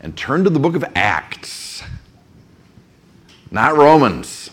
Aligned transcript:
and 0.00 0.16
turn 0.16 0.44
to 0.44 0.50
the 0.50 0.58
book 0.58 0.76
of 0.76 0.84
Acts, 0.94 1.82
not 3.50 3.76
Romans. 3.76 4.50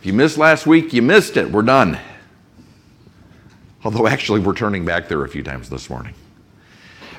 If 0.00 0.06
you 0.06 0.12
missed 0.12 0.38
last 0.38 0.66
week, 0.66 0.92
you 0.92 1.02
missed 1.02 1.36
it. 1.36 1.50
We're 1.50 1.62
done. 1.62 1.98
Although, 3.82 4.06
actually, 4.06 4.40
we're 4.40 4.54
turning 4.54 4.84
back 4.84 5.08
there 5.08 5.24
a 5.24 5.28
few 5.28 5.42
times 5.42 5.68
this 5.70 5.88
morning. 5.88 6.14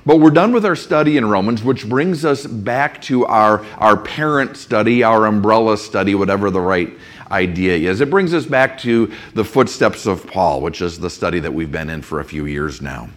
But 0.05 0.21
we're 0.21 0.31
done 0.31 0.53
with 0.53 0.65
our 0.65 0.75
study 0.75 1.17
in 1.17 1.25
Romans, 1.29 1.63
which 1.63 1.87
brings 1.87 2.23
us 2.23 2.45
back 2.45 3.01
to 3.03 3.25
our, 3.25 3.65
our 3.77 3.97
parent 3.97 4.55
study, 4.55 5.03
our 5.03 5.25
umbrella 5.25 5.77
study, 5.77 6.15
whatever 6.15 6.49
the 6.49 6.61
right 6.61 6.93
idea 7.29 7.89
is. 7.89 7.99
It 7.99 8.09
brings 8.09 8.33
us 8.33 8.45
back 8.45 8.77
to 8.79 9.11
the 9.33 9.43
footsteps 9.43 10.05
of 10.05 10.25
Paul, 10.25 10.61
which 10.61 10.81
is 10.81 10.97
the 10.97 11.09
study 11.09 11.41
that 11.41 11.53
we've 11.53 11.71
been 11.71 11.89
in 11.89 12.01
for 12.01 12.21
a 12.21 12.23
few 12.23 12.45
years 12.45 12.81
now. 12.81 13.09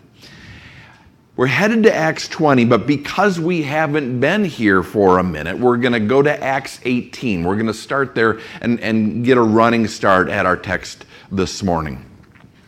We're 1.41 1.47
headed 1.47 1.85
to 1.85 1.95
Acts 1.95 2.29
20, 2.29 2.67
but 2.67 2.87
because 2.87 3.41
we 3.41 3.63
haven't 3.63 4.21
been 4.21 4.45
here 4.45 4.83
for 4.83 5.17
a 5.17 5.23
minute, 5.23 5.59
we're 5.59 5.79
going 5.79 5.95
to 5.95 5.99
go 5.99 6.21
to 6.21 6.45
Acts 6.45 6.79
18. 6.85 7.45
We're 7.45 7.55
going 7.55 7.65
to 7.65 7.73
start 7.73 8.15
there 8.15 8.41
and, 8.61 8.79
and 8.81 9.25
get 9.25 9.39
a 9.39 9.41
running 9.41 9.89
start 9.89 10.29
at 10.29 10.45
our 10.45 10.55
text 10.55 11.07
this 11.33 11.63
morning. 11.63 12.05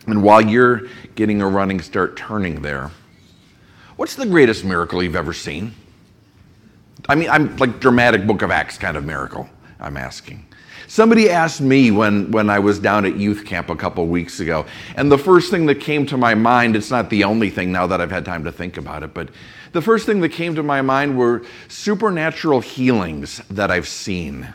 And 0.07 0.23
while 0.23 0.41
you're 0.41 0.87
getting 1.13 1.39
a 1.43 1.47
running 1.47 1.81
start 1.81 2.17
turning 2.17 2.63
there, 2.63 2.89
What's 3.95 4.15
the 4.15 4.25
greatest 4.25 4.65
miracle 4.65 5.03
you've 5.03 5.15
ever 5.15 5.33
seen? 5.33 5.75
I 7.07 7.13
mean, 7.13 7.29
I'm 7.29 7.55
like 7.57 7.79
dramatic 7.79 8.25
book 8.25 8.41
of 8.41 8.49
Acts 8.49 8.79
kind 8.79 8.97
of 8.97 9.05
miracle, 9.05 9.47
I'm 9.79 9.97
asking. 9.97 10.47
Somebody 10.87 11.29
asked 11.29 11.61
me 11.61 11.91
when, 11.91 12.31
when 12.31 12.49
I 12.49 12.59
was 12.59 12.79
down 12.79 13.05
at 13.05 13.15
youth 13.15 13.45
camp 13.45 13.69
a 13.69 13.75
couple 13.75 14.05
weeks 14.07 14.39
ago, 14.39 14.65
and 14.95 15.11
the 15.11 15.17
first 15.17 15.49
thing 15.49 15.65
that 15.67 15.79
came 15.79 16.05
to 16.07 16.17
my 16.17 16.35
mind, 16.35 16.75
it's 16.75 16.91
not 16.91 17.09
the 17.09 17.23
only 17.23 17.49
thing 17.49 17.71
now 17.71 17.87
that 17.87 18.01
I've 18.01 18.11
had 18.11 18.25
time 18.25 18.43
to 18.43 18.51
think 18.51 18.77
about 18.77 19.03
it, 19.03 19.13
but 19.13 19.29
the 19.71 19.81
first 19.81 20.05
thing 20.05 20.21
that 20.21 20.29
came 20.29 20.55
to 20.55 20.63
my 20.63 20.81
mind 20.81 21.17
were 21.17 21.43
supernatural 21.67 22.59
healings 22.59 23.41
that 23.49 23.71
I've 23.71 23.87
seen, 23.87 24.53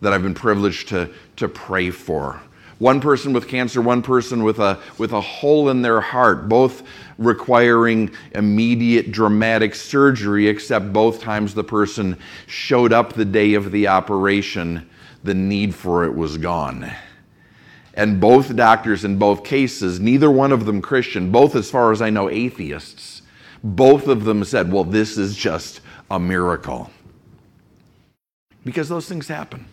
that 0.00 0.12
I've 0.12 0.22
been 0.22 0.34
privileged 0.34 0.88
to, 0.88 1.10
to 1.36 1.48
pray 1.48 1.90
for. 1.90 2.40
One 2.78 3.00
person 3.00 3.32
with 3.32 3.48
cancer, 3.48 3.80
one 3.80 4.02
person 4.02 4.44
with 4.44 4.58
a, 4.58 4.78
with 4.98 5.12
a 5.12 5.20
hole 5.20 5.70
in 5.70 5.80
their 5.82 6.00
heart, 6.00 6.48
both 6.48 6.82
requiring 7.18 8.10
immediate 8.32 9.12
dramatic 9.12 9.74
surgery, 9.74 10.48
except 10.48 10.92
both 10.92 11.20
times 11.20 11.54
the 11.54 11.64
person 11.64 12.18
showed 12.46 12.92
up 12.92 13.12
the 13.12 13.24
day 13.24 13.54
of 13.54 13.70
the 13.70 13.88
operation, 13.88 14.88
the 15.24 15.34
need 15.34 15.74
for 15.74 16.04
it 16.04 16.14
was 16.14 16.36
gone. 16.38 16.90
And 17.94 18.20
both 18.20 18.54
doctors 18.54 19.04
in 19.04 19.18
both 19.18 19.44
cases, 19.44 20.00
neither 20.00 20.30
one 20.30 20.52
of 20.52 20.66
them 20.66 20.82
Christian, 20.82 21.30
both 21.30 21.56
as 21.56 21.70
far 21.70 21.92
as 21.92 22.02
I 22.02 22.10
know 22.10 22.28
atheists, 22.28 23.22
both 23.62 24.06
of 24.08 24.24
them 24.24 24.44
said, 24.44 24.70
well, 24.70 24.84
this 24.84 25.16
is 25.16 25.36
just 25.36 25.80
a 26.10 26.20
miracle. 26.20 26.90
Because 28.64 28.88
those 28.88 29.08
things 29.08 29.28
happen. 29.28 29.66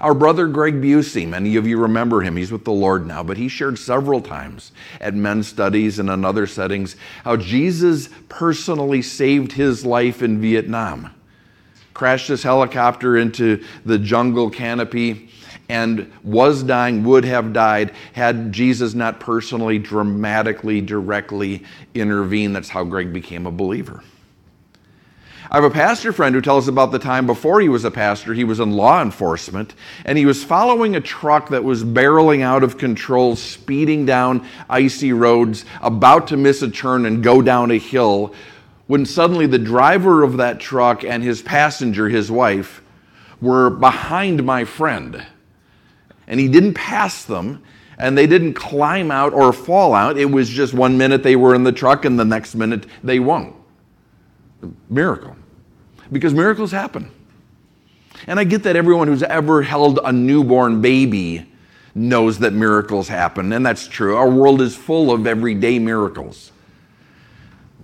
Our 0.00 0.14
brother 0.14 0.46
Greg 0.46 0.80
Busey, 0.80 1.28
many 1.28 1.56
of 1.56 1.66
you 1.66 1.78
remember 1.78 2.22
him, 2.22 2.36
he's 2.36 2.52
with 2.52 2.64
the 2.64 2.72
Lord 2.72 3.06
now, 3.06 3.22
but 3.22 3.36
he 3.36 3.48
shared 3.48 3.78
several 3.78 4.20
times 4.20 4.72
at 5.00 5.14
men's 5.14 5.48
studies 5.48 5.98
and 5.98 6.08
in 6.08 6.24
other 6.24 6.46
settings 6.46 6.96
how 7.24 7.36
Jesus 7.36 8.08
personally 8.28 9.02
saved 9.02 9.52
his 9.52 9.84
life 9.84 10.22
in 10.22 10.40
Vietnam. 10.40 11.12
Crashed 11.94 12.28
his 12.28 12.42
helicopter 12.42 13.16
into 13.16 13.62
the 13.84 13.98
jungle 13.98 14.50
canopy 14.50 15.28
and 15.68 16.12
was 16.22 16.62
dying, 16.62 17.04
would 17.04 17.24
have 17.24 17.52
died, 17.52 17.92
had 18.12 18.52
Jesus 18.52 18.94
not 18.94 19.20
personally, 19.20 19.78
dramatically, 19.78 20.80
directly 20.80 21.64
intervened. 21.94 22.54
That's 22.54 22.68
how 22.68 22.84
Greg 22.84 23.12
became 23.12 23.46
a 23.46 23.50
believer. 23.50 24.02
I 25.50 25.56
have 25.56 25.64
a 25.64 25.70
pastor 25.70 26.12
friend 26.12 26.34
who 26.34 26.40
tells 26.40 26.66
about 26.66 26.92
the 26.92 26.98
time 26.98 27.26
before 27.26 27.60
he 27.60 27.68
was 27.68 27.84
a 27.84 27.90
pastor, 27.90 28.32
he 28.32 28.42
was 28.42 28.58
in 28.58 28.72
law 28.72 29.02
enforcement, 29.02 29.74
and 30.06 30.16
he 30.16 30.24
was 30.24 30.42
following 30.42 30.96
a 30.96 31.00
truck 31.00 31.50
that 31.50 31.62
was 31.62 31.84
barreling 31.84 32.40
out 32.40 32.62
of 32.62 32.78
control, 32.78 33.36
speeding 33.36 34.06
down 34.06 34.46
icy 34.70 35.12
roads, 35.12 35.66
about 35.82 36.28
to 36.28 36.38
miss 36.38 36.62
a 36.62 36.70
turn 36.70 37.04
and 37.04 37.22
go 37.22 37.42
down 37.42 37.70
a 37.70 37.78
hill, 37.78 38.34
when 38.92 39.06
suddenly 39.06 39.46
the 39.46 39.58
driver 39.58 40.22
of 40.22 40.36
that 40.36 40.60
truck 40.60 41.02
and 41.02 41.22
his 41.22 41.40
passenger, 41.40 42.10
his 42.10 42.30
wife, 42.30 42.82
were 43.40 43.70
behind 43.70 44.44
my 44.44 44.66
friend. 44.66 45.26
And 46.26 46.38
he 46.38 46.46
didn't 46.46 46.74
pass 46.74 47.24
them, 47.24 47.62
and 47.96 48.18
they 48.18 48.26
didn't 48.26 48.52
climb 48.52 49.10
out 49.10 49.32
or 49.32 49.50
fall 49.54 49.94
out. 49.94 50.18
It 50.18 50.26
was 50.26 50.46
just 50.46 50.74
one 50.74 50.98
minute 50.98 51.22
they 51.22 51.36
were 51.36 51.54
in 51.54 51.64
the 51.64 51.72
truck, 51.72 52.04
and 52.04 52.20
the 52.20 52.26
next 52.26 52.54
minute 52.54 52.84
they 53.02 53.18
won't. 53.18 53.56
Miracle 54.90 55.36
because 56.12 56.34
miracles 56.34 56.70
happen. 56.70 57.10
And 58.26 58.38
I 58.38 58.44
get 58.44 58.64
that 58.64 58.76
everyone 58.76 59.08
who's 59.08 59.22
ever 59.22 59.62
held 59.62 60.00
a 60.04 60.12
newborn 60.12 60.82
baby 60.82 61.50
knows 61.94 62.40
that 62.40 62.52
miracles 62.52 63.08
happen, 63.08 63.54
and 63.54 63.64
that's 63.64 63.88
true. 63.88 64.16
Our 64.16 64.28
world 64.28 64.60
is 64.60 64.76
full 64.76 65.10
of 65.10 65.26
everyday 65.26 65.78
miracles. 65.78 66.52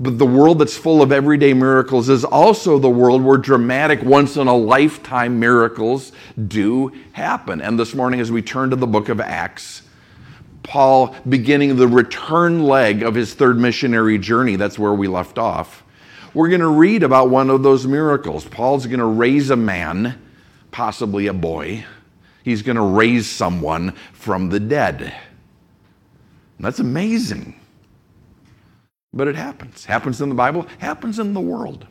But 0.01 0.19
the 0.19 0.27
world 0.27 0.61
that's 0.61 0.77
full 0.77 1.03
of 1.03 1.11
everyday 1.11 1.55
miracles 1.55 2.09
is 2.09 2.25
also 2.25 2.79
the 2.79 2.89
world 2.89 3.23
where 3.23 3.37
dramatic, 3.37 4.03
once 4.03 4.37
in 4.37 4.47
a 4.47 4.57
lifetime 4.57 5.41
miracles 5.41 6.13
do 6.47 6.93
happen. 7.13 7.61
And 7.61 7.79
this 7.79 7.95
morning, 7.95 8.21
as 8.21 8.31
we 8.31 8.43
turn 8.43 8.71
to 8.71 8.77
the 8.77 8.87
book 8.87 9.09
of 9.09 9.21
Acts, 9.21 9.83
Paul 10.63 11.17
beginning 11.29 11.77
the 11.77 11.89
return 11.89 12.63
leg 12.63 13.03
of 13.03 13.15
his 13.15 13.35
third 13.35 13.59
missionary 13.59 14.19
journey, 14.19 14.57
that's 14.57 14.79
where 14.79 14.95
we 14.95 15.09
left 15.09 15.39
off 15.39 15.83
we're 16.35 16.49
going 16.49 16.61
to 16.61 16.69
read 16.69 17.03
about 17.03 17.31
one 17.31 17.51
of 17.51 17.63
those 17.63 17.87
miracles. 17.87 18.45
Paul's 18.45 18.87
going 18.87 19.01
to 19.01 19.07
raise 19.07 19.51
a 19.51 19.57
man, 19.57 20.21
possibly 20.71 21.27
a 21.27 21.33
boy. 21.33 21.85
He's 22.43 22.63
going 22.63 22.77
to 22.77 22.83
raise 22.83 23.29
someone 23.29 23.93
from 24.13 24.49
the 24.49 24.61
dead. 24.61 25.15
That's 26.61 26.81
amazing. 26.81 27.59
But 29.13 29.29
it 29.29 29.37
happens. 29.37 29.85
Happens 29.85 30.21
in 30.21 30.29
the 30.29 30.35
Bible, 30.35 30.67
happens 30.79 31.19
in 31.19 31.35
the 31.35 31.41
world. 31.41 31.87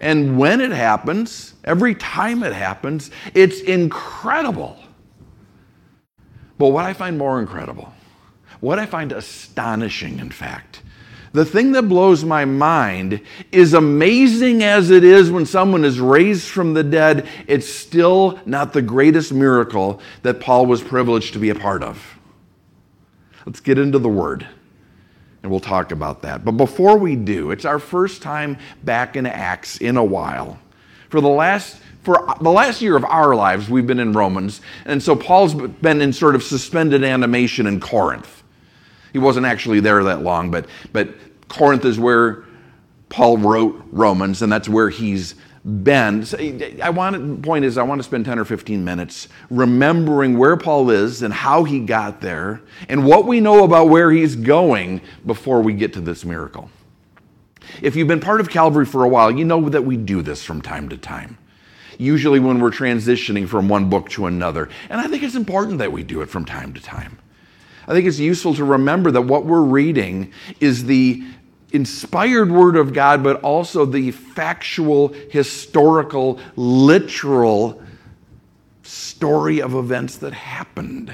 And 0.00 0.38
when 0.38 0.60
it 0.60 0.72
happens, 0.72 1.54
every 1.64 1.94
time 1.94 2.42
it 2.42 2.52
happens, 2.52 3.10
it's 3.34 3.60
incredible. 3.60 4.78
But 6.58 6.68
what 6.68 6.84
I 6.84 6.92
find 6.92 7.18
more 7.18 7.40
incredible, 7.40 7.92
what 8.60 8.78
I 8.78 8.86
find 8.86 9.12
astonishing, 9.12 10.18
in 10.18 10.30
fact, 10.30 10.82
the 11.32 11.44
thing 11.44 11.72
that 11.72 11.82
blows 11.82 12.24
my 12.24 12.46
mind 12.46 13.20
is 13.52 13.74
amazing 13.74 14.62
as 14.62 14.90
it 14.90 15.04
is 15.04 15.30
when 15.30 15.44
someone 15.44 15.84
is 15.84 16.00
raised 16.00 16.48
from 16.48 16.72
the 16.72 16.84
dead, 16.84 17.28
it's 17.46 17.68
still 17.68 18.38
not 18.46 18.72
the 18.72 18.80
greatest 18.80 19.32
miracle 19.32 20.00
that 20.22 20.40
Paul 20.40 20.64
was 20.64 20.82
privileged 20.82 21.34
to 21.34 21.38
be 21.38 21.50
a 21.50 21.54
part 21.54 21.82
of. 21.82 22.18
Let's 23.44 23.60
get 23.60 23.78
into 23.78 23.98
the 23.98 24.08
word 24.08 24.46
and 25.42 25.50
we'll 25.50 25.60
talk 25.60 25.92
about 25.92 26.22
that. 26.22 26.44
But 26.44 26.52
before 26.52 26.98
we 26.98 27.16
do, 27.16 27.50
it's 27.50 27.64
our 27.64 27.78
first 27.78 28.22
time 28.22 28.58
back 28.84 29.16
in 29.16 29.26
Acts 29.26 29.78
in 29.78 29.96
a 29.96 30.04
while. 30.04 30.58
For 31.08 31.20
the 31.20 31.28
last 31.28 31.80
for 32.06 32.24
the 32.40 32.52
last 32.52 32.80
year 32.80 32.96
of 32.96 33.04
our 33.04 33.34
lives, 33.34 33.68
we've 33.68 33.86
been 33.86 33.98
in 33.98 34.12
Romans, 34.12 34.60
and 34.84 35.02
so 35.02 35.16
Paul's 35.16 35.54
been 35.54 36.00
in 36.00 36.12
sort 36.12 36.36
of 36.36 36.42
suspended 36.44 37.02
animation 37.02 37.66
in 37.66 37.80
Corinth. 37.80 38.44
He 39.12 39.18
wasn't 39.18 39.44
actually 39.44 39.80
there 39.80 40.04
that 40.04 40.22
long, 40.22 40.52
but, 40.52 40.66
but 40.92 41.08
Corinth 41.48 41.84
is 41.84 41.98
where 41.98 42.44
Paul 43.08 43.38
wrote 43.38 43.82
Romans, 43.90 44.42
and 44.42 44.52
that's 44.52 44.68
where 44.68 44.88
he's 44.88 45.34
been. 45.66 46.24
So 46.24 46.38
I 46.82 46.90
want 46.90 47.36
the 47.36 47.42
point 47.42 47.64
is 47.64 47.76
I 47.76 47.82
want 47.82 47.98
to 47.98 48.04
spend 48.04 48.24
10 48.24 48.38
or 48.38 48.44
15 48.44 48.84
minutes 48.84 49.28
remembering 49.50 50.38
where 50.38 50.56
Paul 50.56 50.90
is 50.90 51.22
and 51.22 51.34
how 51.34 51.64
he 51.64 51.80
got 51.80 52.20
there 52.20 52.62
and 52.88 53.04
what 53.04 53.26
we 53.26 53.40
know 53.40 53.64
about 53.64 53.88
where 53.88 54.12
he's 54.12 54.36
going 54.36 55.00
before 55.24 55.60
we 55.60 55.72
get 55.72 55.92
to 55.94 56.00
this 56.00 56.24
miracle. 56.24 56.70
If 57.82 57.96
you've 57.96 58.06
been 58.06 58.20
part 58.20 58.40
of 58.40 58.48
Calvary 58.48 58.86
for 58.86 59.02
a 59.02 59.08
while, 59.08 59.30
you 59.30 59.44
know 59.44 59.68
that 59.68 59.84
we 59.84 59.96
do 59.96 60.22
this 60.22 60.44
from 60.44 60.62
time 60.62 60.88
to 60.90 60.96
time. 60.96 61.36
Usually 61.98 62.38
when 62.38 62.60
we're 62.60 62.70
transitioning 62.70 63.48
from 63.48 63.68
one 63.68 63.90
book 63.90 64.08
to 64.10 64.26
another. 64.26 64.68
And 64.88 65.00
I 65.00 65.08
think 65.08 65.24
it's 65.24 65.34
important 65.34 65.78
that 65.78 65.90
we 65.90 66.04
do 66.04 66.20
it 66.20 66.30
from 66.30 66.44
time 66.44 66.74
to 66.74 66.80
time. 66.80 67.18
I 67.88 67.92
think 67.92 68.06
it's 68.06 68.18
useful 68.18 68.54
to 68.54 68.64
remember 68.64 69.10
that 69.12 69.22
what 69.22 69.46
we're 69.46 69.62
reading 69.62 70.32
is 70.60 70.84
the 70.84 71.24
inspired 71.72 72.50
word 72.50 72.76
of 72.76 72.92
God, 72.92 73.22
but 73.22 73.40
also 73.42 73.84
the 73.84 74.10
factual, 74.10 75.08
historical, 75.30 76.38
literal 76.54 77.82
story 78.82 79.60
of 79.60 79.74
events 79.74 80.16
that 80.18 80.32
happened. 80.32 81.12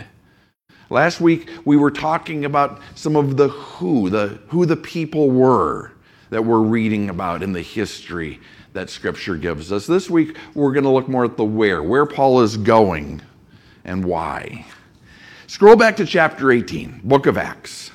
Last 0.90 1.20
week 1.20 1.49
we 1.64 1.76
were 1.76 1.90
talking 1.90 2.44
about 2.44 2.81
some 2.94 3.16
of 3.16 3.37
the 3.37 3.49
who, 3.49 4.10
the 4.10 4.40
who 4.49 4.66
the 4.66 4.76
people 4.76 5.31
were 5.31 5.93
that 6.28 6.44
we're 6.44 6.60
reading 6.60 7.08
about 7.08 7.43
in 7.43 7.52
the 7.52 7.62
history 7.62 8.40
that 8.75 8.90
scripture 8.90 9.37
gives 9.37 9.72
us. 9.72 9.87
This 9.87 10.10
week 10.10 10.37
we're 10.54 10.72
going 10.72 10.84
to 10.84 10.90
look 10.90 11.08
more 11.08 11.25
at 11.25 11.37
the 11.37 11.44
where, 11.44 11.82
where 11.82 12.06
Paul 12.06 12.43
is 12.43 12.56
going 12.56 13.22
and 13.84 14.04
why. 14.04 14.66
Scroll 15.46 15.76
back 15.76 15.96
to 15.96 16.06
chapter 16.06 16.50
18, 16.50 17.00
book 17.04 17.26
of 17.26 17.38
Acts. 17.38 17.92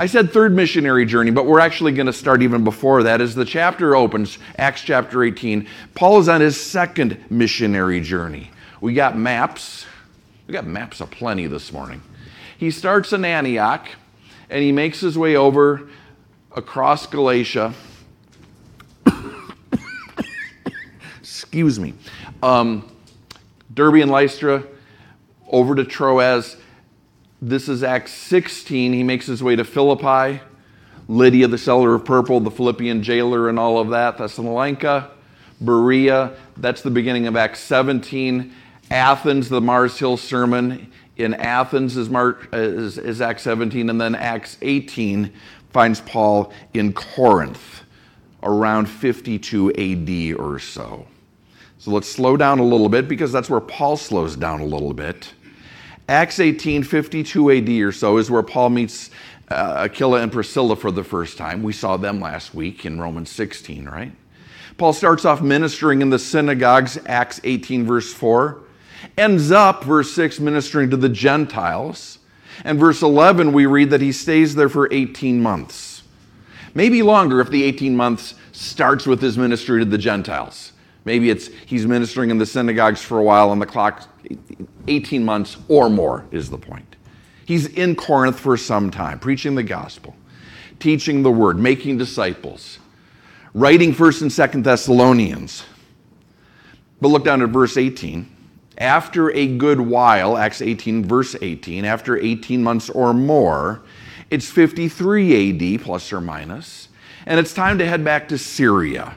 I 0.00 0.06
said 0.06 0.32
third 0.32 0.54
missionary 0.54 1.04
journey, 1.04 1.32
but 1.32 1.44
we're 1.44 1.58
actually 1.58 1.90
going 1.90 2.06
to 2.06 2.12
start 2.12 2.40
even 2.40 2.62
before 2.62 3.02
that. 3.02 3.20
As 3.20 3.34
the 3.34 3.44
chapter 3.44 3.96
opens, 3.96 4.38
Acts 4.56 4.82
chapter 4.82 5.24
18, 5.24 5.66
Paul 5.96 6.20
is 6.20 6.28
on 6.28 6.40
his 6.40 6.58
second 6.58 7.18
missionary 7.30 8.00
journey. 8.00 8.52
We 8.80 8.94
got 8.94 9.18
maps. 9.18 9.86
We 10.46 10.52
got 10.52 10.64
maps 10.64 11.00
aplenty 11.00 11.48
this 11.48 11.72
morning. 11.72 12.00
He 12.58 12.70
starts 12.70 13.12
in 13.12 13.24
Antioch 13.24 13.88
and 14.48 14.62
he 14.62 14.70
makes 14.70 15.00
his 15.00 15.18
way 15.18 15.34
over 15.34 15.90
across 16.54 17.04
Galatia. 17.08 17.74
Excuse 21.18 21.80
me. 21.80 21.94
Um, 22.40 22.88
Derbe 23.74 23.96
and 23.96 24.12
Lystra, 24.12 24.62
over 25.48 25.74
to 25.74 25.84
Troas. 25.84 26.56
This 27.40 27.68
is 27.68 27.84
Acts 27.84 28.12
16. 28.14 28.92
He 28.92 29.04
makes 29.04 29.26
his 29.26 29.44
way 29.44 29.54
to 29.54 29.62
Philippi. 29.62 30.40
Lydia, 31.06 31.46
the 31.46 31.56
seller 31.56 31.94
of 31.94 32.04
purple, 32.04 32.40
the 32.40 32.50
Philippian 32.50 33.00
jailer, 33.00 33.48
and 33.48 33.60
all 33.60 33.78
of 33.78 33.90
that. 33.90 34.18
Thessalonica, 34.18 35.12
Berea. 35.60 36.36
That's 36.56 36.82
the 36.82 36.90
beginning 36.90 37.28
of 37.28 37.36
Acts 37.36 37.60
17. 37.60 38.52
Athens, 38.90 39.48
the 39.48 39.60
Mars 39.60 39.96
Hill 39.96 40.16
sermon 40.16 40.90
in 41.16 41.34
Athens 41.34 41.96
is, 41.96 42.10
Mark, 42.10 42.48
is, 42.52 42.98
is 42.98 43.20
Acts 43.20 43.44
17, 43.44 43.88
and 43.88 44.00
then 44.00 44.16
Acts 44.16 44.58
18 44.60 45.32
finds 45.70 46.00
Paul 46.00 46.52
in 46.74 46.92
Corinth 46.92 47.84
around 48.42 48.86
52 48.86 49.70
AD 49.74 50.40
or 50.40 50.58
so. 50.58 51.06
So 51.78 51.92
let's 51.92 52.08
slow 52.08 52.36
down 52.36 52.58
a 52.58 52.64
little 52.64 52.88
bit 52.88 53.06
because 53.06 53.30
that's 53.30 53.48
where 53.48 53.60
Paul 53.60 53.96
slows 53.96 54.34
down 54.34 54.60
a 54.60 54.64
little 54.64 54.92
bit. 54.92 55.32
Acts 56.08 56.40
18, 56.40 56.82
52 56.82 57.50
AD 57.50 57.68
or 57.68 57.92
so 57.92 58.16
is 58.16 58.30
where 58.30 58.42
Paul 58.42 58.70
meets 58.70 59.10
uh, 59.50 59.84
Aquila 59.84 60.22
and 60.22 60.32
Priscilla 60.32 60.74
for 60.74 60.90
the 60.90 61.04
first 61.04 61.36
time. 61.36 61.62
We 61.62 61.72
saw 61.72 61.96
them 61.96 62.20
last 62.20 62.54
week 62.54 62.86
in 62.86 63.00
Romans 63.00 63.30
16, 63.30 63.86
right? 63.86 64.12
Paul 64.78 64.92
starts 64.92 65.24
off 65.24 65.42
ministering 65.42 66.02
in 66.02 66.10
the 66.10 66.18
synagogues, 66.18 66.98
Acts 67.06 67.40
18, 67.44 67.84
verse 67.84 68.12
4 68.12 68.62
ends 69.16 69.50
up, 69.50 69.84
verse 69.84 70.12
6, 70.12 70.40
ministering 70.40 70.90
to 70.90 70.96
the 70.96 71.08
Gentiles. 71.08 72.18
And 72.64 72.78
verse 72.78 73.02
11, 73.02 73.52
we 73.52 73.66
read 73.66 73.90
that 73.90 74.00
he 74.00 74.12
stays 74.12 74.54
there 74.54 74.68
for 74.68 74.92
18 74.92 75.40
months. 75.40 76.02
Maybe 76.74 77.02
longer 77.02 77.40
if 77.40 77.50
the 77.50 77.62
18 77.62 77.96
months 77.96 78.34
starts 78.52 79.06
with 79.06 79.22
his 79.22 79.38
ministry 79.38 79.80
to 79.80 79.84
the 79.84 79.98
Gentiles. 79.98 80.67
Maybe 81.08 81.30
it's 81.30 81.48
he's 81.64 81.86
ministering 81.86 82.28
in 82.28 82.36
the 82.36 82.44
synagogues 82.44 83.00
for 83.00 83.18
a 83.18 83.22
while 83.22 83.50
and 83.50 83.62
the 83.62 83.66
clock, 83.66 84.06
18 84.88 85.24
months 85.24 85.56
or 85.66 85.88
more 85.88 86.26
is 86.32 86.50
the 86.50 86.58
point. 86.58 86.96
He's 87.46 87.64
in 87.64 87.96
Corinth 87.96 88.38
for 88.38 88.58
some 88.58 88.90
time, 88.90 89.18
preaching 89.18 89.54
the 89.54 89.62
gospel, 89.62 90.14
teaching 90.80 91.22
the 91.22 91.30
word, 91.30 91.58
making 91.58 91.96
disciples, 91.96 92.78
writing 93.54 93.94
1st 93.94 94.20
and 94.20 94.30
2nd 94.30 94.64
Thessalonians. 94.64 95.64
But 97.00 97.08
look 97.08 97.24
down 97.24 97.40
at 97.40 97.48
verse 97.48 97.78
18 97.78 98.28
after 98.76 99.30
a 99.30 99.46
good 99.46 99.80
while, 99.80 100.36
Acts 100.36 100.60
18, 100.60 101.06
verse 101.06 101.34
18, 101.40 101.86
after 101.86 102.18
18 102.18 102.62
months 102.62 102.90
or 102.90 103.14
more, 103.14 103.80
it's 104.28 104.50
53 104.50 105.76
AD, 105.76 105.80
plus 105.80 106.12
or 106.12 106.20
minus, 106.20 106.90
and 107.24 107.40
it's 107.40 107.54
time 107.54 107.78
to 107.78 107.86
head 107.86 108.04
back 108.04 108.28
to 108.28 108.36
Syria. 108.36 109.16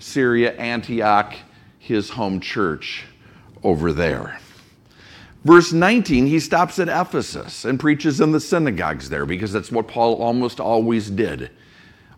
Syria, 0.00 0.52
Antioch, 0.56 1.34
his 1.78 2.10
home 2.10 2.40
church 2.40 3.04
over 3.62 3.92
there. 3.92 4.38
Verse 5.44 5.72
19, 5.72 6.26
he 6.26 6.38
stops 6.38 6.78
at 6.78 6.88
Ephesus 6.88 7.64
and 7.64 7.80
preaches 7.80 8.20
in 8.20 8.32
the 8.32 8.40
synagogues 8.40 9.08
there 9.08 9.24
because 9.24 9.52
that's 9.52 9.72
what 9.72 9.88
Paul 9.88 10.16
almost 10.16 10.60
always 10.60 11.08
did. 11.08 11.50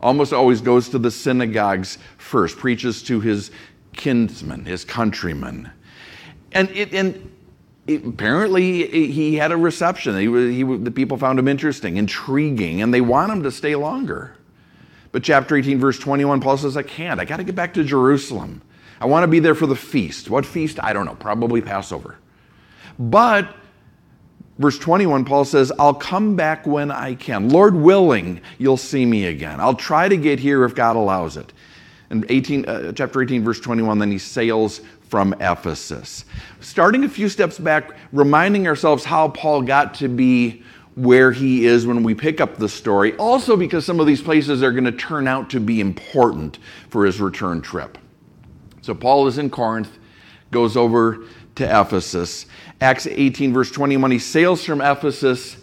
Almost 0.01 0.33
always 0.33 0.61
goes 0.61 0.89
to 0.89 0.99
the 0.99 1.11
synagogues 1.11 1.99
first, 2.19 2.59
preaches 2.59 3.03
to 3.05 3.21
his 3.21 3.53
kinsmen, 3.93 4.65
his 4.65 4.85
countrymen. 4.85 5.71
And, 6.51 6.69
it, 6.71 6.93
and 6.93 7.31
it, 7.87 8.05
apparently 8.05 8.89
he 9.13 9.37
had 9.37 9.53
a 9.53 9.57
reception. 9.57 10.17
He, 10.17 10.57
he, 10.57 10.63
the 10.65 10.91
people 10.91 11.17
found 11.17 11.39
him 11.39 11.47
interesting, 11.47 11.99
intriguing, 11.99 12.83
and 12.83 12.93
they 12.93 13.01
want 13.01 13.31
him 13.31 13.45
to 13.45 13.53
stay 13.53 13.77
longer. 13.77 14.37
But 15.13 15.23
chapter 15.23 15.57
18, 15.57 15.79
verse 15.79 15.99
21, 15.99 16.41
Paul 16.41 16.57
says, 16.57 16.77
I 16.77 16.83
can't. 16.83 17.21
I 17.21 17.25
got 17.25 17.37
to 17.37 17.45
get 17.45 17.55
back 17.55 17.75
to 17.75 17.85
Jerusalem. 17.85 18.63
I 19.01 19.07
want 19.07 19.25
to 19.25 19.29
be 19.29 19.41
there 19.41 19.55
for 19.55 19.67
the 19.67 19.77
feast. 19.77 20.31
What 20.31 20.47
feast? 20.47 20.79
I 20.83 20.93
don't 20.93 21.05
know. 21.05 21.15
Probably 21.15 21.61
Passover. 21.61 22.17
But 22.99 23.55
verse 24.59 24.79
21, 24.79 25.25
Paul 25.25 25.45
says, 25.45 25.71
I'll 25.79 25.95
come 25.95 26.35
back 26.35 26.67
when 26.67 26.91
I 26.91 27.15
can. 27.15 27.51
Lord 27.51 27.75
willing, 27.75 28.41
you'll 28.59 28.77
see 28.77 29.05
me 29.05 29.27
again. 29.27 29.61
I'll 29.61 29.75
try 29.75 30.09
to 30.09 30.17
get 30.17 30.41
here 30.41 30.65
if 30.65 30.75
God 30.75 30.97
allows 30.97 31.37
it. 31.37 31.53
And 32.09 32.25
18, 32.29 32.65
uh, 32.67 32.93
chapter 32.93 33.23
18, 33.23 33.43
verse 33.45 33.61
21, 33.61 33.99
then 33.99 34.11
he 34.11 34.19
sails 34.19 34.81
from 35.09 35.35
Ephesus. 35.41 36.25
Starting 36.61 37.05
a 37.05 37.09
few 37.09 37.29
steps 37.29 37.59
back, 37.59 37.97
reminding 38.13 38.67
ourselves 38.67 39.05
how 39.05 39.29
Paul 39.29 39.63
got 39.63 39.95
to 39.95 40.09
be 40.09 40.63
where 40.95 41.33
he 41.33 41.65
is 41.65 41.87
when 41.87 42.03
we 42.03 42.15
pick 42.15 42.41
up 42.41 42.57
the 42.57 42.69
story, 42.69 43.17
also 43.17 43.57
because 43.57 43.85
some 43.85 44.01
of 44.01 44.07
these 44.07 44.21
places 44.21 44.63
are 44.63 44.73
going 44.73 44.85
to 44.85 44.93
turn 44.93 45.27
out 45.27 45.51
to 45.51 45.61
be 45.61 45.81
important 45.81 46.59
for 46.91 47.07
his 47.07 47.21
return 47.21 47.63
trip. 47.63 47.99
So 48.83 48.95
Paul 48.95 49.27
is 49.27 49.39
in 49.39 49.49
Corinth, 49.49 49.99
goes 50.51 50.77
over 50.77 51.25
to 51.55 51.65
Ephesus. 51.65 52.47
Acts 52.81 53.07
18, 53.07 53.53
verse 53.53 53.71
21, 53.71 54.11
he 54.11 54.19
sails 54.19 54.65
from 54.65 54.81
Ephesus. 54.81 55.57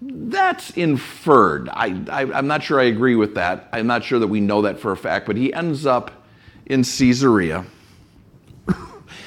That's 0.00 0.70
inferred. 0.70 1.68
I, 1.70 2.02
I, 2.10 2.38
am 2.38 2.46
not 2.46 2.62
sure 2.62 2.78
I 2.78 2.84
agree 2.84 3.16
with 3.16 3.34
that. 3.34 3.68
I'm 3.72 3.86
not 3.86 4.04
sure 4.04 4.18
that 4.18 4.28
we 4.28 4.40
know 4.40 4.62
that 4.62 4.78
for 4.78 4.92
a 4.92 4.96
fact, 4.96 5.26
but 5.26 5.36
he 5.36 5.52
ends 5.52 5.86
up 5.86 6.10
in 6.66 6.84
Caesarea 6.84 7.64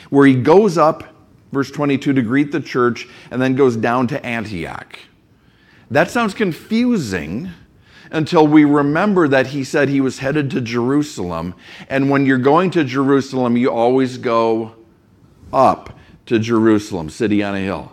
where 0.09 0.27
he 0.27 0.35
goes 0.35 0.77
up, 0.77 1.03
verse 1.51 1.71
22, 1.71 2.13
to 2.13 2.21
greet 2.21 2.51
the 2.51 2.62
church 2.62 3.07
and 3.31 3.41
then 3.41 3.56
goes 3.56 3.75
down 3.75 4.07
to 4.07 4.25
Antioch. 4.25 5.00
That 5.89 6.12
sounds 6.12 6.34
confusing 6.34 7.50
until 8.12 8.48
we 8.48 8.66
remember 8.66 9.28
that 9.28 9.48
he 9.48 9.63
said 9.63 9.89
he 9.89 10.01
was 10.01 10.19
headed 10.19 10.51
to 10.51 10.62
Jerusalem. 10.62 11.54
And 11.89 12.10
when 12.10 12.25
you're 12.25 12.38
going 12.38 12.72
to 12.72 12.84
Jerusalem, 12.84 13.57
you 13.57 13.72
always 13.72 14.18
go 14.18 14.75
up 15.51 15.98
to 16.25 16.39
Jerusalem, 16.39 17.10
city 17.10 17.44
on 17.44 17.56
a 17.56 17.60
hill. 17.60 17.92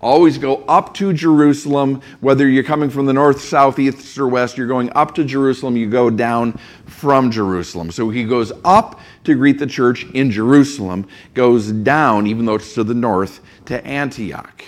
Always 0.00 0.38
go 0.38 0.56
up 0.68 0.92
to 0.94 1.12
Jerusalem, 1.12 2.02
whether 2.20 2.46
you're 2.46 2.62
coming 2.62 2.90
from 2.90 3.06
the 3.06 3.12
north, 3.12 3.40
south, 3.40 3.78
east, 3.78 4.18
or 4.18 4.28
west, 4.28 4.58
you're 4.58 4.66
going 4.66 4.90
up 4.94 5.14
to 5.14 5.24
Jerusalem, 5.24 5.76
you 5.76 5.88
go 5.88 6.10
down 6.10 6.58
from 6.84 7.30
Jerusalem. 7.30 7.90
So 7.90 8.10
he 8.10 8.24
goes 8.24 8.52
up 8.64 9.00
to 9.24 9.34
greet 9.34 9.58
the 9.58 9.66
church 9.66 10.04
in 10.10 10.30
Jerusalem, 10.30 11.08
goes 11.32 11.72
down, 11.72 12.26
even 12.26 12.44
though 12.44 12.56
it's 12.56 12.74
to 12.74 12.84
the 12.84 12.94
north, 12.94 13.40
to 13.66 13.84
Antioch. 13.86 14.62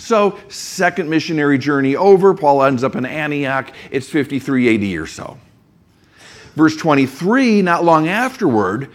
So, 0.00 0.38
second 0.48 1.10
missionary 1.10 1.58
journey 1.58 1.94
over, 1.94 2.32
Paul 2.32 2.62
ends 2.62 2.82
up 2.82 2.96
in 2.96 3.04
Antioch. 3.04 3.70
It's 3.90 4.08
53 4.08 4.94
AD 4.94 4.98
or 4.98 5.06
so. 5.06 5.38
Verse 6.54 6.74
23, 6.76 7.60
not 7.60 7.84
long 7.84 8.08
afterward, 8.08 8.90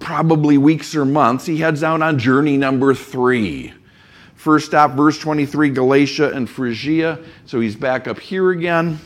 probably 0.00 0.58
weeks 0.58 0.96
or 0.96 1.04
months, 1.04 1.46
he 1.46 1.58
heads 1.58 1.84
out 1.84 2.02
on 2.02 2.18
journey 2.18 2.56
number 2.56 2.92
three. 2.92 3.72
First 4.34 4.66
stop, 4.66 4.90
verse 4.92 5.16
23, 5.20 5.70
Galatia 5.70 6.32
and 6.32 6.50
Phrygia. 6.50 7.20
So 7.46 7.60
he's 7.60 7.76
back 7.76 8.08
up 8.08 8.18
here 8.18 8.50
again, 8.50 8.98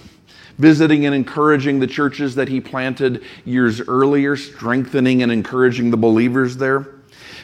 visiting 0.57 1.05
and 1.05 1.15
encouraging 1.15 1.79
the 1.79 1.87
churches 1.87 2.35
that 2.37 2.49
he 2.49 2.63
planted 2.63 3.23
years 3.45 3.87
earlier, 3.87 4.37
strengthening 4.37 5.23
and 5.23 5.31
encouraging 5.31 5.91
the 5.91 5.99
believers 5.99 6.57
there. 6.57 6.89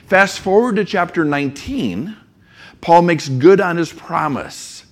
Fast 0.07 0.41
forward 0.41 0.77
to 0.77 0.85
chapter 0.87 1.27
19, 1.27 2.17
Paul 2.83 3.03
makes 3.03 3.31
good 3.31 3.61
on 3.61 3.79
his 3.79 3.91
promise. 3.91 4.85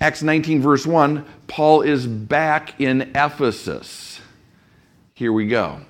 Acts 0.00 0.22
19, 0.22 0.60
verse 0.60 0.84
1, 0.84 1.24
Paul 1.46 1.82
is 1.82 2.06
back 2.06 2.80
in 2.80 3.12
Ephesus. 3.14 4.20
Here 5.14 5.32
we 5.32 5.46
go. 5.46 5.82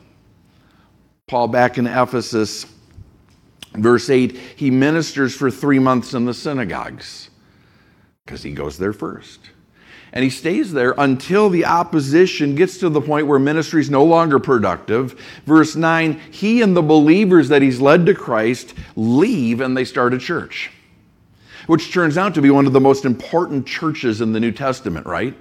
Paul 1.26 1.48
back 1.48 1.78
in 1.78 1.86
Ephesus 1.86 2.66
Verse 3.74 4.08
8, 4.08 4.36
he 4.56 4.70
ministers 4.70 5.34
for 5.34 5.50
three 5.50 5.80
months 5.80 6.14
in 6.14 6.24
the 6.24 6.34
synagogues 6.34 7.30
because 8.24 8.42
he 8.42 8.52
goes 8.52 8.78
there 8.78 8.92
first. 8.92 9.40
And 10.12 10.22
he 10.22 10.30
stays 10.30 10.72
there 10.72 10.94
until 10.96 11.50
the 11.50 11.64
opposition 11.64 12.54
gets 12.54 12.78
to 12.78 12.88
the 12.88 13.00
point 13.00 13.26
where 13.26 13.40
ministry 13.40 13.80
is 13.80 13.90
no 13.90 14.04
longer 14.04 14.38
productive. 14.38 15.20
Verse 15.44 15.74
9, 15.74 16.20
he 16.30 16.62
and 16.62 16.76
the 16.76 16.82
believers 16.82 17.48
that 17.48 17.62
he's 17.62 17.80
led 17.80 18.06
to 18.06 18.14
Christ 18.14 18.74
leave 18.94 19.60
and 19.60 19.76
they 19.76 19.84
start 19.84 20.14
a 20.14 20.18
church, 20.18 20.70
which 21.66 21.92
turns 21.92 22.18
out 22.18 22.34
to 22.34 22.42
be 22.42 22.50
one 22.50 22.66
of 22.66 22.72
the 22.72 22.80
most 22.80 23.04
important 23.04 23.66
churches 23.66 24.20
in 24.20 24.32
the 24.32 24.40
New 24.40 24.52
Testament, 24.52 25.06
right? 25.06 25.34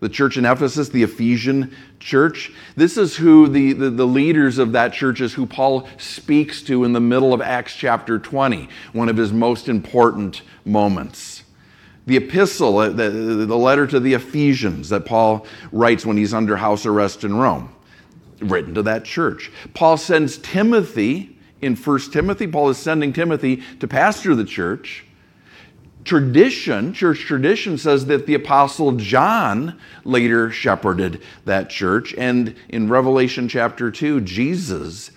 the 0.00 0.08
church 0.08 0.36
in 0.36 0.46
Ephesus, 0.46 0.88
the 0.88 1.02
Ephesian 1.02 1.74
church. 2.00 2.50
This 2.74 2.96
is 2.96 3.16
who 3.16 3.48
the, 3.48 3.74
the, 3.74 3.90
the, 3.90 4.06
leaders 4.06 4.58
of 4.58 4.72
that 4.72 4.92
church 4.94 5.20
is 5.20 5.34
who 5.34 5.46
Paul 5.46 5.86
speaks 5.98 6.62
to 6.62 6.84
in 6.84 6.94
the 6.94 7.00
middle 7.00 7.34
of 7.34 7.42
Acts 7.42 7.74
chapter 7.74 8.18
20, 8.18 8.68
one 8.92 9.10
of 9.10 9.16
his 9.16 9.32
most 9.32 9.68
important 9.68 10.42
moments. 10.64 11.44
The 12.06 12.16
epistle, 12.16 12.78
uh, 12.78 12.88
the, 12.88 13.10
the 13.10 13.58
letter 13.58 13.86
to 13.86 14.00
the 14.00 14.14
Ephesians 14.14 14.88
that 14.88 15.04
Paul 15.04 15.46
writes 15.70 16.06
when 16.06 16.16
he's 16.16 16.32
under 16.32 16.56
house 16.56 16.86
arrest 16.86 17.22
in 17.22 17.36
Rome, 17.36 17.72
written 18.40 18.74
to 18.74 18.82
that 18.82 19.04
church. 19.04 19.52
Paul 19.74 19.98
sends 19.98 20.38
Timothy 20.38 21.38
in 21.60 21.76
1 21.76 22.00
Timothy. 22.10 22.46
Paul 22.46 22.70
is 22.70 22.78
sending 22.78 23.12
Timothy 23.12 23.62
to 23.80 23.86
pastor 23.86 24.34
the 24.34 24.44
church. 24.44 25.04
Tradition, 26.04 26.94
church 26.94 27.20
tradition 27.20 27.76
says 27.76 28.06
that 28.06 28.26
the 28.26 28.34
apostle 28.34 28.92
John 28.92 29.78
later 30.04 30.50
shepherded 30.50 31.22
that 31.44 31.68
church. 31.68 32.14
And 32.14 32.54
in 32.68 32.88
Revelation 32.88 33.48
chapter 33.48 33.90
2, 33.90 34.22
Jesus 34.22 35.10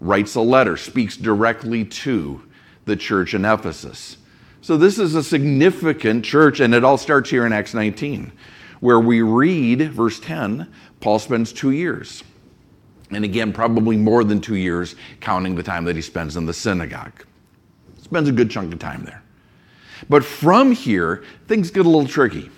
writes 0.00 0.36
a 0.36 0.40
letter, 0.40 0.76
speaks 0.76 1.16
directly 1.16 1.84
to 1.84 2.42
the 2.84 2.96
church 2.96 3.34
in 3.34 3.44
Ephesus. 3.44 4.16
So 4.60 4.76
this 4.76 4.98
is 4.98 5.14
a 5.14 5.22
significant 5.22 6.24
church, 6.24 6.60
and 6.60 6.74
it 6.74 6.84
all 6.84 6.98
starts 6.98 7.30
here 7.30 7.46
in 7.46 7.52
Acts 7.52 7.74
19, 7.74 8.32
where 8.80 9.00
we 9.00 9.22
read, 9.22 9.92
verse 9.92 10.20
10, 10.20 10.72
Paul 11.00 11.18
spends 11.18 11.52
two 11.52 11.70
years. 11.70 12.22
And 13.10 13.24
again, 13.24 13.52
probably 13.52 13.96
more 13.96 14.24
than 14.24 14.40
two 14.40 14.56
years, 14.56 14.94
counting 15.20 15.54
the 15.54 15.62
time 15.62 15.84
that 15.84 15.96
he 15.96 16.02
spends 16.02 16.36
in 16.36 16.46
the 16.46 16.52
synagogue. 16.52 17.24
Spends 18.02 18.28
a 18.28 18.32
good 18.32 18.50
chunk 18.50 18.72
of 18.72 18.78
time 18.78 19.04
there. 19.04 19.22
But 20.08 20.24
from 20.24 20.72
here, 20.72 21.22
things 21.46 21.70
get 21.70 21.86
a 21.86 21.88
little 21.88 22.08
tricky. 22.08 22.50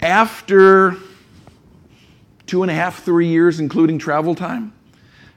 After 0.00 0.96
two 2.46 2.62
and 2.62 2.70
a 2.70 2.74
half, 2.74 3.02
three 3.02 3.28
years, 3.28 3.60
including 3.60 3.98
travel 3.98 4.34
time, 4.34 4.72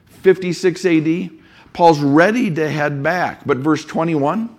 56 0.06 0.84
AD, 0.84 1.30
Paul's 1.72 2.00
ready 2.00 2.52
to 2.54 2.68
head 2.68 3.02
back. 3.02 3.46
But 3.46 3.58
verse 3.58 3.84
21, 3.84 4.54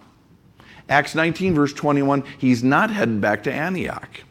Acts 0.89 1.15
19, 1.15 1.55
verse 1.55 1.73
21, 1.73 2.23
he's 2.37 2.63
not 2.63 2.89
heading 2.89 3.19
back 3.19 3.43
to 3.43 3.53
Antioch. 3.53 4.21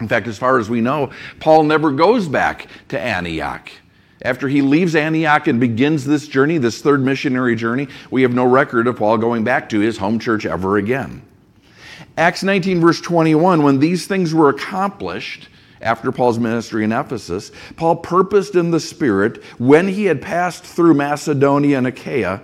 In 0.00 0.08
fact, 0.08 0.26
as 0.26 0.38
far 0.38 0.58
as 0.58 0.68
we 0.68 0.80
know, 0.80 1.10
Paul 1.40 1.64
never 1.64 1.90
goes 1.92 2.28
back 2.28 2.66
to 2.88 3.00
Antioch. 3.00 3.70
After 4.24 4.48
he 4.48 4.62
leaves 4.62 4.96
Antioch 4.96 5.46
and 5.46 5.60
begins 5.60 6.06
this 6.06 6.26
journey, 6.26 6.56
this 6.56 6.80
third 6.80 7.04
missionary 7.04 7.54
journey, 7.54 7.88
we 8.10 8.22
have 8.22 8.32
no 8.32 8.44
record 8.44 8.86
of 8.86 8.96
Paul 8.96 9.18
going 9.18 9.44
back 9.44 9.68
to 9.68 9.80
his 9.80 9.98
home 9.98 10.18
church 10.18 10.46
ever 10.46 10.78
again. 10.78 11.22
Acts 12.16 12.42
19, 12.42 12.80
verse 12.80 13.00
21, 13.02 13.62
when 13.62 13.78
these 13.78 14.06
things 14.06 14.32
were 14.32 14.48
accomplished, 14.48 15.48
after 15.82 16.10
Paul's 16.10 16.38
ministry 16.38 16.84
in 16.84 16.92
Ephesus, 16.92 17.52
Paul 17.76 17.96
purposed 17.96 18.54
in 18.54 18.70
the 18.70 18.80
Spirit 18.80 19.44
when 19.58 19.86
he 19.86 20.06
had 20.06 20.22
passed 20.22 20.64
through 20.64 20.94
Macedonia 20.94 21.76
and 21.76 21.86
Achaia, 21.86 22.40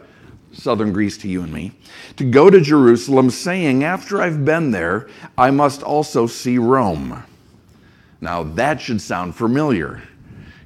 southern 0.52 0.92
Greece 0.92 1.16
to 1.18 1.28
you 1.28 1.42
and 1.42 1.52
me, 1.52 1.72
to 2.16 2.24
go 2.24 2.50
to 2.50 2.60
Jerusalem, 2.60 3.30
saying, 3.30 3.84
After 3.84 4.20
I've 4.20 4.44
been 4.44 4.72
there, 4.72 5.08
I 5.38 5.50
must 5.50 5.82
also 5.82 6.26
see 6.26 6.58
Rome. 6.58 7.22
Now 8.20 8.42
that 8.42 8.82
should 8.82 9.00
sound 9.00 9.34
familiar 9.34 10.02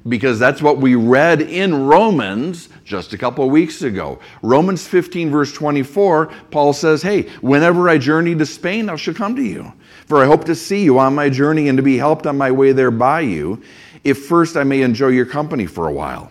because 0.07 0.39
that's 0.39 0.61
what 0.61 0.79
we 0.79 0.95
read 0.95 1.41
in 1.41 1.87
Romans 1.87 2.69
just 2.85 3.15
a 3.15 3.19
couple 3.19 3.45
of 3.45 3.51
weeks 3.51 3.83
ago. 3.83 4.19
Romans 4.43 4.87
15, 4.87 5.31
verse 5.31 5.53
24, 5.53 6.27
Paul 6.51 6.73
says, 6.73 7.03
Hey, 7.03 7.23
whenever 7.41 7.89
I 7.89 7.99
journey 7.99 8.35
to 8.35 8.45
Spain, 8.45 8.91
I 8.91 8.97
shall 8.97 9.15
come 9.15 9.35
to 9.37 9.43
you. 9.43 9.73
For 10.07 10.23
I 10.23 10.27
hope 10.27 10.45
to 10.45 10.55
see 10.55 10.85
you 10.85 10.99
on 10.99 11.15
my 11.15 11.31
journey 11.31 11.69
and 11.69 11.79
to 11.79 11.83
be 11.83 11.97
helped 11.97 12.27
on 12.27 12.37
my 12.37 12.51
way 12.51 12.73
there 12.73 12.91
by 12.91 13.21
you, 13.21 13.63
if 14.03 14.27
first 14.27 14.57
I 14.57 14.65
may 14.65 14.83
enjoy 14.83 15.09
your 15.09 15.25
company 15.25 15.65
for 15.65 15.89
a 15.89 15.93
while. 15.93 16.31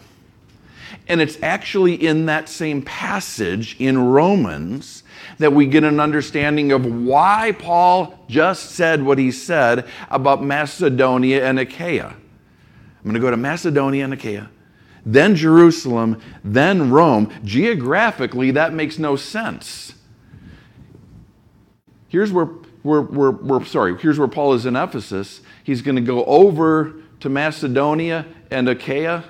And 1.07 1.19
it's 1.19 1.37
actually 1.41 1.95
in 1.95 2.27
that 2.27 2.47
same 2.47 2.83
passage 2.83 3.75
in 3.79 3.97
Romans 3.97 5.03
that 5.39 5.51
we 5.51 5.65
get 5.65 5.83
an 5.83 5.99
understanding 5.99 6.71
of 6.71 6.85
why 6.85 7.55
Paul 7.57 8.17
just 8.29 8.71
said 8.71 9.01
what 9.01 9.17
he 9.17 9.31
said 9.31 9.87
about 10.09 10.43
Macedonia 10.43 11.45
and 11.45 11.59
Achaia. 11.59 12.15
I'm 13.03 13.11
going 13.11 13.15
to 13.15 13.19
go 13.19 13.31
to 13.31 13.37
Macedonia 13.37 14.05
and 14.05 14.13
Achaia, 14.13 14.49
then 15.05 15.35
Jerusalem, 15.35 16.21
then 16.43 16.89
Rome. 16.89 17.33
Geographically, 17.43 18.51
that 18.51 18.73
makes 18.73 18.97
no 18.97 19.17
sense. 19.17 19.93
Here's 22.07 22.31
where 22.31 22.47
we're, 22.83 23.01
we're, 23.01 23.31
we're 23.31 23.65
sorry, 23.65 23.97
here's 23.97 24.19
where 24.19 24.27
Paul 24.27 24.53
is 24.53 24.65
in 24.65 24.75
Ephesus. 24.75 25.41
He's 25.63 25.81
going 25.81 25.95
to 25.95 26.01
go 26.01 26.23
over 26.25 26.93
to 27.21 27.29
Macedonia 27.29 28.25
and 28.51 28.69
Achaia, 28.69 29.23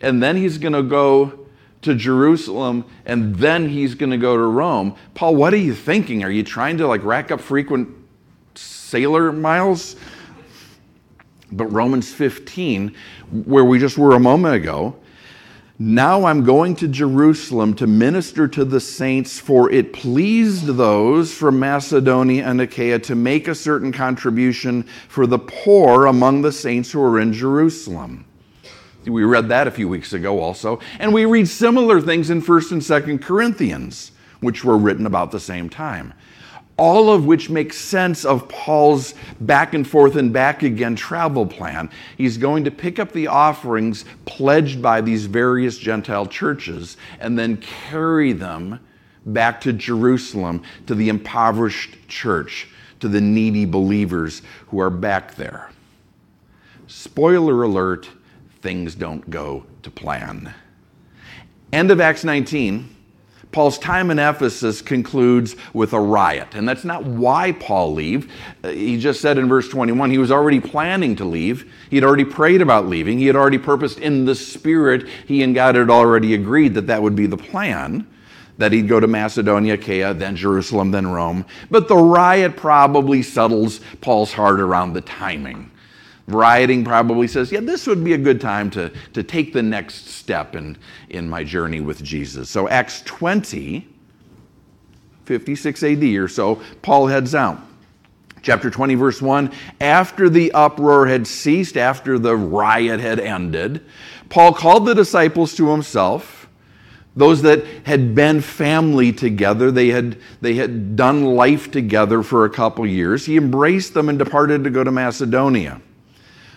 and 0.00 0.22
then 0.22 0.36
he's 0.36 0.58
going 0.58 0.74
to 0.74 0.82
go 0.82 1.46
to 1.82 1.94
Jerusalem, 1.94 2.84
and 3.04 3.36
then 3.36 3.68
he's 3.68 3.94
going 3.94 4.10
to 4.10 4.18
go 4.18 4.36
to 4.36 4.42
Rome. 4.42 4.94
Paul, 5.14 5.36
what 5.36 5.52
are 5.52 5.58
you 5.58 5.74
thinking? 5.74 6.22
Are 6.22 6.30
you 6.30 6.42
trying 6.42 6.78
to 6.78 6.86
like 6.86 7.02
rack 7.02 7.30
up 7.30 7.40
frequent 7.40 7.88
sailor 8.54 9.32
miles? 9.32 9.96
But 11.52 11.66
Romans 11.66 12.12
15, 12.12 12.94
where 13.44 13.64
we 13.64 13.78
just 13.78 13.98
were 13.98 14.14
a 14.14 14.20
moment 14.20 14.54
ago, 14.54 14.96
now 15.78 16.24
I'm 16.24 16.44
going 16.44 16.76
to 16.76 16.88
Jerusalem 16.88 17.74
to 17.74 17.86
minister 17.86 18.46
to 18.48 18.64
the 18.64 18.80
saints, 18.80 19.38
for 19.38 19.70
it 19.70 19.92
pleased 19.92 20.66
those 20.66 21.34
from 21.34 21.58
Macedonia 21.58 22.46
and 22.46 22.60
Achaia 22.60 22.98
to 23.00 23.14
make 23.14 23.48
a 23.48 23.54
certain 23.54 23.92
contribution 23.92 24.84
for 25.08 25.26
the 25.26 25.38
poor 25.38 26.06
among 26.06 26.42
the 26.42 26.52
saints 26.52 26.92
who 26.92 27.02
are 27.02 27.20
in 27.20 27.32
Jerusalem. 27.32 28.24
We 29.04 29.24
read 29.24 29.48
that 29.48 29.66
a 29.66 29.72
few 29.72 29.88
weeks 29.88 30.12
ago 30.12 30.38
also. 30.38 30.78
And 31.00 31.12
we 31.12 31.24
read 31.24 31.48
similar 31.48 32.00
things 32.00 32.30
in 32.30 32.40
1st 32.40 32.72
and 32.72 32.80
2nd 32.80 33.22
Corinthians, 33.22 34.12
which 34.40 34.64
were 34.64 34.78
written 34.78 35.06
about 35.06 35.32
the 35.32 35.40
same 35.40 35.68
time 35.68 36.14
all 36.76 37.10
of 37.10 37.26
which 37.26 37.50
makes 37.50 37.76
sense 37.76 38.24
of 38.24 38.48
Paul's 38.48 39.14
back 39.40 39.74
and 39.74 39.86
forth 39.86 40.16
and 40.16 40.32
back 40.32 40.62
again 40.62 40.96
travel 40.96 41.46
plan. 41.46 41.90
He's 42.16 42.38
going 42.38 42.64
to 42.64 42.70
pick 42.70 42.98
up 42.98 43.12
the 43.12 43.26
offerings 43.26 44.04
pledged 44.24 44.80
by 44.80 45.00
these 45.00 45.26
various 45.26 45.78
Gentile 45.78 46.26
churches 46.26 46.96
and 47.20 47.38
then 47.38 47.58
carry 47.58 48.32
them 48.32 48.80
back 49.26 49.60
to 49.62 49.72
Jerusalem 49.72 50.62
to 50.86 50.94
the 50.94 51.08
impoverished 51.08 52.08
church, 52.08 52.68
to 53.00 53.08
the 53.08 53.20
needy 53.20 53.64
believers 53.64 54.42
who 54.68 54.80
are 54.80 54.90
back 54.90 55.34
there. 55.34 55.70
Spoiler 56.86 57.62
alert, 57.62 58.08
things 58.60 58.94
don't 58.94 59.28
go 59.30 59.64
to 59.82 59.90
plan. 59.90 60.54
End 61.72 61.90
of 61.90 62.00
Acts 62.00 62.24
19 62.24 62.91
Paul's 63.52 63.78
time 63.78 64.10
in 64.10 64.18
Ephesus 64.18 64.80
concludes 64.80 65.56
with 65.74 65.92
a 65.92 66.00
riot. 66.00 66.54
And 66.54 66.66
that's 66.66 66.84
not 66.84 67.04
why 67.04 67.52
Paul 67.52 67.92
leave. 67.92 68.32
Uh, 68.64 68.70
he 68.70 68.98
just 68.98 69.20
said 69.20 69.36
in 69.36 69.46
verse 69.46 69.68
21 69.68 70.10
he 70.10 70.18
was 70.18 70.32
already 70.32 70.58
planning 70.58 71.14
to 71.16 71.24
leave. 71.24 71.70
He 71.90 71.96
had 71.96 72.04
already 72.04 72.24
prayed 72.24 72.62
about 72.62 72.86
leaving. 72.86 73.18
He 73.18 73.26
had 73.26 73.36
already 73.36 73.58
purposed 73.58 73.98
in 73.98 74.24
the 74.24 74.34
spirit. 74.34 75.06
He 75.26 75.42
and 75.42 75.54
God 75.54 75.74
had 75.74 75.90
already 75.90 76.32
agreed 76.32 76.74
that 76.74 76.86
that 76.86 77.02
would 77.02 77.14
be 77.14 77.26
the 77.26 77.36
plan 77.36 78.06
that 78.58 78.72
he'd 78.72 78.88
go 78.88 79.00
to 79.00 79.06
Macedonia, 79.06 79.74
Achaia, 79.74 80.14
then 80.14 80.36
Jerusalem, 80.36 80.90
then 80.90 81.06
Rome. 81.06 81.44
But 81.70 81.88
the 81.88 81.96
riot 81.96 82.56
probably 82.56 83.22
settles 83.22 83.80
Paul's 84.00 84.32
heart 84.32 84.60
around 84.60 84.92
the 84.92 85.00
timing. 85.00 85.71
Rioting 86.28 86.84
probably 86.84 87.26
says, 87.26 87.50
yeah, 87.50 87.60
this 87.60 87.86
would 87.86 88.04
be 88.04 88.12
a 88.12 88.18
good 88.18 88.40
time 88.40 88.70
to, 88.70 88.92
to 89.12 89.22
take 89.22 89.52
the 89.52 89.62
next 89.62 90.08
step 90.08 90.54
in, 90.54 90.78
in 91.10 91.28
my 91.28 91.42
journey 91.42 91.80
with 91.80 92.02
Jesus. 92.02 92.48
So, 92.48 92.68
Acts 92.68 93.02
20, 93.02 93.88
56 95.24 95.82
AD 95.82 96.02
or 96.04 96.28
so, 96.28 96.62
Paul 96.82 97.08
heads 97.08 97.34
out. 97.34 97.60
Chapter 98.42 98.70
20, 98.70 98.94
verse 98.96 99.22
1 99.22 99.52
After 99.80 100.28
the 100.28 100.52
uproar 100.52 101.06
had 101.06 101.26
ceased, 101.26 101.76
after 101.76 102.18
the 102.18 102.36
riot 102.36 103.00
had 103.00 103.20
ended, 103.20 103.84
Paul 104.28 104.52
called 104.52 104.86
the 104.86 104.94
disciples 104.94 105.54
to 105.56 105.70
himself 105.70 106.42
those 107.14 107.42
that 107.42 107.64
had 107.84 108.14
been 108.14 108.40
family 108.40 109.12
together 109.12 109.70
they 109.70 109.88
had 109.88 110.18
they 110.40 110.54
had 110.54 110.96
done 110.96 111.24
life 111.24 111.70
together 111.70 112.22
for 112.22 112.46
a 112.46 112.50
couple 112.50 112.86
years 112.86 113.26
he 113.26 113.36
embraced 113.36 113.92
them 113.92 114.08
and 114.08 114.18
departed 114.18 114.64
to 114.64 114.70
go 114.70 114.82
to 114.82 114.90
macedonia 114.90 115.78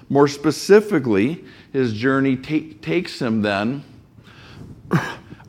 more 0.09 0.27
specifically, 0.27 1.43
his 1.73 1.93
journey 1.93 2.35
ta- 2.35 2.75
takes 2.81 3.21
him 3.21 3.41
then 3.41 3.83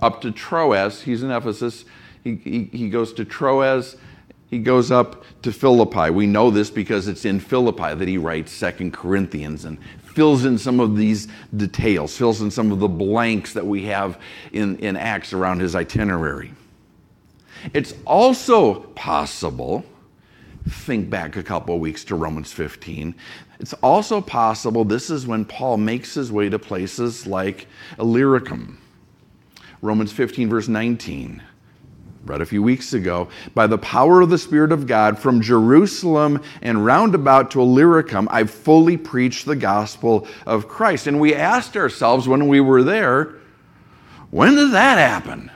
up 0.00 0.20
to 0.22 0.30
Troas. 0.30 1.02
He's 1.02 1.22
in 1.22 1.30
Ephesus. 1.30 1.84
He, 2.24 2.36
he, 2.36 2.64
he 2.72 2.90
goes 2.90 3.12
to 3.14 3.24
Troas. 3.24 3.96
He 4.48 4.58
goes 4.58 4.90
up 4.90 5.24
to 5.42 5.52
Philippi. 5.52 6.10
We 6.10 6.26
know 6.26 6.50
this 6.50 6.70
because 6.70 7.08
it's 7.08 7.24
in 7.24 7.40
Philippi 7.40 7.94
that 7.94 8.08
he 8.08 8.16
writes 8.16 8.52
Second 8.52 8.92
Corinthians 8.92 9.64
and 9.64 9.78
fills 10.16 10.44
in 10.44 10.56
some 10.56 10.80
of 10.80 10.96
these 10.96 11.28
details, 11.56 12.16
fills 12.16 12.40
in 12.40 12.50
some 12.50 12.72
of 12.72 12.78
the 12.78 12.88
blanks 12.88 13.52
that 13.52 13.66
we 13.66 13.84
have 13.84 14.18
in, 14.52 14.78
in 14.78 14.96
Acts 14.96 15.32
around 15.32 15.60
his 15.60 15.74
itinerary. 15.74 16.52
It's 17.74 17.94
also 18.06 18.80
possible, 18.94 19.84
think 20.68 21.10
back 21.10 21.36
a 21.36 21.42
couple 21.42 21.74
of 21.74 21.80
weeks 21.80 22.04
to 22.04 22.14
Romans 22.14 22.52
15, 22.52 23.14
it's 23.58 23.72
also 23.74 24.20
possible 24.20 24.84
this 24.84 25.10
is 25.10 25.26
when 25.26 25.44
Paul 25.44 25.76
makes 25.76 26.14
his 26.14 26.30
way 26.30 26.48
to 26.48 26.58
places 26.58 27.26
like 27.26 27.66
Illyricum. 27.98 28.80
Romans 29.82 30.12
15, 30.12 30.48
verse 30.48 30.68
19. 30.68 31.42
read 32.26 32.40
a 32.40 32.46
few 32.46 32.62
weeks 32.62 32.92
ago, 32.92 33.28
by 33.54 33.66
the 33.66 33.78
power 33.78 34.20
of 34.20 34.30
the 34.30 34.38
Spirit 34.38 34.72
of 34.72 34.86
God, 34.86 35.18
from 35.18 35.40
Jerusalem 35.40 36.42
and 36.60 36.84
roundabout 36.84 37.50
to 37.52 37.60
Illyricum, 37.60 38.28
I've 38.30 38.50
fully 38.50 38.96
preached 38.96 39.46
the 39.46 39.56
gospel 39.56 40.26
of 40.46 40.68
Christ. 40.68 41.06
And 41.06 41.20
we 41.20 41.34
asked 41.34 41.76
ourselves 41.76 42.28
when 42.28 42.48
we 42.48 42.60
were 42.60 42.82
there, 42.82 43.34
when 44.30 44.54
did 44.56 44.72
that 44.72 44.98
happen? 44.98 45.50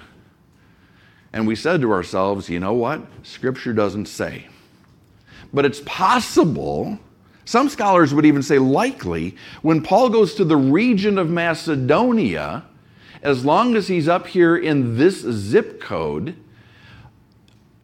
And 1.32 1.46
we 1.46 1.56
said 1.56 1.80
to 1.82 1.92
ourselves, 1.92 2.48
you 2.48 2.60
know 2.60 2.72
what? 2.72 3.02
Scripture 3.22 3.72
doesn't 3.72 4.06
say. 4.06 4.46
But 5.52 5.64
it's 5.64 5.82
possible, 5.84 6.98
some 7.50 7.68
scholars 7.68 8.14
would 8.14 8.24
even 8.24 8.44
say 8.44 8.60
likely, 8.60 9.34
when 9.60 9.82
Paul 9.82 10.08
goes 10.08 10.36
to 10.36 10.44
the 10.44 10.56
region 10.56 11.18
of 11.18 11.28
Macedonia, 11.28 12.62
as 13.22 13.44
long 13.44 13.74
as 13.74 13.88
he's 13.88 14.06
up 14.06 14.28
here 14.28 14.56
in 14.56 14.96
this 14.96 15.22
zip 15.22 15.80
code, 15.80 16.36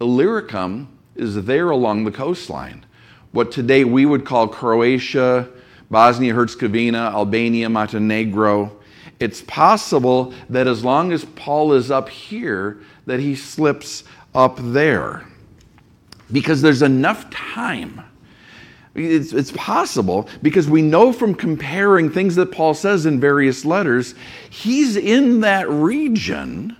Illyricum 0.00 0.96
is 1.16 1.46
there 1.46 1.68
along 1.70 2.04
the 2.04 2.12
coastline. 2.12 2.86
What 3.32 3.50
today 3.50 3.82
we 3.82 4.06
would 4.06 4.24
call 4.24 4.46
Croatia, 4.46 5.48
Bosnia 5.90 6.32
Herzegovina, 6.32 7.10
Albania, 7.12 7.68
Montenegro. 7.68 8.70
It's 9.18 9.42
possible 9.42 10.32
that 10.48 10.68
as 10.68 10.84
long 10.84 11.10
as 11.10 11.24
Paul 11.24 11.72
is 11.72 11.90
up 11.90 12.08
here, 12.08 12.78
that 13.06 13.18
he 13.18 13.34
slips 13.34 14.04
up 14.32 14.60
there. 14.60 15.26
Because 16.30 16.62
there's 16.62 16.82
enough 16.82 17.28
time. 17.30 18.04
It's, 18.96 19.32
it's, 19.32 19.52
possible 19.52 20.28
because 20.42 20.68
we 20.68 20.82
know 20.82 21.12
from 21.12 21.34
comparing 21.34 22.10
things 22.10 22.34
that 22.36 22.50
Paul 22.50 22.74
says 22.74 23.06
in 23.06 23.20
various 23.20 23.64
letters, 23.64 24.14
he's 24.50 24.96
in 24.96 25.40
that 25.40 25.68
region 25.68 26.76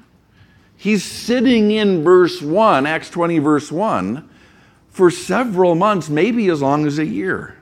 He's 0.77 1.03
sitting 1.03 1.71
in 1.71 2.05
verse 2.05 2.43
1, 2.43 2.87
Acts 2.87 3.11
20, 3.11 3.39
verse 3.39 3.73
1, 3.73 4.29
for 4.91 5.11
several 5.11 5.75
months, 5.75 6.09
maybe 6.09 6.49
as 6.49 6.61
long 6.63 6.87
as 6.87 6.99
a 6.99 7.05
year. 7.05 7.57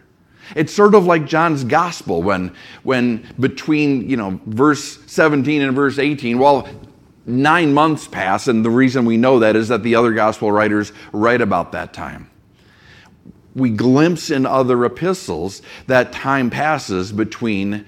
It's 0.55 0.75
sort 0.75 0.95
of 0.95 1.07
like 1.07 1.25
John's 1.25 1.65
gospel 1.65 2.23
when, 2.23 2.55
when 2.83 3.27
between 3.41 4.11
you 4.11 4.17
know, 4.17 4.41
verse 4.47 4.99
17 5.07 5.63
and 5.63 5.75
verse 5.75 5.99
18, 5.99 6.39
well, 6.39 6.69
nine 7.25 7.73
months 7.73 8.07
pass, 8.07 8.49
and 8.49 8.65
the 8.65 8.71
reason 8.71 9.07
we 9.07 9.17
know 9.17 9.39
that 9.39 9.57
is 9.57 9.69
that 9.69 9.83
the 9.83 9.95
other 9.95 10.13
gospel 10.13 10.53
writers 10.53 10.93
write 11.13 11.41
about 11.41 11.73
that 11.73 11.95
time. 11.95 12.29
We 13.55 13.71
glimpse 13.71 14.31
in 14.31 14.47
other 14.47 14.85
epistles 14.85 15.63
that 15.87 16.13
time 16.13 16.51
passes 16.51 17.13
between 17.13 17.87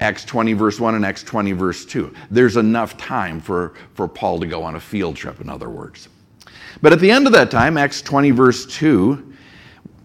Acts 0.00 0.24
20, 0.24 0.52
verse 0.54 0.80
1, 0.80 0.94
and 0.94 1.04
Acts 1.06 1.22
20, 1.22 1.52
verse 1.52 1.84
2. 1.84 2.12
There's 2.30 2.56
enough 2.56 2.96
time 2.96 3.40
for, 3.40 3.74
for 3.94 4.08
Paul 4.08 4.40
to 4.40 4.46
go 4.46 4.62
on 4.62 4.74
a 4.74 4.80
field 4.80 5.16
trip, 5.16 5.40
in 5.40 5.48
other 5.48 5.70
words. 5.70 6.08
But 6.80 6.92
at 6.92 7.00
the 7.00 7.10
end 7.10 7.26
of 7.26 7.32
that 7.32 7.50
time, 7.50 7.76
Acts 7.76 8.02
20, 8.02 8.30
verse 8.32 8.66
2, 8.66 9.32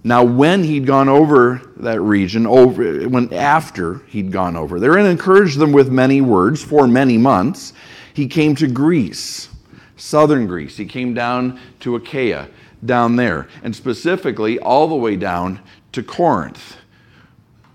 now 0.03 0.23
when 0.23 0.63
he'd 0.63 0.85
gone 0.85 1.09
over 1.09 1.61
that 1.77 1.99
region, 1.99 2.45
over 2.45 3.09
when 3.09 3.33
after 3.33 3.99
he'd 4.07 4.31
gone 4.31 4.55
over 4.55 4.79
there 4.79 4.97
and 4.97 5.07
encouraged 5.07 5.57
them 5.57 5.71
with 5.71 5.89
many 5.89 6.21
words 6.21 6.63
for 6.63 6.87
many 6.87 7.17
months, 7.17 7.73
he 8.13 8.27
came 8.27 8.55
to 8.55 8.67
Greece, 8.67 9.49
southern 9.95 10.47
Greece. 10.47 10.77
He 10.77 10.85
came 10.85 11.13
down 11.13 11.59
to 11.81 11.95
Achaia, 11.95 12.47
down 12.85 13.15
there, 13.15 13.47
and 13.63 13.75
specifically 13.75 14.59
all 14.59 14.87
the 14.87 14.95
way 14.95 15.15
down 15.15 15.61
to 15.91 16.03
Corinth 16.03 16.77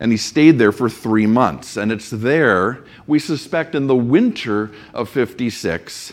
and 0.03 0.11
he 0.11 0.19
stayed 0.19 0.59
there 0.59 0.73
for 0.73 0.91
three 0.91 1.29
months. 1.29 1.77
And 1.77 1.93
it's 1.93 2.11
there, 2.11 2.83
we 3.07 3.21
suspect, 3.21 3.77
in 3.77 3.87
the 3.87 3.95
winter 3.95 4.73
of 4.93 5.09
56 5.09 6.13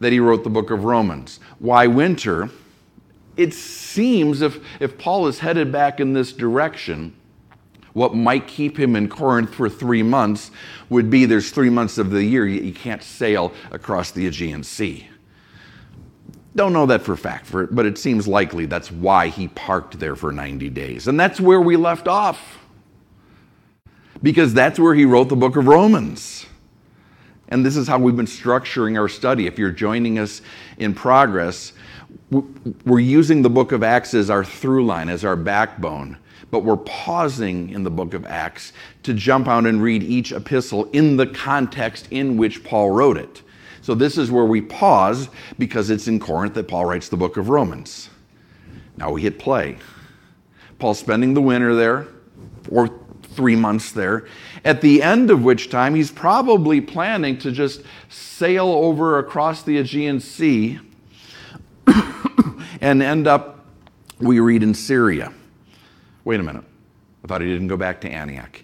that 0.00 0.12
he 0.12 0.20
wrote 0.20 0.44
the 0.44 0.50
book 0.50 0.70
of 0.70 0.84
Romans. 0.84 1.40
Why 1.58 1.86
winter? 1.86 2.50
It 3.38 3.54
seems 3.54 4.42
if, 4.42 4.58
if 4.80 4.98
Paul 4.98 5.28
is 5.28 5.38
headed 5.38 5.72
back 5.72 5.98
in 5.98 6.12
this 6.12 6.30
direction, 6.30 7.16
what 7.94 8.14
might 8.14 8.46
keep 8.46 8.78
him 8.78 8.94
in 8.94 9.08
Corinth 9.08 9.54
for 9.54 9.70
three 9.70 10.02
months 10.02 10.50
would 10.90 11.08
be 11.08 11.24
there's 11.24 11.50
three 11.50 11.70
months 11.70 11.96
of 11.96 12.10
the 12.10 12.22
year 12.22 12.46
you 12.46 12.74
can't 12.74 13.02
sail 13.02 13.54
across 13.70 14.10
the 14.10 14.26
Aegean 14.26 14.62
Sea. 14.62 15.08
Don't 16.56 16.72
know 16.72 16.86
that 16.86 17.02
for 17.02 17.12
a 17.12 17.18
fact, 17.18 17.52
but 17.52 17.84
it 17.84 17.98
seems 17.98 18.26
likely 18.26 18.64
that's 18.64 18.90
why 18.90 19.28
he 19.28 19.48
parked 19.48 20.00
there 20.00 20.16
for 20.16 20.32
90 20.32 20.70
days. 20.70 21.06
And 21.06 21.20
that's 21.20 21.38
where 21.38 21.60
we 21.60 21.76
left 21.76 22.08
off 22.08 22.58
because 24.22 24.54
that's 24.54 24.78
where 24.78 24.94
he 24.94 25.04
wrote 25.04 25.28
the 25.28 25.36
book 25.36 25.56
of 25.56 25.66
Romans. 25.66 26.46
And 27.48 27.64
this 27.64 27.76
is 27.76 27.86
how 27.86 27.98
we've 27.98 28.16
been 28.16 28.26
structuring 28.26 28.98
our 28.98 29.08
study. 29.08 29.46
If 29.46 29.58
you're 29.58 29.70
joining 29.70 30.18
us 30.18 30.40
in 30.78 30.94
progress, 30.94 31.74
we're 32.30 33.00
using 33.00 33.42
the 33.42 33.50
book 33.50 33.72
of 33.72 33.82
Acts 33.82 34.14
as 34.14 34.30
our 34.30 34.42
through 34.42 34.86
line, 34.86 35.10
as 35.10 35.24
our 35.24 35.36
backbone, 35.36 36.16
but 36.50 36.60
we're 36.60 36.78
pausing 36.78 37.68
in 37.68 37.82
the 37.82 37.90
book 37.90 38.14
of 38.14 38.24
Acts 38.24 38.72
to 39.02 39.12
jump 39.12 39.46
out 39.46 39.66
and 39.66 39.82
read 39.82 40.02
each 40.02 40.32
epistle 40.32 40.86
in 40.86 41.18
the 41.18 41.26
context 41.26 42.08
in 42.10 42.38
which 42.38 42.64
Paul 42.64 42.92
wrote 42.92 43.18
it. 43.18 43.42
So 43.86 43.94
this 43.94 44.18
is 44.18 44.32
where 44.32 44.44
we 44.44 44.62
pause 44.62 45.28
because 45.60 45.90
it's 45.90 46.08
in 46.08 46.18
Corinth 46.18 46.54
that 46.54 46.66
Paul 46.66 46.86
writes 46.86 47.08
the 47.08 47.16
book 47.16 47.36
of 47.36 47.50
Romans. 47.50 48.10
Now 48.96 49.12
we 49.12 49.22
hit 49.22 49.38
play. 49.38 49.78
Paul's 50.80 50.98
spending 50.98 51.34
the 51.34 51.40
winter 51.40 51.72
there, 51.72 52.08
or 52.68 52.90
three 53.22 53.54
months 53.54 53.92
there, 53.92 54.26
at 54.64 54.80
the 54.80 55.04
end 55.04 55.30
of 55.30 55.44
which 55.44 55.70
time 55.70 55.94
he's 55.94 56.10
probably 56.10 56.80
planning 56.80 57.38
to 57.38 57.52
just 57.52 57.82
sail 58.08 58.66
over 58.66 59.20
across 59.20 59.62
the 59.62 59.78
Aegean 59.78 60.18
Sea 60.18 60.80
and 62.80 63.00
end 63.00 63.28
up, 63.28 63.66
we 64.18 64.40
read, 64.40 64.64
in 64.64 64.74
Syria. 64.74 65.32
Wait 66.24 66.40
a 66.40 66.42
minute. 66.42 66.64
I 67.22 67.28
thought 67.28 67.40
he 67.40 67.46
didn't 67.46 67.68
go 67.68 67.76
back 67.76 68.00
to 68.00 68.08
Antioch. 68.08 68.60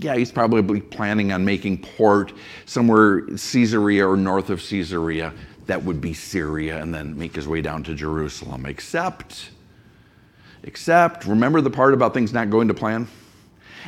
Yeah, 0.00 0.16
he's 0.16 0.32
probably 0.32 0.80
planning 0.80 1.32
on 1.32 1.44
making 1.44 1.78
port 1.78 2.32
somewhere 2.66 3.22
Caesarea 3.22 4.06
or 4.06 4.16
north 4.16 4.50
of 4.50 4.60
Caesarea. 4.60 5.32
That 5.66 5.82
would 5.84 6.00
be 6.00 6.14
Syria, 6.14 6.80
and 6.80 6.94
then 6.94 7.18
make 7.18 7.34
his 7.34 7.46
way 7.46 7.60
down 7.60 7.82
to 7.84 7.94
Jerusalem. 7.94 8.66
Except, 8.66 9.50
except, 10.62 11.26
remember 11.26 11.60
the 11.60 11.70
part 11.70 11.94
about 11.94 12.14
things 12.14 12.32
not 12.32 12.50
going 12.50 12.68
to 12.68 12.74
plan? 12.74 13.06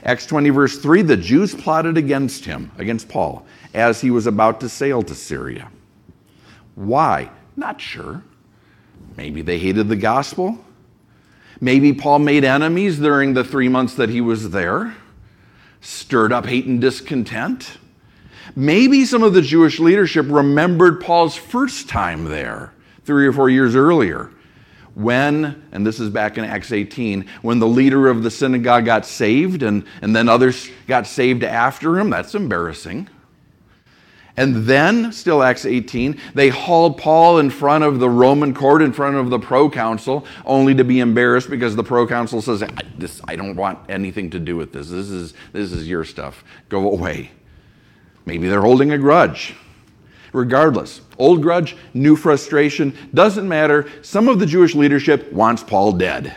Acts 0.05 0.27
20, 0.27 0.51
verse 0.51 0.79
3 0.79 1.03
the 1.03 1.17
Jews 1.17 1.55
plotted 1.55 1.97
against 1.97 2.45
him, 2.45 2.71
against 2.79 3.09
Paul, 3.09 3.47
as 3.75 4.01
he 4.01 4.11
was 4.11 4.27
about 4.27 4.61
to 4.61 4.69
sail 4.69 5.03
to 5.03 5.15
Syria. 5.15 5.71
Why? 6.75 7.31
Not 7.57 7.81
sure. 7.81 8.23
Maybe 9.17 9.43
they 9.43 9.59
hated 9.59 9.89
the 9.89 9.97
gospel. 9.97 10.59
Maybe 11.61 11.93
Paul 11.93 12.21
made 12.21 12.45
enemies 12.45 12.99
during 12.99 13.35
the 13.35 13.45
three 13.45 13.69
months 13.69 13.95
that 13.95 14.09
he 14.09 14.21
was 14.21 14.51
there, 14.51 14.95
stirred 15.81 16.33
up 16.33 16.47
hate 16.47 16.67
and 16.67 16.81
discontent. 16.81 17.79
Maybe 18.57 19.05
some 19.05 19.23
of 19.23 19.35
the 19.35 19.43
Jewish 19.43 19.79
leadership 19.79 20.27
remembered 20.29 21.01
Paul's 21.01 21.37
first 21.37 21.89
time 21.89 22.25
there, 22.25 22.73
three 23.05 23.27
or 23.27 23.33
four 23.33 23.49
years 23.49 23.77
earlier, 23.77 24.31
when, 24.95 25.63
and 25.73 25.87
this 25.87 26.01
is 26.01 26.11
back 26.11 26.37
in 26.37 26.45
Acts 26.45 26.73
18, 26.73 27.27
when 27.43 27.59
the 27.59 27.67
leader 27.67 28.09
of 28.09 28.23
the 28.23 28.31
synagogue 28.31 28.85
got 28.85 29.07
saved 29.07 29.63
and, 29.63 29.85
and 30.03 30.15
then 30.15 30.29
others 30.29 30.69
got 30.87 31.07
saved 31.07 31.45
after 31.45 31.99
him, 31.99 32.11
that's 32.11 32.35
embarrassing. 32.35 33.09
And 34.41 34.65
then, 34.65 35.13
still 35.13 35.43
Acts 35.43 35.67
18, 35.67 36.19
they 36.33 36.49
hauled 36.49 36.97
Paul 36.97 37.41
in 37.41 37.51
front 37.51 37.85
of 37.85 37.99
the 37.99 38.09
Roman 38.09 38.55
court, 38.55 38.81
in 38.81 38.91
front 38.91 39.17
of 39.17 39.29
the 39.29 39.39
proconsul, 39.39 40.25
only 40.47 40.75
to 40.77 40.83
be 40.83 41.01
embarrassed 41.01 41.51
because 41.51 41.77
the 41.77 41.85
proconsul 41.85 42.41
says, 42.41 42.63
I, 42.63 42.71
this, 42.97 43.21
I 43.29 43.37
don't 43.37 43.55
want 43.55 43.79
anything 43.91 44.31
to 44.31 44.39
do 44.39 44.57
with 44.57 44.73
this. 44.73 44.89
This 44.89 45.11
is, 45.11 45.35
this 45.53 45.73
is 45.73 45.87
your 45.87 46.05
stuff. 46.05 46.43
Go 46.71 46.91
away. 46.91 47.33
Maybe 48.25 48.49
they're 48.49 48.63
holding 48.63 48.93
a 48.93 48.97
grudge. 48.99 49.55
Regardless, 50.33 51.03
old 51.19 51.43
grudge, 51.43 51.77
new 51.93 52.17
frustration, 52.17 52.97
doesn't 53.13 53.47
matter. 53.47 53.91
Some 54.01 54.27
of 54.27 54.39
the 54.39 54.47
Jewish 54.47 54.75
leadership 54.75 55.31
wants 55.35 55.63
Paul 55.63 55.93
dead. 55.93 56.35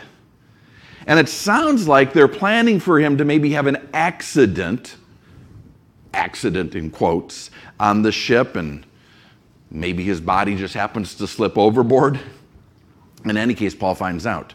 And 1.06 1.18
it 1.18 1.30
sounds 1.30 1.88
like 1.88 2.12
they're 2.12 2.28
planning 2.28 2.80
for 2.80 3.00
him 3.00 3.16
to 3.16 3.24
maybe 3.24 3.52
have 3.52 3.66
an 3.66 3.88
accident, 3.94 4.96
accident 6.14 6.74
in 6.74 6.90
quotes, 6.90 7.50
on 7.78 8.02
the 8.02 8.12
ship, 8.12 8.56
and 8.56 8.86
maybe 9.70 10.04
his 10.04 10.20
body 10.20 10.56
just 10.56 10.74
happens 10.74 11.14
to 11.16 11.26
slip 11.26 11.58
overboard. 11.58 12.20
In 13.24 13.36
any 13.36 13.54
case, 13.54 13.74
Paul 13.74 13.94
finds 13.94 14.26
out 14.26 14.54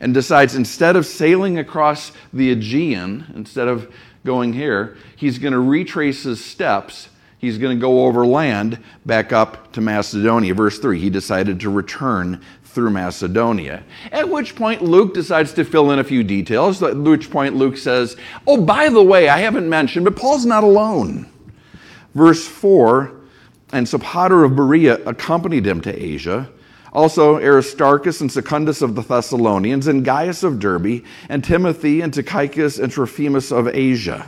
and 0.00 0.12
decides 0.14 0.54
instead 0.54 0.96
of 0.96 1.06
sailing 1.06 1.58
across 1.58 2.12
the 2.32 2.50
Aegean, 2.50 3.32
instead 3.34 3.68
of 3.68 3.92
going 4.24 4.52
here, 4.52 4.96
he's 5.16 5.38
going 5.38 5.52
to 5.52 5.60
retrace 5.60 6.24
his 6.24 6.44
steps 6.44 7.08
he's 7.42 7.58
going 7.58 7.76
to 7.76 7.80
go 7.80 8.06
over 8.06 8.24
land 8.24 8.78
back 9.04 9.32
up 9.32 9.72
to 9.72 9.82
Macedonia. 9.82 10.54
Verse 10.54 10.78
3 10.78 10.98
he 10.98 11.10
decided 11.10 11.60
to 11.60 11.68
return 11.68 12.40
through 12.72 12.90
Macedonia. 12.90 13.84
At 14.10 14.28
which 14.28 14.56
point, 14.56 14.82
Luke 14.82 15.14
decides 15.14 15.52
to 15.54 15.64
fill 15.64 15.90
in 15.90 15.98
a 15.98 16.04
few 16.04 16.24
details. 16.24 16.82
At 16.82 16.96
which 16.96 17.30
point, 17.30 17.56
Luke 17.56 17.76
says, 17.76 18.16
Oh, 18.46 18.60
by 18.60 18.88
the 18.88 19.02
way, 19.02 19.28
I 19.28 19.38
haven't 19.38 19.68
mentioned, 19.68 20.04
but 20.04 20.16
Paul's 20.16 20.46
not 20.46 20.64
alone. 20.64 21.30
Verse 22.14 22.46
4 22.46 23.12
And 23.72 23.86
Sopater 23.86 24.44
of 24.44 24.56
Berea 24.56 25.04
accompanied 25.04 25.66
him 25.66 25.80
to 25.82 26.02
Asia, 26.02 26.50
Also, 26.92 27.36
Aristarchus 27.36 28.20
and 28.20 28.30
Secundus 28.30 28.82
of 28.82 28.94
the 28.94 29.02
Thessalonians, 29.02 29.86
and 29.86 30.04
Gaius 30.04 30.42
of 30.42 30.58
Derbe, 30.58 31.04
and 31.28 31.44
Timothy, 31.44 32.00
and 32.00 32.12
Tychicus, 32.12 32.78
and 32.78 32.92
Trophimus 32.92 33.52
of 33.52 33.68
Asia. 33.68 34.26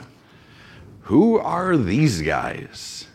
Who 1.03 1.39
are 1.39 1.77
these 1.77 2.23
guys? 2.23 3.07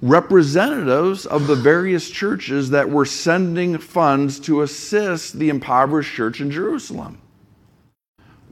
Representatives 0.00 1.26
of 1.26 1.46
the 1.46 1.56
various 1.56 2.08
churches 2.08 2.70
that 2.70 2.88
were 2.88 3.04
sending 3.04 3.78
funds 3.78 4.38
to 4.40 4.62
assist 4.62 5.38
the 5.38 5.48
impoverished 5.48 6.14
church 6.14 6.40
in 6.40 6.50
Jerusalem. 6.50 7.20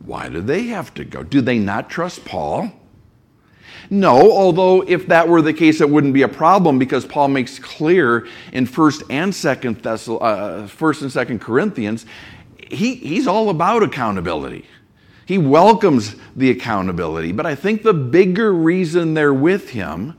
Why 0.05 0.29
do 0.29 0.41
they 0.41 0.65
have 0.65 0.93
to 0.95 1.05
go? 1.05 1.23
Do 1.23 1.41
they 1.41 1.59
not 1.59 1.89
trust 1.89 2.25
Paul? 2.25 2.73
No, 3.91 4.33
although 4.33 4.83
if 4.83 5.07
that 5.07 5.29
were 5.29 5.43
the 5.43 5.53
case, 5.53 5.81
it 5.81 5.89
wouldn't 5.89 6.15
be 6.15 6.23
a 6.23 6.29
problem 6.29 6.79
because 6.79 7.07
Paul 7.07 7.29
makes 7.29 7.59
clear 7.59 8.27
in 8.53 8.67
First 8.67 9.05
and 9.11 9.33
Second 9.35 9.83
Thessal, 9.83 10.19
uh, 10.21 10.67
First 10.67 11.03
and 11.03 11.13
Second 11.13 11.41
Corinthians, 11.41 12.07
he, 12.69 12.97
he's 12.97 13.27
all 13.27 13.51
about 13.51 13.83
accountability. 13.83 14.67
He 15.27 15.39
welcomes 15.39 16.17
the 16.35 16.51
accountability. 16.51 17.33
But 17.33 17.47
I 17.47 17.55
think 17.55 17.83
the 17.83 17.95
bigger 17.95 18.53
reason 18.53 19.15
they're 19.15 19.35
with 19.35 19.71
him, 19.71 20.17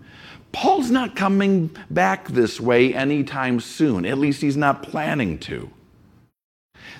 Paul's 0.57 0.89
not 0.89 1.15
coming 1.15 1.69
back 1.91 2.29
this 2.29 2.59
way 2.59 2.91
anytime 2.91 3.59
soon. 3.59 4.05
At 4.05 4.17
least 4.17 4.41
he's 4.41 4.57
not 4.57 4.81
planning 4.81 5.37
to. 5.41 5.69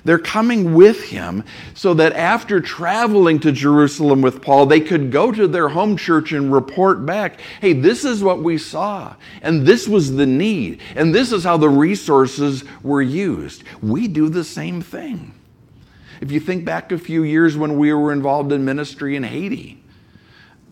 They're 0.04 0.20
coming 0.20 0.74
with 0.74 1.02
him 1.02 1.42
so 1.74 1.92
that 1.94 2.12
after 2.12 2.60
traveling 2.60 3.40
to 3.40 3.50
Jerusalem 3.50 4.22
with 4.22 4.42
Paul, 4.42 4.66
they 4.66 4.78
could 4.78 5.10
go 5.10 5.32
to 5.32 5.48
their 5.48 5.68
home 5.70 5.96
church 5.96 6.30
and 6.30 6.52
report 6.52 7.04
back 7.04 7.40
hey, 7.60 7.72
this 7.72 8.04
is 8.04 8.22
what 8.22 8.44
we 8.44 8.58
saw, 8.58 9.16
and 9.42 9.66
this 9.66 9.88
was 9.88 10.14
the 10.14 10.26
need, 10.26 10.80
and 10.94 11.12
this 11.12 11.32
is 11.32 11.42
how 11.42 11.56
the 11.56 11.68
resources 11.68 12.62
were 12.84 13.02
used. 13.02 13.64
We 13.82 14.06
do 14.06 14.28
the 14.28 14.44
same 14.44 14.82
thing. 14.82 15.34
If 16.20 16.30
you 16.30 16.38
think 16.38 16.64
back 16.64 16.92
a 16.92 16.98
few 16.98 17.24
years 17.24 17.56
when 17.56 17.76
we 17.76 17.92
were 17.92 18.12
involved 18.12 18.52
in 18.52 18.64
ministry 18.64 19.16
in 19.16 19.24
Haiti, 19.24 19.82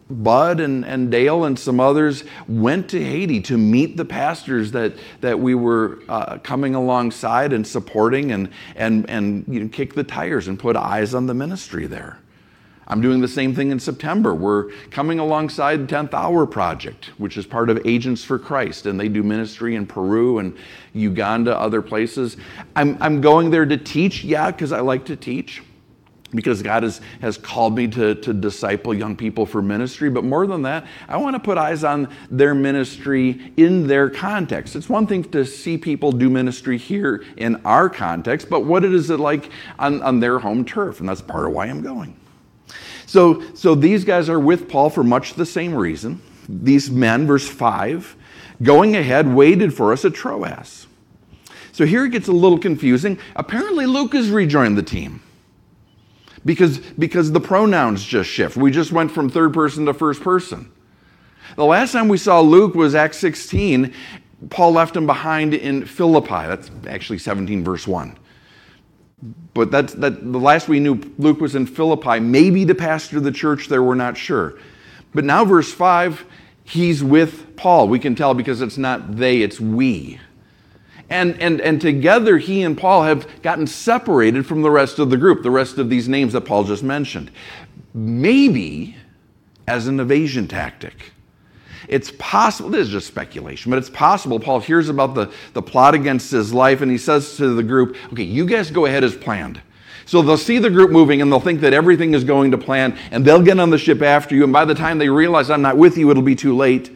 Bud 0.08 0.60
and, 0.60 0.84
and 0.84 1.10
Dale 1.10 1.44
and 1.44 1.58
some 1.58 1.80
others 1.80 2.22
went 2.46 2.88
to 2.90 3.04
Haiti 3.04 3.40
to 3.42 3.58
meet 3.58 3.96
the 3.96 4.04
pastors 4.04 4.70
that, 4.72 4.94
that 5.20 5.38
we 5.38 5.54
were 5.54 5.98
uh, 6.08 6.38
coming 6.38 6.76
alongside 6.76 7.52
and 7.52 7.66
supporting 7.66 8.30
and, 8.30 8.50
and, 8.76 9.08
and 9.10 9.44
you 9.48 9.60
know, 9.60 9.68
kick 9.68 9.94
the 9.94 10.04
tires 10.04 10.46
and 10.46 10.58
put 10.58 10.76
eyes 10.76 11.12
on 11.12 11.26
the 11.26 11.34
ministry 11.34 11.86
there. 11.86 12.18
I'm 12.88 13.00
doing 13.00 13.20
the 13.20 13.26
same 13.26 13.52
thing 13.52 13.72
in 13.72 13.80
September. 13.80 14.32
We're 14.32 14.70
coming 14.90 15.18
alongside 15.18 15.88
10th 15.88 16.14
Hour 16.14 16.46
Project, 16.46 17.06
which 17.18 17.36
is 17.36 17.44
part 17.44 17.68
of 17.68 17.84
Agents 17.84 18.22
for 18.22 18.38
Christ, 18.38 18.86
and 18.86 19.00
they 19.00 19.08
do 19.08 19.24
ministry 19.24 19.74
in 19.74 19.88
Peru 19.88 20.38
and 20.38 20.56
Uganda, 20.92 21.58
other 21.58 21.82
places. 21.82 22.36
I'm, 22.76 22.96
I'm 23.00 23.20
going 23.20 23.50
there 23.50 23.66
to 23.66 23.76
teach, 23.76 24.22
yeah, 24.22 24.52
because 24.52 24.70
I 24.70 24.80
like 24.80 25.04
to 25.06 25.16
teach 25.16 25.64
because 26.36 26.62
God 26.62 26.84
has, 26.84 27.00
has 27.20 27.36
called 27.36 27.74
me 27.74 27.88
to, 27.88 28.14
to 28.14 28.32
disciple 28.32 28.94
young 28.94 29.16
people 29.16 29.46
for 29.46 29.60
ministry. 29.62 30.10
But 30.10 30.22
more 30.22 30.46
than 30.46 30.62
that, 30.62 30.86
I 31.08 31.16
want 31.16 31.34
to 31.34 31.40
put 31.40 31.58
eyes 31.58 31.82
on 31.82 32.14
their 32.30 32.54
ministry 32.54 33.52
in 33.56 33.86
their 33.88 34.08
context. 34.08 34.76
It's 34.76 34.88
one 34.88 35.06
thing 35.06 35.24
to 35.32 35.44
see 35.44 35.78
people 35.78 36.12
do 36.12 36.30
ministry 36.30 36.78
here 36.78 37.24
in 37.36 37.60
our 37.64 37.88
context, 37.88 38.48
but 38.48 38.60
what 38.60 38.84
is 38.84 39.10
it 39.10 39.18
like 39.18 39.50
on, 39.78 40.02
on 40.02 40.20
their 40.20 40.38
home 40.38 40.64
turf? 40.64 41.00
And 41.00 41.08
that's 41.08 41.22
part 41.22 41.46
of 41.46 41.52
why 41.52 41.66
I'm 41.66 41.82
going. 41.82 42.16
So, 43.06 43.42
so 43.54 43.74
these 43.74 44.04
guys 44.04 44.28
are 44.28 44.40
with 44.40 44.68
Paul 44.68 44.90
for 44.90 45.02
much 45.02 45.34
the 45.34 45.46
same 45.46 45.74
reason. 45.74 46.20
These 46.48 46.90
men, 46.90 47.26
verse 47.26 47.48
5, 47.48 48.16
going 48.62 48.96
ahead, 48.96 49.32
waited 49.32 49.72
for 49.74 49.92
us 49.92 50.04
at 50.04 50.14
Troas. 50.14 50.86
So 51.72 51.84
here 51.84 52.04
it 52.06 52.10
gets 52.10 52.28
a 52.28 52.32
little 52.32 52.58
confusing. 52.58 53.18
Apparently, 53.34 53.86
Luke 53.86 54.14
has 54.14 54.30
rejoined 54.30 54.78
the 54.78 54.82
team 54.82 55.22
because, 56.46 56.78
because 56.78 57.32
the 57.32 57.40
pronouns 57.40 58.02
just 58.02 58.30
shift. 58.30 58.56
We 58.56 58.70
just 58.70 58.92
went 58.92 59.10
from 59.10 59.28
third 59.28 59.52
person 59.52 59.84
to 59.84 59.92
first 59.92 60.22
person. 60.22 60.72
The 61.56 61.64
last 61.64 61.92
time 61.92 62.08
we 62.08 62.18
saw 62.18 62.40
Luke 62.40 62.74
was 62.74 62.94
Acts 62.94 63.18
16. 63.18 63.92
Paul 64.48 64.72
left 64.72 64.96
him 64.96 65.06
behind 65.06 65.52
in 65.52 65.84
Philippi. 65.84 66.28
That's 66.28 66.70
actually 66.86 67.18
17, 67.18 67.64
verse 67.64 67.86
1. 67.86 68.16
But 69.54 69.70
that's 69.70 69.94
that 69.94 70.32
the 70.32 70.38
last 70.38 70.68
we 70.68 70.78
knew 70.78 71.00
Luke 71.18 71.40
was 71.40 71.54
in 71.54 71.66
Philippi, 71.66 72.20
maybe 72.20 72.64
to 72.66 72.74
pastor 72.74 73.16
of 73.18 73.24
the 73.24 73.32
church 73.32 73.68
there, 73.68 73.82
we're 73.82 73.94
not 73.94 74.16
sure. 74.16 74.58
But 75.14 75.24
now, 75.24 75.46
verse 75.46 75.72
5, 75.72 76.26
he's 76.64 77.02
with 77.02 77.56
Paul. 77.56 77.88
We 77.88 77.98
can 77.98 78.14
tell 78.14 78.34
because 78.34 78.60
it's 78.60 78.76
not 78.76 79.16
they, 79.16 79.40
it's 79.40 79.58
we. 79.58 80.20
And, 81.08 81.40
and, 81.40 81.60
and 81.60 81.80
together, 81.80 82.38
he 82.38 82.62
and 82.62 82.76
Paul 82.76 83.04
have 83.04 83.42
gotten 83.42 83.66
separated 83.66 84.44
from 84.44 84.62
the 84.62 84.70
rest 84.70 84.98
of 84.98 85.10
the 85.10 85.16
group, 85.16 85.42
the 85.42 85.50
rest 85.50 85.78
of 85.78 85.88
these 85.88 86.08
names 86.08 86.32
that 86.32 86.42
Paul 86.42 86.64
just 86.64 86.82
mentioned. 86.82 87.30
Maybe 87.94 88.96
as 89.68 89.86
an 89.86 90.00
evasion 90.00 90.48
tactic. 90.48 91.12
It's 91.88 92.12
possible, 92.18 92.70
this 92.70 92.88
is 92.88 92.92
just 92.92 93.06
speculation, 93.06 93.70
but 93.70 93.78
it's 93.78 93.90
possible 93.90 94.40
Paul 94.40 94.58
hears 94.60 94.88
about 94.88 95.14
the, 95.14 95.32
the 95.52 95.62
plot 95.62 95.94
against 95.94 96.32
his 96.32 96.52
life 96.52 96.80
and 96.80 96.90
he 96.90 96.98
says 96.98 97.36
to 97.36 97.54
the 97.54 97.62
group, 97.62 97.96
okay, 98.12 98.24
you 98.24 98.44
guys 98.44 98.70
go 98.72 98.86
ahead 98.86 99.04
as 99.04 99.14
planned. 99.14 99.60
So 100.04 100.22
they'll 100.22 100.36
see 100.36 100.58
the 100.58 100.70
group 100.70 100.90
moving 100.90 101.20
and 101.20 101.30
they'll 101.30 101.40
think 101.40 101.60
that 101.60 101.72
everything 101.72 102.14
is 102.14 102.24
going 102.24 102.50
to 102.52 102.58
plan 102.58 102.98
and 103.10 103.24
they'll 103.24 103.42
get 103.42 103.58
on 103.58 103.70
the 103.70 103.78
ship 103.78 104.02
after 104.02 104.34
you. 104.34 104.44
And 104.44 104.52
by 104.52 104.64
the 104.64 104.74
time 104.74 104.98
they 104.98 105.08
realize 105.08 105.50
I'm 105.50 105.62
not 105.62 105.76
with 105.76 105.96
you, 105.96 106.10
it'll 106.10 106.22
be 106.22 106.36
too 106.36 106.56
late. 106.56 106.90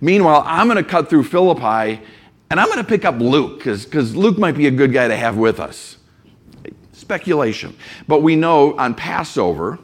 Meanwhile, 0.00 0.42
I'm 0.46 0.66
going 0.68 0.82
to 0.82 0.88
cut 0.88 1.10
through 1.10 1.24
Philippi 1.24 2.02
and 2.50 2.58
I'm 2.58 2.66
going 2.66 2.78
to 2.78 2.84
pick 2.84 3.04
up 3.04 3.20
Luke 3.20 3.58
because 3.58 4.16
Luke 4.16 4.36
might 4.36 4.56
be 4.56 4.66
a 4.66 4.72
good 4.72 4.92
guy 4.92 5.06
to 5.06 5.16
have 5.16 5.36
with 5.36 5.60
us. 5.60 5.98
Speculation. 6.92 7.76
But 8.08 8.22
we 8.22 8.34
know 8.34 8.76
on 8.76 8.94
Passover, 8.94 9.78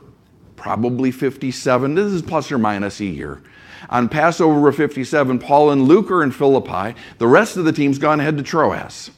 probably 0.57 1.13
57, 1.13 1.95
this 1.95 2.13
is 2.13 2.23
plus 2.23 2.51
or 2.51 2.59
minus 2.59 2.99
a 2.99 3.05
year. 3.05 3.41
On 3.89 4.09
Passover 4.09 4.73
57, 4.73 5.39
Paul 5.39 5.71
and 5.71 5.83
Luke 5.87 6.11
are 6.11 6.25
in 6.25 6.33
Philippi. 6.33 6.99
The 7.19 7.29
rest 7.29 7.57
of 7.57 7.65
the 7.65 7.73
team's 7.73 7.99
gone 7.99 8.19
ahead 8.19 8.37
to 8.37 8.43
Troas. 8.43 9.13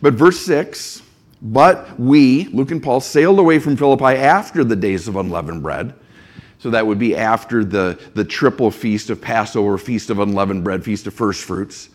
But 0.00 0.14
verse 0.14 0.40
6 0.40 1.02
But 1.40 2.00
we, 2.00 2.46
Luke 2.46 2.72
and 2.72 2.82
Paul, 2.82 3.00
sailed 3.00 3.38
away 3.38 3.60
from 3.60 3.76
Philippi 3.76 4.16
after 4.16 4.64
the 4.64 4.74
days 4.74 5.06
of 5.06 5.14
unleavened 5.14 5.62
bread. 5.62 5.94
So 6.58 6.70
that 6.70 6.84
would 6.84 6.98
be 6.98 7.16
after 7.16 7.64
the, 7.64 8.00
the 8.14 8.24
triple 8.24 8.72
feast 8.72 9.08
of 9.08 9.20
Passover, 9.20 9.78
feast 9.78 10.10
of 10.10 10.18
unleavened 10.18 10.64
bread, 10.64 10.84
feast 10.84 11.06
of 11.06 11.14
first 11.14 11.44
fruits 11.44 11.88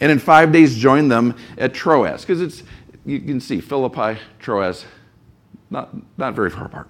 and 0.00 0.10
in 0.10 0.18
five 0.18 0.52
days 0.52 0.76
joined 0.76 1.10
them 1.10 1.36
at 1.58 1.74
Troas. 1.74 2.22
Because 2.22 2.40
it's, 2.40 2.62
you 3.04 3.20
can 3.20 3.40
see 3.40 3.60
Philippi, 3.60 4.18
Troas, 4.38 4.84
not, 5.70 5.90
not 6.18 6.34
very 6.34 6.50
far 6.50 6.66
apart, 6.66 6.88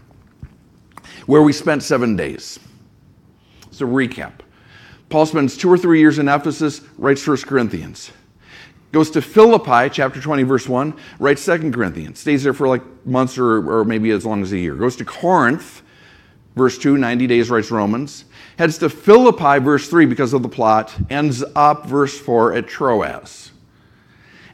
where 1.26 1.42
we 1.42 1.52
spent 1.52 1.82
seven 1.82 2.16
days. 2.16 2.58
So, 3.70 3.86
recap 3.86 4.32
Paul 5.12 5.26
spends 5.26 5.58
two 5.58 5.70
or 5.70 5.76
three 5.76 6.00
years 6.00 6.18
in 6.18 6.26
Ephesus, 6.26 6.80
writes 6.96 7.26
1 7.26 7.36
Corinthians. 7.42 8.12
Goes 8.92 9.10
to 9.10 9.20
Philippi, 9.20 9.90
chapter 9.90 10.20
20, 10.20 10.42
verse 10.42 10.66
1, 10.66 10.94
writes 11.18 11.44
2 11.44 11.70
Corinthians. 11.70 12.18
Stays 12.18 12.42
there 12.42 12.54
for 12.54 12.66
like 12.66 12.82
months 13.06 13.36
or, 13.36 13.70
or 13.70 13.84
maybe 13.84 14.10
as 14.10 14.24
long 14.24 14.42
as 14.42 14.52
a 14.52 14.58
year. 14.58 14.74
Goes 14.74 14.96
to 14.96 15.04
Corinth, 15.04 15.82
verse 16.56 16.78
2, 16.78 16.96
90 16.96 17.26
days, 17.26 17.50
writes 17.50 17.70
Romans 17.70 18.24
heads 18.62 18.78
to 18.78 18.88
Philippi, 18.88 19.58
verse 19.58 19.88
3, 19.88 20.06
because 20.06 20.32
of 20.32 20.44
the 20.44 20.48
plot, 20.48 20.94
ends 21.10 21.42
up, 21.56 21.84
verse 21.84 22.16
4, 22.16 22.54
at 22.54 22.68
Troas. 22.68 23.50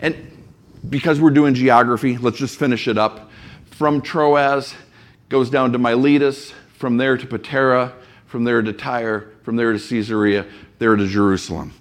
And 0.00 0.46
because 0.88 1.20
we're 1.20 1.28
doing 1.28 1.52
geography, 1.52 2.16
let's 2.16 2.38
just 2.38 2.58
finish 2.58 2.88
it 2.88 2.96
up. 2.96 3.30
From 3.66 4.00
Troas, 4.00 4.74
goes 5.28 5.50
down 5.50 5.72
to 5.72 5.78
Miletus, 5.78 6.54
from 6.72 6.96
there 6.96 7.18
to 7.18 7.26
Patara, 7.26 7.92
from 8.24 8.44
there 8.44 8.62
to 8.62 8.72
Tyre, 8.72 9.28
from 9.42 9.56
there 9.56 9.74
to 9.74 9.78
Caesarea, 9.78 10.46
there 10.78 10.96
to 10.96 11.06
Jerusalem. 11.06 11.74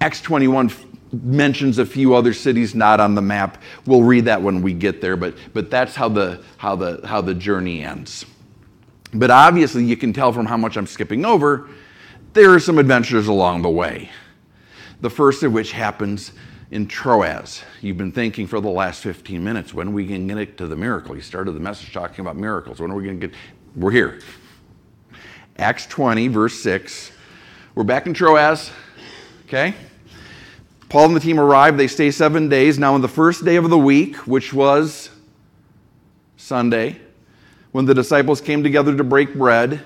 Acts 0.00 0.20
21 0.22 0.72
mentions 1.12 1.78
a 1.78 1.86
few 1.86 2.16
other 2.16 2.32
cities 2.32 2.74
not 2.74 2.98
on 2.98 3.14
the 3.14 3.22
map. 3.22 3.62
We'll 3.86 4.02
read 4.02 4.24
that 4.24 4.42
when 4.42 4.60
we 4.60 4.72
get 4.72 5.00
there, 5.00 5.16
but, 5.16 5.36
but 5.52 5.70
that's 5.70 5.94
how 5.94 6.08
the, 6.08 6.42
how, 6.56 6.74
the, 6.74 7.06
how 7.06 7.20
the 7.20 7.34
journey 7.34 7.84
ends. 7.84 8.26
But 9.12 9.30
obviously, 9.30 9.84
you 9.84 9.96
can 9.96 10.12
tell 10.12 10.32
from 10.32 10.46
how 10.46 10.56
much 10.56 10.76
I'm 10.76 10.86
skipping 10.86 11.24
over, 11.24 11.68
there 12.32 12.54
are 12.54 12.60
some 12.60 12.78
adventures 12.78 13.26
along 13.26 13.62
the 13.62 13.70
way. 13.70 14.10
The 15.00 15.10
first 15.10 15.42
of 15.42 15.52
which 15.52 15.72
happens 15.72 16.32
in 16.70 16.86
Troas. 16.86 17.62
You've 17.80 17.98
been 17.98 18.12
thinking 18.12 18.46
for 18.46 18.60
the 18.60 18.68
last 18.68 19.02
15 19.02 19.42
minutes, 19.42 19.74
when 19.74 19.88
are 19.88 19.92
we 19.92 20.06
going 20.06 20.28
to 20.28 20.34
get 20.34 20.56
to 20.58 20.66
the 20.66 20.76
miracle? 20.76 21.16
You 21.16 21.22
started 21.22 21.52
the 21.52 21.60
message 21.60 21.92
talking 21.92 22.20
about 22.20 22.36
miracles. 22.36 22.80
When 22.80 22.90
are 22.90 22.94
we 22.94 23.04
going 23.04 23.20
to 23.20 23.28
get? 23.28 23.36
We're 23.74 23.90
here. 23.90 24.20
Acts 25.58 25.86
20, 25.86 26.28
verse 26.28 26.62
6. 26.62 27.12
We're 27.74 27.84
back 27.84 28.06
in 28.06 28.14
Troas, 28.14 28.70
okay? 29.46 29.74
Paul 30.88 31.06
and 31.06 31.16
the 31.16 31.20
team 31.20 31.38
arrive. 31.38 31.76
They 31.76 31.86
stay 31.86 32.10
seven 32.10 32.48
days. 32.48 32.78
Now, 32.78 32.94
on 32.94 33.00
the 33.00 33.08
first 33.08 33.44
day 33.44 33.56
of 33.56 33.68
the 33.70 33.78
week, 33.78 34.16
which 34.26 34.52
was 34.52 35.10
Sunday, 36.36 37.00
when 37.72 37.84
the 37.84 37.94
disciples 37.94 38.40
came 38.40 38.62
together 38.62 38.96
to 38.96 39.04
break 39.04 39.34
bread, 39.34 39.82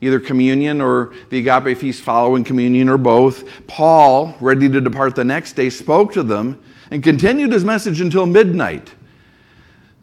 either 0.00 0.20
communion 0.20 0.80
or 0.80 1.12
the 1.30 1.38
agape 1.38 1.78
feast 1.78 2.02
following 2.02 2.44
communion 2.44 2.88
or 2.88 2.98
both, 2.98 3.44
Paul, 3.66 4.34
ready 4.40 4.68
to 4.68 4.80
depart 4.80 5.14
the 5.14 5.24
next 5.24 5.54
day, 5.54 5.70
spoke 5.70 6.12
to 6.12 6.22
them 6.22 6.62
and 6.90 7.02
continued 7.02 7.52
his 7.52 7.64
message 7.64 8.00
until 8.00 8.26
midnight. 8.26 8.92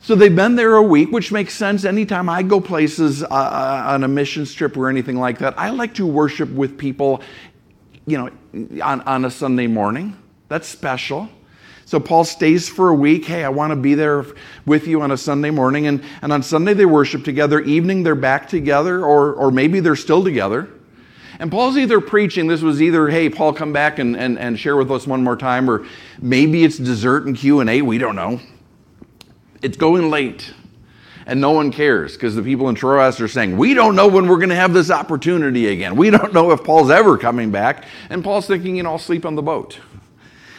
So 0.02 0.13
they've 0.13 0.36
been 0.36 0.56
there 0.56 0.76
a 0.76 0.84
week, 0.84 1.12
which 1.12 1.32
makes 1.32 1.56
sense. 1.56 1.84
Anytime 1.84 2.30
I 2.30 2.44
go 2.44 2.62
places 2.62 3.24
uh, 3.24 3.28
uh, 3.28 3.84
on 3.88 4.04
a 4.04 4.08
mission 4.08 4.46
trip 4.46 4.78
or 4.78 4.88
anything 4.88 5.18
like 5.18 5.39
that, 5.39 5.58
I 5.58 5.72
like 5.72 5.96
to 5.96 6.06
worship 6.06 6.50
with 6.52 6.78
people, 6.78 7.22
you 8.06 8.18
know, 8.18 8.82
on, 8.84 9.02
on 9.02 9.26
a 9.26 9.32
Sunday 9.32 9.65
morning. 9.65 10.15
That's 10.48 10.68
special. 10.68 11.28
So 11.86 12.00
Paul 12.00 12.24
stays 12.24 12.67
for 12.67 12.89
a 12.89 12.95
week. 12.95 13.26
Hey, 13.26 13.43
I 13.43 13.50
want 13.50 13.69
to 13.69 13.76
be 13.76 13.93
there 13.93 14.26
with 14.65 14.88
you 14.88 15.02
on 15.02 15.12
a 15.12 15.17
Sunday 15.17 15.52
morning. 15.52 15.86
And, 15.86 16.04
and 16.24 16.34
on 16.34 16.41
Sunday, 16.41 16.74
they 16.74 16.86
worship 16.86 17.24
together. 17.24 17.62
Evening, 17.62 18.02
they're 18.02 18.15
back 18.15 18.50
together, 18.50 19.06
or, 19.06 19.34
or 19.34 19.52
maybe 19.52 19.80
they're 19.80 19.95
still 19.95 20.24
together. 20.24 20.67
And 21.39 21.52
Paul's 21.52 21.78
either 21.78 22.02
preaching, 22.02 22.48
this 22.48 22.62
was 22.62 22.82
either, 22.82 23.10
hey, 23.10 23.30
Paul, 23.30 23.54
come 23.54 23.71
back 23.71 24.00
and, 24.00 24.15
and, 24.15 24.39
and 24.39 24.58
share 24.60 24.76
with 24.78 24.89
us 24.91 25.06
one 25.06 25.24
more 25.24 25.36
time, 25.36 25.69
or 25.69 25.86
maybe 26.21 26.63
it's 26.63 26.78
dessert 26.78 27.26
and 27.26 27.36
Q&A, 27.36 27.82
we 27.82 27.98
don't 27.98 28.15
know. 28.15 28.39
It's 29.62 29.78
going 29.78 30.10
late, 30.10 30.54
and 31.26 31.41
no 31.41 31.52
one 31.52 31.71
cares 31.71 32.13
because 32.13 32.36
the 32.36 32.41
people 32.41 32.69
in 32.69 32.76
Troas 32.76 33.19
are 33.19 33.28
saying, 33.28 33.58
We 33.58 33.74
don't 33.74 33.95
know 33.95 34.08
when 34.08 34.28
we're 34.28 34.38
going 34.38 34.50
to 34.50 34.56
have 34.56 34.74
this 34.74 34.91
opportunity 34.91 35.67
again. 35.67 35.95
We 35.95 36.10
don't 36.10 36.34
know 36.34 36.52
if 36.52 36.63
Paul's 36.63 36.89
ever 36.89 37.17
coming 37.17 37.52
back. 37.52 37.84
And 38.10 38.24
Paul's 38.24 38.48
thinking, 38.48 38.76
you 38.76 38.84
know, 38.84 38.91
I'll 38.91 39.00
sleep 39.00 39.26
on 39.26 39.36
the 39.36 39.41
boat. 39.41 39.80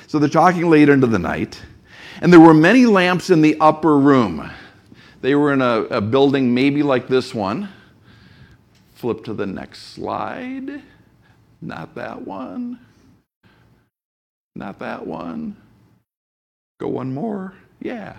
So 0.06 0.18
they're 0.18 0.28
talking 0.28 0.70
late 0.70 0.88
into 0.88 1.06
the 1.06 1.18
night, 1.18 1.60
and 2.20 2.32
there 2.32 2.40
were 2.40 2.54
many 2.54 2.86
lamps 2.86 3.30
in 3.30 3.42
the 3.42 3.56
upper 3.60 3.98
room. 3.98 4.50
They 5.20 5.34
were 5.34 5.52
in 5.52 5.60
a, 5.60 5.82
a 5.90 6.00
building 6.00 6.54
maybe 6.54 6.82
like 6.82 7.08
this 7.08 7.34
one. 7.34 7.68
Flip 8.94 9.24
to 9.24 9.34
the 9.34 9.46
next 9.46 9.94
slide. 9.94 10.82
Not 11.60 11.94
that 11.96 12.22
one. 12.22 12.78
Not 14.54 14.78
that 14.78 15.06
one. 15.06 15.56
Go 16.78 16.88
one 16.88 17.12
more. 17.12 17.54
Yeah. 17.80 18.16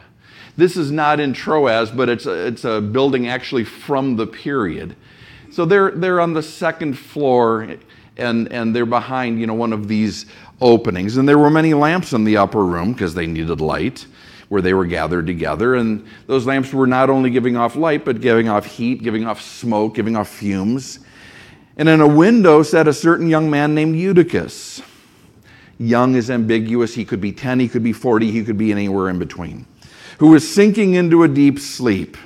This 0.55 0.75
is 0.75 0.91
not 0.91 1.19
in 1.19 1.33
Troas, 1.33 1.89
but 1.89 2.09
it's 2.09 2.25
a, 2.25 2.47
it's 2.47 2.65
a 2.65 2.81
building 2.81 3.27
actually 3.27 3.63
from 3.63 4.15
the 4.17 4.27
period. 4.27 4.95
So 5.51 5.65
they're, 5.65 5.91
they're 5.91 6.19
on 6.19 6.33
the 6.33 6.43
second 6.43 6.95
floor 6.95 7.77
and, 8.17 8.51
and 8.51 8.75
they're 8.75 8.85
behind, 8.85 9.39
you 9.39 9.47
know, 9.47 9.53
one 9.53 9.73
of 9.73 9.87
these 9.87 10.25
openings. 10.61 11.17
And 11.17 11.27
there 11.27 11.37
were 11.37 11.49
many 11.49 11.73
lamps 11.73 12.13
in 12.13 12.23
the 12.23 12.37
upper 12.37 12.63
room 12.63 12.93
because 12.93 13.13
they 13.13 13.27
needed 13.27 13.61
light 13.61 14.05
where 14.49 14.61
they 14.61 14.73
were 14.73 14.85
gathered 14.85 15.27
together. 15.27 15.75
And 15.75 16.05
those 16.25 16.45
lamps 16.45 16.73
were 16.73 16.87
not 16.87 17.09
only 17.09 17.29
giving 17.29 17.57
off 17.57 17.75
light, 17.75 18.05
but 18.05 18.21
giving 18.21 18.47
off 18.47 18.65
heat, 18.65 19.03
giving 19.03 19.25
off 19.25 19.41
smoke, 19.41 19.95
giving 19.95 20.15
off 20.15 20.29
fumes. 20.29 20.99
And 21.77 21.87
in 21.89 22.01
a 22.01 22.07
window 22.07 22.63
sat 22.63 22.87
a 22.87 22.93
certain 22.93 23.27
young 23.27 23.49
man 23.49 23.75
named 23.75 23.95
Eutychus. 23.95 24.81
Young 25.77 26.15
is 26.15 26.31
ambiguous. 26.31 26.95
He 26.95 27.05
could 27.05 27.21
be 27.21 27.31
10, 27.31 27.59
he 27.59 27.67
could 27.67 27.83
be 27.83 27.93
40, 27.93 28.31
he 28.31 28.43
could 28.43 28.57
be 28.57 28.71
anywhere 28.71 29.09
in 29.09 29.19
between 29.19 29.67
who 30.17 30.27
was 30.27 30.51
sinking 30.51 30.95
into 30.95 31.23
a 31.23 31.27
deep 31.27 31.59
sleep 31.59 32.17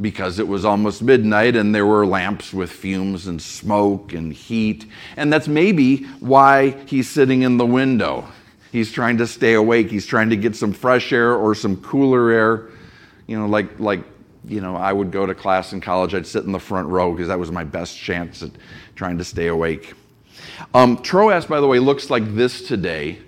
because 0.00 0.38
it 0.38 0.48
was 0.48 0.64
almost 0.64 1.02
midnight 1.02 1.56
and 1.56 1.74
there 1.74 1.86
were 1.86 2.06
lamps 2.06 2.52
with 2.52 2.70
fumes 2.70 3.26
and 3.26 3.40
smoke 3.40 4.12
and 4.12 4.32
heat. 4.32 4.86
And 5.16 5.32
that's 5.32 5.48
maybe 5.48 6.04
why 6.20 6.70
he's 6.86 7.08
sitting 7.08 7.42
in 7.42 7.56
the 7.56 7.66
window. 7.66 8.26
He's 8.72 8.92
trying 8.92 9.18
to 9.18 9.26
stay 9.26 9.54
awake. 9.54 9.90
He's 9.90 10.06
trying 10.06 10.30
to 10.30 10.36
get 10.36 10.54
some 10.56 10.72
fresh 10.72 11.12
air 11.12 11.34
or 11.34 11.54
some 11.54 11.76
cooler 11.82 12.30
air. 12.30 12.68
You 13.26 13.38
know, 13.38 13.46
like, 13.46 13.78
like 13.78 14.00
you 14.46 14.60
know, 14.60 14.76
I 14.76 14.92
would 14.92 15.10
go 15.10 15.26
to 15.26 15.34
class 15.34 15.72
in 15.72 15.80
college, 15.80 16.14
I'd 16.14 16.26
sit 16.26 16.44
in 16.44 16.52
the 16.52 16.58
front 16.58 16.88
row 16.88 17.12
because 17.12 17.28
that 17.28 17.38
was 17.38 17.50
my 17.50 17.64
best 17.64 17.98
chance 17.98 18.42
at 18.42 18.50
trying 18.94 19.18
to 19.18 19.24
stay 19.24 19.48
awake. 19.48 19.94
Um, 20.74 21.02
Troas, 21.02 21.46
by 21.46 21.60
the 21.60 21.66
way, 21.66 21.78
looks 21.78 22.10
like 22.10 22.34
this 22.34 22.66
today. 22.66 23.18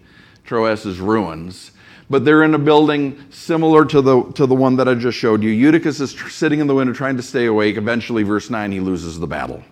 Troas's 0.45 1.01
ruins 1.01 1.72
but 2.13 2.27
they're 2.27 2.43
in 2.43 2.55
a 2.55 2.59
building 2.59 3.19
similar 3.31 3.87
to 3.87 4.03
the, 4.03 4.23
to 4.35 4.45
the 4.45 4.55
one 4.55 4.77
that 4.77 4.87
I 4.87 4.95
just 4.95 5.17
showed 5.17 5.43
you. 5.43 5.49
Eutychus 5.49 5.99
is 5.99 6.13
tr- 6.13 6.29
sitting 6.29 6.61
in 6.61 6.67
the 6.67 6.75
window 6.75 6.93
trying 6.93 7.17
to 7.17 7.23
stay 7.23 7.47
awake. 7.47 7.79
Eventually, 7.79 8.23
verse 8.23 8.51
9, 8.51 8.71
he 8.71 8.81
loses 8.81 9.19
the 9.19 9.27
battle. 9.27 9.65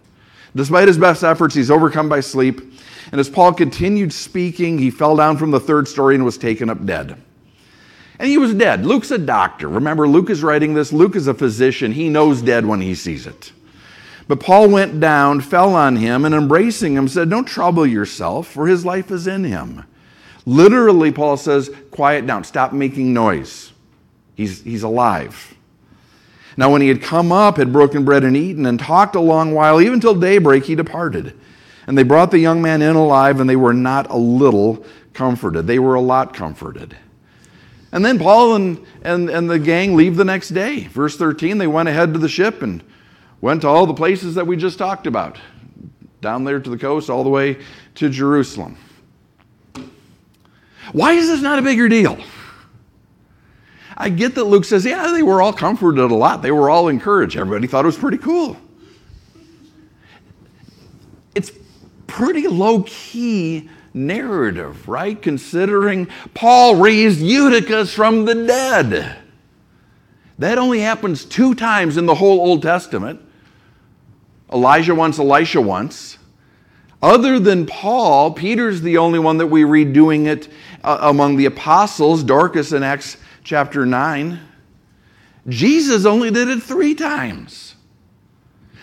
Despite 0.57 0.89
his 0.89 0.97
best 0.97 1.23
efforts, 1.23 1.55
he's 1.55 1.71
overcome 1.71 2.09
by 2.09 2.21
sleep. 2.21 2.63
And 3.13 3.21
as 3.21 3.29
Paul 3.29 3.53
continued 3.53 4.11
speaking, 4.11 4.79
he 4.79 4.91
fell 4.91 5.17
down 5.17 5.37
from 5.37 5.51
the 5.51 5.61
third 5.61 5.87
story 5.87 6.15
and 6.15 6.25
was 6.25 6.39
taken 6.39 6.71
up 6.71 6.87
dead. 6.87 7.23
And 8.19 8.29
he 8.31 8.39
was 8.39 8.55
dead. 8.55 8.87
Luke's 8.87 9.11
a 9.11 9.19
doctor. 9.19 9.69
Remember, 9.69 10.09
Luke 10.09 10.31
is 10.31 10.43
writing 10.43 10.73
this. 10.73 10.95
Luke 10.95 11.17
is 11.17 11.27
a 11.27 11.35
physician. 11.35 11.93
He 11.93 12.09
knows 12.09 12.41
dead 12.41 12.65
when 12.65 12.81
he 12.81 12.95
sees 12.95 13.27
it. 13.27 13.53
But 14.29 14.41
Paul 14.41 14.71
went 14.71 14.99
down, 14.99 15.43
fell 15.43 15.75
on 15.75 15.97
him, 15.97 16.25
and 16.25 16.35
embracing 16.35 16.95
him 16.95 17.07
said, 17.07 17.29
Don't 17.29 17.45
trouble 17.45 17.87
yourself, 17.87 18.47
for 18.47 18.67
his 18.67 18.87
life 18.87 19.11
is 19.11 19.27
in 19.27 19.45
him. 19.45 19.85
Literally, 20.47 21.13
Paul 21.13 21.37
says, 21.37 21.71
quiet 21.91 22.27
down, 22.27 22.45
stop 22.45 22.73
making 22.73 23.13
noise. 23.13 23.73
He's, 24.35 24.63
he's 24.63 24.83
alive. 24.83 25.55
Now, 26.57 26.73
when 26.73 26.83
he 26.83 26.89
had 26.89 27.03
come 27.03 27.31
up, 27.33 27.57
had 27.57 27.73
broken 27.73 28.05
bread 28.05 28.25
and 28.25 28.37
eaten, 28.37 28.67
and 28.67 28.79
talked 28.79 29.15
a 29.15 29.21
long 29.21 29.55
while, 29.55 29.81
even 29.81 30.01
till 30.01 30.15
daybreak, 30.15 30.65
he 30.65 30.75
departed. 30.75 31.39
And 31.87 31.97
they 31.97 32.03
brought 32.03 32.31
the 32.31 32.39
young 32.39 32.61
man 32.63 32.83
in 32.83 32.97
alive, 32.97 33.41
and 33.41 33.49
they 33.49 33.57
were 33.57 33.75
not 33.75 34.11
a 34.11 34.17
little 34.17 34.85
comforted. 35.13 35.67
They 35.67 35.79
were 35.79 35.95
a 35.95 36.01
lot 36.01 36.35
comforted. 36.35 36.97
And 37.93 38.05
then 38.05 38.19
Paul 38.19 38.55
and, 38.55 38.87
and, 39.03 39.29
and 39.29 39.51
the 39.51 39.59
gang 39.59 39.97
leave 39.97 40.17
the 40.17 40.25
next 40.25 40.51
day. 40.51 40.85
Verse 40.85 41.17
13, 41.17 41.59
they 41.59 41.67
went 41.67 41.89
ahead 41.89 42.13
to 42.13 42.19
the 42.19 42.29
ship 42.29 42.63
and 42.63 42.83
went 43.41 43.63
to 43.63 43.69
all 43.69 43.87
the 43.87 43.95
places 43.95 44.35
that 44.37 44.47
we 44.47 44.57
just 44.57 44.79
talked 44.79 45.07
about, 45.07 45.39
down 46.21 46.45
there 46.45 46.61
to 46.61 46.71
the 46.71 46.79
coast, 46.79 47.11
all 47.11 47.25
the 47.25 47.31
way 47.31 47.59
to 47.97 48.09
Jerusalem. 48.09 48.77
Why 50.93 51.13
is 51.13 51.29
this 51.29 51.41
not 51.41 51.59
a 51.59 51.63
bigger 51.63 51.89
deal? 51.89 52.19
I 53.97 54.09
get 54.09 54.35
that 54.37 54.45
Luke 54.45 54.65
says, 54.65 54.85
yeah, 54.85 55.13
they 55.13 55.23
were 55.23 55.43
all 55.43 55.53
comforted 55.53 56.11
a 56.11 56.15
lot. 56.15 56.41
They 56.41 56.51
were 56.51 56.71
all 56.71 56.89
encouraged. 56.89 57.37
Everybody 57.37 57.67
thought 57.67 57.85
it 57.85 57.87
was 57.87 57.99
pretty 57.99 58.19
cool. 58.19 58.57
It's 61.35 61.53
pretty 62.07 62.49
low 62.49 62.83
key 62.87 63.69
narrative, 63.93 64.89
right? 64.89 65.21
Considering 65.21 66.09
Paul 66.33 66.77
raised 66.77 67.21
Eutychus 67.21 67.93
from 67.93 68.25
the 68.25 68.35
dead. 68.35 69.19
That 70.39 70.57
only 70.57 70.81
happens 70.81 71.27
two 71.27 71.55
times 71.55 71.99
in 71.99 72.07
the 72.07 72.15
whole 72.15 72.41
Old 72.41 72.63
Testament 72.63 73.21
Elijah 74.53 74.95
once, 74.95 75.19
Elisha 75.19 75.61
once. 75.61 76.19
Other 77.03 77.39
than 77.39 77.67
Paul, 77.67 78.33
Peter's 78.33 78.83
the 78.83 78.99
only 78.99 79.19
one 79.19 79.39
that 79.39 79.47
we 79.47 79.65
read 79.65 79.93
doing 79.93 80.27
it 80.27 80.49
uh, 80.83 80.99
among 81.03 81.37
the 81.37 81.47
apostles, 81.47 82.23
Dorcas 82.23 82.73
in 82.73 82.83
Acts 82.83 83.17
chapter 83.45 83.87
9. 83.87 84.41
Jesus 85.49 86.05
only 86.05 86.31
did 86.31 86.49
it 86.49 86.63
three 86.63 86.95
times. 86.95 87.75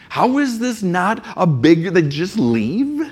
How 0.09 0.39
is 0.39 0.59
this 0.59 0.81
not 0.81 1.25
a 1.35 1.45
big, 1.45 1.93
they 1.93 2.01
just 2.01 2.37
leave? 2.37 3.11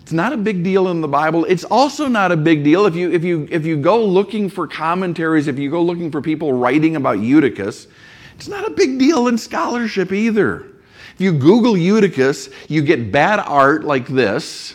It's 0.00 0.12
not 0.12 0.32
a 0.32 0.36
big 0.36 0.62
deal 0.62 0.88
in 0.88 1.00
the 1.00 1.08
Bible. 1.08 1.44
It's 1.46 1.64
also 1.64 2.06
not 2.06 2.30
a 2.30 2.36
big 2.36 2.62
deal 2.62 2.86
if 2.86 2.94
you, 2.94 3.10
if 3.10 3.24
you, 3.24 3.48
if 3.50 3.66
you 3.66 3.76
go 3.76 4.04
looking 4.04 4.48
for 4.48 4.68
commentaries, 4.68 5.48
if 5.48 5.58
you 5.58 5.70
go 5.70 5.82
looking 5.82 6.12
for 6.12 6.22
people 6.22 6.52
writing 6.52 6.94
about 6.94 7.18
Eutychus, 7.18 7.88
it's 8.36 8.46
not 8.46 8.66
a 8.66 8.70
big 8.70 8.98
deal 8.98 9.26
in 9.26 9.38
scholarship 9.38 10.12
either. 10.12 10.66
If 11.14 11.20
you 11.20 11.32
Google 11.32 11.76
Eutychus, 11.76 12.50
you 12.68 12.82
get 12.82 13.10
bad 13.10 13.40
art 13.40 13.84
like 13.84 14.06
this, 14.06 14.74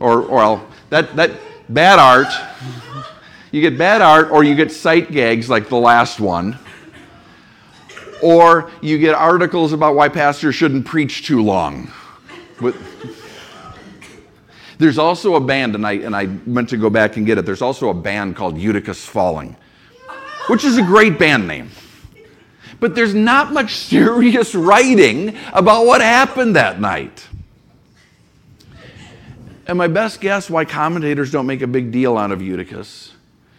or, 0.00 0.22
well, 0.22 0.66
that, 0.88 1.14
that 1.16 1.32
bad 1.68 1.98
art. 1.98 2.26
You 3.52 3.60
get 3.60 3.78
bad 3.78 4.00
art, 4.00 4.30
or 4.30 4.42
you 4.42 4.54
get 4.54 4.72
sight 4.72 5.12
gags 5.12 5.48
like 5.48 5.68
the 5.68 5.76
last 5.76 6.18
one. 6.20 6.58
Or 8.22 8.70
you 8.80 8.98
get 8.98 9.14
articles 9.14 9.72
about 9.72 9.94
why 9.94 10.08
pastors 10.08 10.54
shouldn't 10.54 10.86
preach 10.86 11.26
too 11.26 11.42
long. 11.42 11.90
But 12.60 12.76
there's 14.78 14.98
also 14.98 15.36
a 15.36 15.40
band, 15.40 15.74
and 15.74 15.86
I, 15.86 15.92
and 15.92 16.16
I 16.16 16.26
meant 16.26 16.68
to 16.70 16.76
go 16.76 16.90
back 16.90 17.16
and 17.16 17.26
get 17.26 17.38
it. 17.38 17.46
There's 17.46 17.62
also 17.62 17.90
a 17.90 17.94
band 17.94 18.36
called 18.36 18.58
Eutychus 18.58 19.04
Falling, 19.04 19.56
which 20.48 20.64
is 20.64 20.78
a 20.78 20.82
great 20.82 21.18
band 21.18 21.46
name 21.46 21.70
but 22.80 22.94
there's 22.94 23.14
not 23.14 23.52
much 23.52 23.76
serious 23.76 24.54
writing 24.54 25.36
about 25.52 25.86
what 25.86 26.00
happened 26.00 26.56
that 26.56 26.80
night. 26.80 27.28
And 29.66 29.78
my 29.78 29.88
best 29.88 30.20
guess 30.20 30.50
why 30.50 30.64
commentators 30.64 31.30
don't 31.30 31.46
make 31.46 31.62
a 31.62 31.66
big 31.66 31.92
deal 31.92 32.16
out 32.16 32.32
of 32.32 32.40
Eutychus 32.42 33.12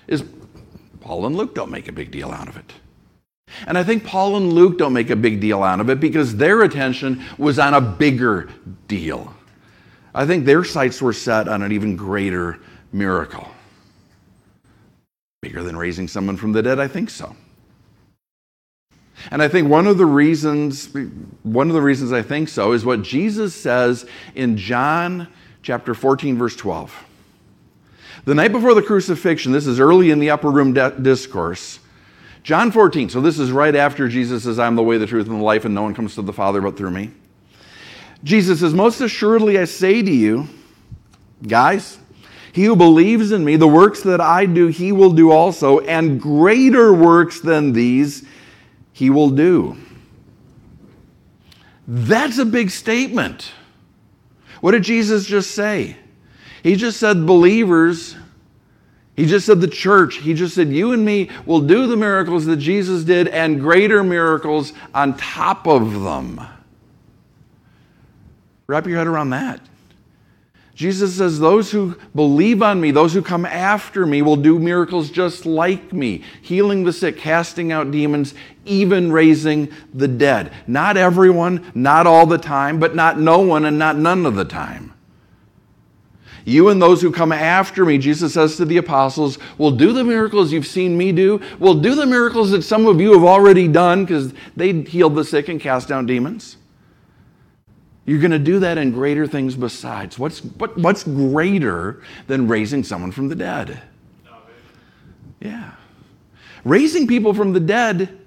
is 0.07 0.23
Paul 0.99 1.25
and 1.25 1.35
Luke 1.35 1.55
don't 1.55 1.71
make 1.71 1.87
a 1.87 1.91
big 1.91 2.11
deal 2.11 2.31
out 2.31 2.47
of 2.47 2.57
it. 2.57 2.73
And 3.67 3.77
I 3.77 3.83
think 3.83 4.05
Paul 4.05 4.37
and 4.37 4.53
Luke 4.53 4.77
don't 4.77 4.93
make 4.93 5.09
a 5.09 5.15
big 5.15 5.39
deal 5.39 5.63
out 5.63 5.79
of 5.79 5.89
it 5.89 5.99
because 5.99 6.35
their 6.37 6.61
attention 6.61 7.23
was 7.37 7.59
on 7.59 7.73
a 7.73 7.81
bigger 7.81 8.49
deal. 8.87 9.33
I 10.13 10.25
think 10.25 10.45
their 10.45 10.63
sights 10.63 11.01
were 11.01 11.13
set 11.13 11.47
on 11.47 11.61
an 11.61 11.71
even 11.71 11.95
greater 11.95 12.59
miracle. 12.91 13.47
Bigger 15.41 15.63
than 15.63 15.77
raising 15.77 16.07
someone 16.07 16.37
from 16.37 16.51
the 16.51 16.61
dead? 16.61 16.79
I 16.79 16.87
think 16.87 17.09
so. 17.09 17.35
And 19.29 19.41
I 19.41 19.47
think 19.47 19.69
one 19.69 19.85
of 19.85 19.97
the 19.97 20.05
reasons, 20.05 20.89
one 21.43 21.67
of 21.67 21.73
the 21.73 21.81
reasons 21.81 22.11
I 22.11 22.21
think 22.21 22.49
so 22.49 22.71
is 22.71 22.83
what 22.83 23.03
Jesus 23.03 23.53
says 23.53 24.05
in 24.33 24.57
John 24.57 25.27
chapter 25.61 25.93
14, 25.93 26.37
verse 26.37 26.55
12. 26.55 27.05
The 28.25 28.35
night 28.35 28.51
before 28.51 28.73
the 28.73 28.81
crucifixion, 28.81 29.51
this 29.51 29.67
is 29.67 29.79
early 29.79 30.11
in 30.11 30.19
the 30.19 30.29
upper 30.29 30.49
room 30.49 30.73
discourse. 30.73 31.79
John 32.43 32.71
14, 32.71 33.09
so 33.09 33.21
this 33.21 33.39
is 33.39 33.51
right 33.51 33.75
after 33.75 34.07
Jesus 34.07 34.43
says, 34.43 34.59
I'm 34.59 34.75
the 34.75 34.83
way, 34.83 34.97
the 34.97 35.07
truth, 35.07 35.27
and 35.27 35.39
the 35.39 35.43
life, 35.43 35.65
and 35.65 35.75
no 35.75 35.83
one 35.83 35.93
comes 35.93 36.15
to 36.15 36.21
the 36.21 36.33
Father 36.33 36.61
but 36.61 36.77
through 36.77 36.91
me. 36.91 37.11
Jesus 38.23 38.59
says, 38.59 38.73
Most 38.73 39.01
assuredly 39.01 39.59
I 39.59 39.65
say 39.65 40.01
to 40.01 40.11
you, 40.11 40.47
guys, 41.47 41.97
he 42.53 42.65
who 42.65 42.75
believes 42.75 43.31
in 43.31 43.45
me, 43.45 43.55
the 43.55 43.67
works 43.67 44.01
that 44.01 44.19
I 44.19 44.45
do, 44.45 44.67
he 44.67 44.91
will 44.91 45.11
do 45.11 45.31
also, 45.31 45.79
and 45.79 46.19
greater 46.19 46.93
works 46.93 47.39
than 47.39 47.73
these 47.73 48.25
he 48.91 49.09
will 49.09 49.29
do. 49.29 49.77
That's 51.87 52.37
a 52.37 52.45
big 52.45 52.69
statement. 52.69 53.51
What 54.61 54.71
did 54.71 54.83
Jesus 54.83 55.25
just 55.25 55.51
say? 55.51 55.97
He 56.63 56.75
just 56.75 56.99
said, 56.99 57.25
believers, 57.25 58.15
he 59.15 59.25
just 59.25 59.45
said 59.45 59.61
the 59.61 59.67
church. 59.67 60.17
He 60.17 60.33
just 60.33 60.55
said, 60.55 60.69
You 60.69 60.93
and 60.93 61.05
me 61.05 61.29
will 61.45 61.61
do 61.61 61.87
the 61.87 61.97
miracles 61.97 62.45
that 62.45 62.57
Jesus 62.57 63.03
did 63.03 63.27
and 63.27 63.59
greater 63.59 64.03
miracles 64.03 64.73
on 64.93 65.17
top 65.17 65.67
of 65.67 66.01
them. 66.01 66.41
Wrap 68.67 68.87
your 68.87 68.97
head 68.97 69.07
around 69.07 69.31
that. 69.31 69.59
Jesus 70.81 71.17
says, 71.17 71.39
Those 71.39 71.69
who 71.69 71.95
believe 72.15 72.63
on 72.63 72.81
me, 72.81 72.89
those 72.89 73.13
who 73.13 73.21
come 73.21 73.45
after 73.45 74.03
me, 74.03 74.23
will 74.23 74.35
do 74.35 74.57
miracles 74.57 75.11
just 75.11 75.45
like 75.45 75.93
me, 75.93 76.23
healing 76.41 76.85
the 76.85 76.91
sick, 76.91 77.19
casting 77.19 77.71
out 77.71 77.91
demons, 77.91 78.33
even 78.65 79.11
raising 79.11 79.71
the 79.93 80.07
dead. 80.07 80.51
Not 80.65 80.97
everyone, 80.97 81.71
not 81.75 82.07
all 82.07 82.25
the 82.25 82.39
time, 82.39 82.79
but 82.79 82.95
not 82.95 83.19
no 83.19 83.41
one 83.41 83.65
and 83.65 83.77
not 83.77 83.95
none 83.95 84.25
of 84.25 84.33
the 84.33 84.43
time. 84.43 84.91
You 86.45 86.69
and 86.69 86.81
those 86.81 86.99
who 86.99 87.11
come 87.11 87.31
after 87.31 87.85
me, 87.85 87.99
Jesus 87.99 88.33
says 88.33 88.57
to 88.57 88.65
the 88.65 88.77
apostles, 88.77 89.37
will 89.59 89.69
do 89.69 89.93
the 89.93 90.03
miracles 90.03 90.51
you've 90.51 90.65
seen 90.65 90.97
me 90.97 91.11
do, 91.11 91.41
will 91.59 91.75
do 91.75 91.93
the 91.93 92.07
miracles 92.07 92.49
that 92.49 92.63
some 92.63 92.87
of 92.87 92.99
you 92.99 93.13
have 93.13 93.23
already 93.23 93.67
done 93.67 94.03
because 94.03 94.33
they 94.55 94.81
healed 94.81 95.13
the 95.13 95.25
sick 95.25 95.47
and 95.47 95.61
cast 95.61 95.89
down 95.89 96.07
demons. 96.07 96.57
You're 98.05 98.19
going 98.19 98.31
to 98.31 98.39
do 98.39 98.59
that 98.59 98.77
in 98.77 98.91
greater 98.91 99.27
things 99.27 99.55
besides. 99.55 100.17
What's, 100.17 100.39
what, 100.39 100.77
what's 100.77 101.03
greater 101.03 102.01
than 102.27 102.47
raising 102.47 102.83
someone 102.83 103.11
from 103.11 103.29
the 103.29 103.35
dead? 103.35 103.81
Yeah. 105.39 105.71
Raising 106.63 107.07
people 107.07 107.33
from 107.33 107.53
the 107.53 107.59
dead, 107.59 108.19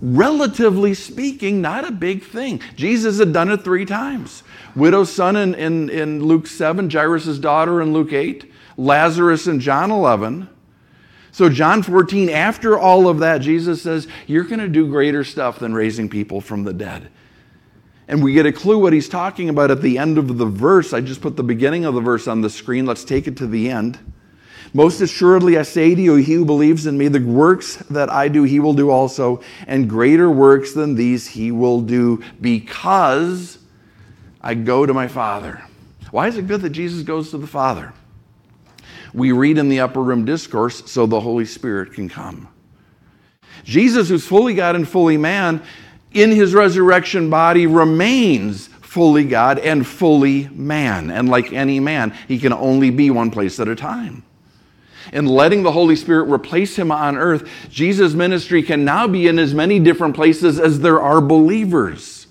relatively 0.00 0.94
speaking, 0.94 1.60
not 1.60 1.86
a 1.86 1.92
big 1.92 2.24
thing. 2.24 2.60
Jesus 2.74 3.18
had 3.18 3.32
done 3.32 3.50
it 3.50 3.62
three 3.62 3.84
times 3.84 4.42
widow's 4.74 5.12
son 5.12 5.36
in, 5.36 5.54
in, 5.54 5.88
in 5.90 6.24
Luke 6.24 6.46
7, 6.46 6.90
Jairus' 6.90 7.38
daughter 7.38 7.80
in 7.80 7.92
Luke 7.92 8.12
8, 8.12 8.52
Lazarus 8.76 9.46
in 9.46 9.58
John 9.60 9.90
11. 9.90 10.48
So, 11.32 11.48
John 11.48 11.82
14, 11.82 12.30
after 12.30 12.78
all 12.78 13.08
of 13.08 13.18
that, 13.18 13.38
Jesus 13.42 13.82
says, 13.82 14.06
You're 14.26 14.44
going 14.44 14.58
to 14.58 14.68
do 14.68 14.88
greater 14.88 15.22
stuff 15.22 15.58
than 15.58 15.74
raising 15.74 16.08
people 16.08 16.40
from 16.40 16.64
the 16.64 16.72
dead. 16.72 17.10
And 18.08 18.22
we 18.22 18.32
get 18.32 18.46
a 18.46 18.52
clue 18.52 18.78
what 18.78 18.92
he's 18.92 19.08
talking 19.08 19.48
about 19.48 19.70
at 19.70 19.82
the 19.82 19.98
end 19.98 20.16
of 20.16 20.38
the 20.38 20.46
verse. 20.46 20.92
I 20.92 21.00
just 21.00 21.20
put 21.20 21.36
the 21.36 21.42
beginning 21.42 21.84
of 21.84 21.94
the 21.94 22.00
verse 22.00 22.28
on 22.28 22.40
the 22.40 22.50
screen. 22.50 22.86
Let's 22.86 23.04
take 23.04 23.26
it 23.26 23.36
to 23.38 23.46
the 23.46 23.68
end. 23.68 23.98
Most 24.72 25.00
assuredly, 25.00 25.56
I 25.58 25.62
say 25.62 25.94
to 25.94 26.00
you, 26.00 26.16
he 26.16 26.34
who 26.34 26.44
believes 26.44 26.86
in 26.86 26.98
me, 26.98 27.08
the 27.08 27.20
works 27.20 27.76
that 27.90 28.10
I 28.10 28.28
do, 28.28 28.42
he 28.42 28.60
will 28.60 28.74
do 28.74 28.90
also, 28.90 29.40
and 29.66 29.88
greater 29.88 30.30
works 30.30 30.72
than 30.72 30.94
these 30.94 31.26
he 31.28 31.50
will 31.50 31.80
do, 31.80 32.22
because 32.40 33.58
I 34.40 34.54
go 34.54 34.84
to 34.84 34.92
my 34.92 35.08
Father. 35.08 35.64
Why 36.10 36.28
is 36.28 36.36
it 36.36 36.46
good 36.46 36.60
that 36.60 36.70
Jesus 36.70 37.02
goes 37.02 37.30
to 37.30 37.38
the 37.38 37.46
Father? 37.46 37.92
We 39.14 39.32
read 39.32 39.56
in 39.56 39.68
the 39.68 39.80
upper 39.80 40.02
room 40.02 40.24
discourse 40.24 40.90
so 40.90 41.06
the 41.06 41.20
Holy 41.20 41.46
Spirit 41.46 41.94
can 41.94 42.08
come. 42.08 42.48
Jesus, 43.64 44.08
who's 44.08 44.26
fully 44.26 44.54
God 44.54 44.76
and 44.76 44.86
fully 44.86 45.16
man, 45.16 45.62
in 46.16 46.30
his 46.30 46.54
resurrection 46.54 47.30
body 47.30 47.66
remains 47.66 48.68
fully 48.68 49.24
God 49.24 49.58
and 49.58 49.86
fully 49.86 50.48
man. 50.48 51.10
And 51.10 51.28
like 51.28 51.52
any 51.52 51.78
man, 51.80 52.16
he 52.26 52.38
can 52.38 52.52
only 52.52 52.90
be 52.90 53.10
one 53.10 53.30
place 53.30 53.60
at 53.60 53.68
a 53.68 53.76
time. 53.76 54.24
In 55.12 55.26
letting 55.26 55.62
the 55.62 55.72
Holy 55.72 55.94
Spirit 55.94 56.24
replace 56.24 56.76
him 56.76 56.90
on 56.90 57.16
earth, 57.16 57.48
Jesus' 57.70 58.14
ministry 58.14 58.62
can 58.62 58.84
now 58.84 59.06
be 59.06 59.28
in 59.28 59.38
as 59.38 59.54
many 59.54 59.78
different 59.78 60.16
places 60.16 60.58
as 60.58 60.80
there 60.80 61.00
are 61.00 61.20
believers. 61.20 62.26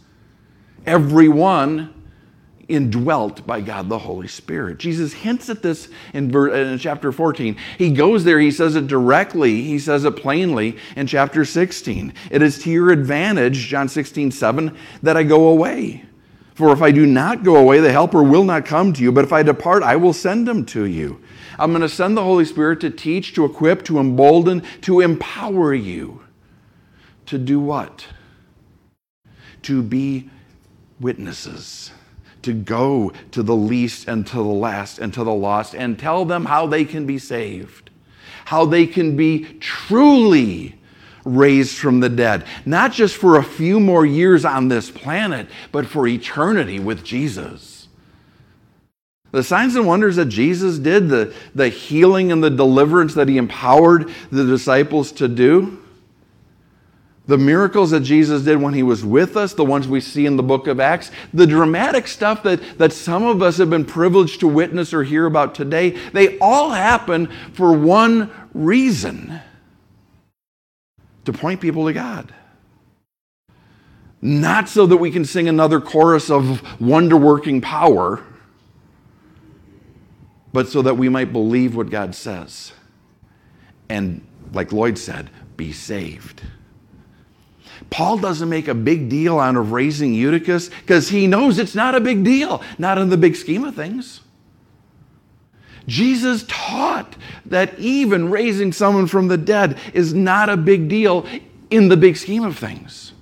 Everyone 0.85 1.94
indwelt 2.67 3.45
by 3.45 3.61
God 3.61 3.89
the 3.89 3.99
Holy 3.99 4.27
Spirit. 4.27 4.77
Jesus 4.77 5.13
hints 5.13 5.49
at 5.49 5.61
this 5.61 5.89
in, 6.13 6.35
in, 6.35 6.77
chapter 6.79 7.11
14. 7.11 7.55
He 7.77 7.91
goes 7.91 8.23
there, 8.23 8.39
he 8.39 8.51
says 8.51 8.75
it 8.75 8.87
directly, 8.87 9.61
he 9.61 9.79
says 9.79 10.05
it 10.05 10.15
plainly 10.15 10.77
in 10.95 11.07
chapter 11.07 11.45
16. 11.45 12.13
It 12.31 12.41
is 12.41 12.59
to 12.63 12.71
your 12.71 12.91
advantage, 12.91 13.67
John 13.67 13.87
16, 13.87 14.31
7, 14.31 14.75
that 15.03 15.17
I 15.17 15.23
go 15.23 15.47
away. 15.47 16.05
For 16.55 16.71
if 16.71 16.81
I 16.81 16.91
do 16.91 17.05
not 17.05 17.43
go 17.43 17.57
away, 17.57 17.79
the 17.81 17.91
Helper 17.91 18.23
will 18.23 18.45
not 18.45 18.65
come 18.65 18.93
to 18.93 19.03
you, 19.03 19.11
but 19.11 19.25
if 19.25 19.33
I 19.33 19.43
depart, 19.43 19.83
I 19.83 19.97
will 19.97 20.13
send 20.13 20.47
him 20.47 20.65
to 20.67 20.85
you. 20.85 21.21
I'm 21.59 21.71
going 21.71 21.81
to 21.81 21.89
send 21.89 22.17
the 22.17 22.23
Holy 22.23 22.45
Spirit 22.45 22.79
to 22.81 22.89
teach, 22.89 23.33
to 23.35 23.45
equip, 23.45 23.83
to 23.85 23.99
embolden, 23.99 24.63
to 24.81 25.01
empower 25.01 25.73
you. 25.73 26.21
To 27.27 27.37
do 27.37 27.59
what? 27.59 28.07
To 29.63 29.81
be 29.81 30.29
witnesses 30.99 31.91
to 32.45 32.53
go 32.53 33.11
to 33.31 33.43
the 33.43 33.55
least 33.55 34.07
and 34.07 34.25
to 34.27 34.37
the 34.37 34.43
last 34.43 34.99
and 34.99 35.13
to 35.13 35.23
the 35.23 35.33
lost 35.33 35.75
and 35.75 35.99
tell 35.99 36.25
them 36.25 36.45
how 36.45 36.65
they 36.65 36.85
can 36.85 37.05
be 37.05 37.19
saved, 37.19 37.89
how 38.45 38.65
they 38.65 38.87
can 38.87 39.15
be 39.15 39.43
truly 39.59 40.75
raised 41.25 41.77
from 41.77 41.99
the 41.99 42.09
dead, 42.09 42.45
not 42.65 42.91
just 42.91 43.15
for 43.15 43.37
a 43.37 43.43
few 43.43 43.79
more 43.79 44.05
years 44.05 44.45
on 44.45 44.67
this 44.67 44.89
planet, 44.91 45.47
but 45.71 45.87
for 45.87 46.07
eternity 46.07 46.79
with 46.79 47.03
Jesus. 47.03 47.87
The 49.31 49.43
signs 49.43 49.75
and 49.75 49.85
wonders 49.85 50.15
that 50.15 50.27
Jesus 50.27 50.79
did, 50.79 51.09
the, 51.09 51.33
the 51.53 51.67
healing 51.67 52.31
and 52.31 52.43
the 52.43 52.49
deliverance 52.49 53.15
that 53.15 53.27
he 53.27 53.37
empowered 53.37 54.09
the 54.31 54.45
disciples 54.45 55.11
to 55.13 55.27
do, 55.27 55.83
the 57.27 57.37
miracles 57.37 57.91
that 57.91 58.01
Jesus 58.01 58.43
did 58.43 58.61
when 58.61 58.73
he 58.73 58.83
was 58.83 59.03
with 59.03 59.35
us, 59.35 59.53
the 59.53 59.65
ones 59.65 59.87
we 59.87 59.99
see 59.99 60.25
in 60.25 60.37
the 60.37 60.43
book 60.43 60.67
of 60.67 60.79
Acts, 60.79 61.09
the 61.33 61.47
dramatic 61.47 62.07
stuff 62.07 62.43
that, 62.43 62.77
that 62.77 62.93
some 62.93 63.23
of 63.23 63.41
us 63.41 63.57
have 63.57 63.69
been 63.69 63.85
privileged 63.85 64.39
to 64.41 64.47
witness 64.47 64.93
or 64.93 65.03
hear 65.03 65.25
about 65.25 65.55
today, 65.55 65.91
they 66.11 66.37
all 66.39 66.71
happen 66.71 67.27
for 67.53 67.73
one 67.73 68.31
reason 68.53 69.39
to 71.25 71.33
point 71.33 71.61
people 71.61 71.85
to 71.87 71.93
God. 71.93 72.33
Not 74.21 74.69
so 74.69 74.85
that 74.85 74.97
we 74.97 75.11
can 75.11 75.25
sing 75.25 75.47
another 75.47 75.81
chorus 75.81 76.29
of 76.29 76.79
wonder 76.79 77.17
working 77.17 77.61
power, 77.61 78.23
but 80.53 80.67
so 80.67 80.81
that 80.83 80.95
we 80.95 81.09
might 81.09 81.33
believe 81.33 81.75
what 81.75 81.89
God 81.89 82.15
says. 82.15 82.71
And, 83.89 84.25
like 84.53 84.71
Lloyd 84.71 84.97
said, 84.97 85.29
be 85.57 85.71
saved. 85.71 86.41
Paul 87.89 88.17
doesn't 88.17 88.49
make 88.49 88.67
a 88.67 88.73
big 88.73 89.09
deal 89.09 89.39
out 89.39 89.55
of 89.55 89.71
raising 89.71 90.13
Eutychus 90.13 90.69
because 90.69 91.09
he 91.09 91.27
knows 91.27 91.57
it's 91.59 91.75
not 91.75 91.95
a 91.95 92.01
big 92.01 92.23
deal, 92.23 92.61
not 92.77 92.97
in 92.97 93.09
the 93.09 93.17
big 93.17 93.35
scheme 93.35 93.63
of 93.63 93.75
things. 93.75 94.21
Jesus 95.87 96.43
taught 96.47 97.15
that 97.45 97.77
even 97.79 98.31
raising 98.31 98.71
someone 98.71 99.07
from 99.07 99.27
the 99.27 99.37
dead 99.37 99.77
is 99.93 100.13
not 100.13 100.49
a 100.49 100.57
big 100.57 100.89
deal 100.89 101.27
in 101.69 101.89
the 101.89 101.97
big 101.97 102.17
scheme 102.17 102.43
of 102.43 102.57
things. 102.57 103.13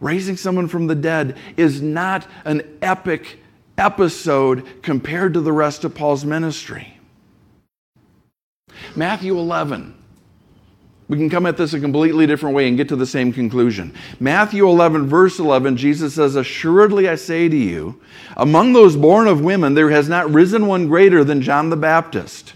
Raising 0.00 0.36
someone 0.36 0.66
from 0.66 0.86
the 0.86 0.94
dead 0.94 1.36
is 1.56 1.80
not 1.80 2.26
an 2.44 2.78
epic 2.82 3.38
episode 3.78 4.82
compared 4.82 5.34
to 5.34 5.40
the 5.40 5.52
rest 5.52 5.84
of 5.84 5.94
Paul's 5.94 6.24
ministry. 6.24 6.98
Matthew 8.96 9.38
11 9.38 9.99
we 11.10 11.16
can 11.16 11.28
come 11.28 11.44
at 11.44 11.56
this 11.56 11.72
a 11.72 11.80
completely 11.80 12.24
different 12.24 12.54
way 12.54 12.68
and 12.68 12.76
get 12.76 12.88
to 12.90 12.94
the 12.94 13.04
same 13.04 13.32
conclusion. 13.32 13.92
Matthew 14.20 14.68
11, 14.68 15.08
verse 15.08 15.40
11, 15.40 15.76
Jesus 15.76 16.14
says, 16.14 16.36
Assuredly 16.36 17.08
I 17.08 17.16
say 17.16 17.48
to 17.48 17.56
you, 17.56 18.00
among 18.36 18.74
those 18.74 18.94
born 18.94 19.26
of 19.26 19.40
women, 19.40 19.74
there 19.74 19.90
has 19.90 20.08
not 20.08 20.30
risen 20.30 20.68
one 20.68 20.86
greater 20.86 21.24
than 21.24 21.42
John 21.42 21.68
the 21.68 21.76
Baptist. 21.76 22.52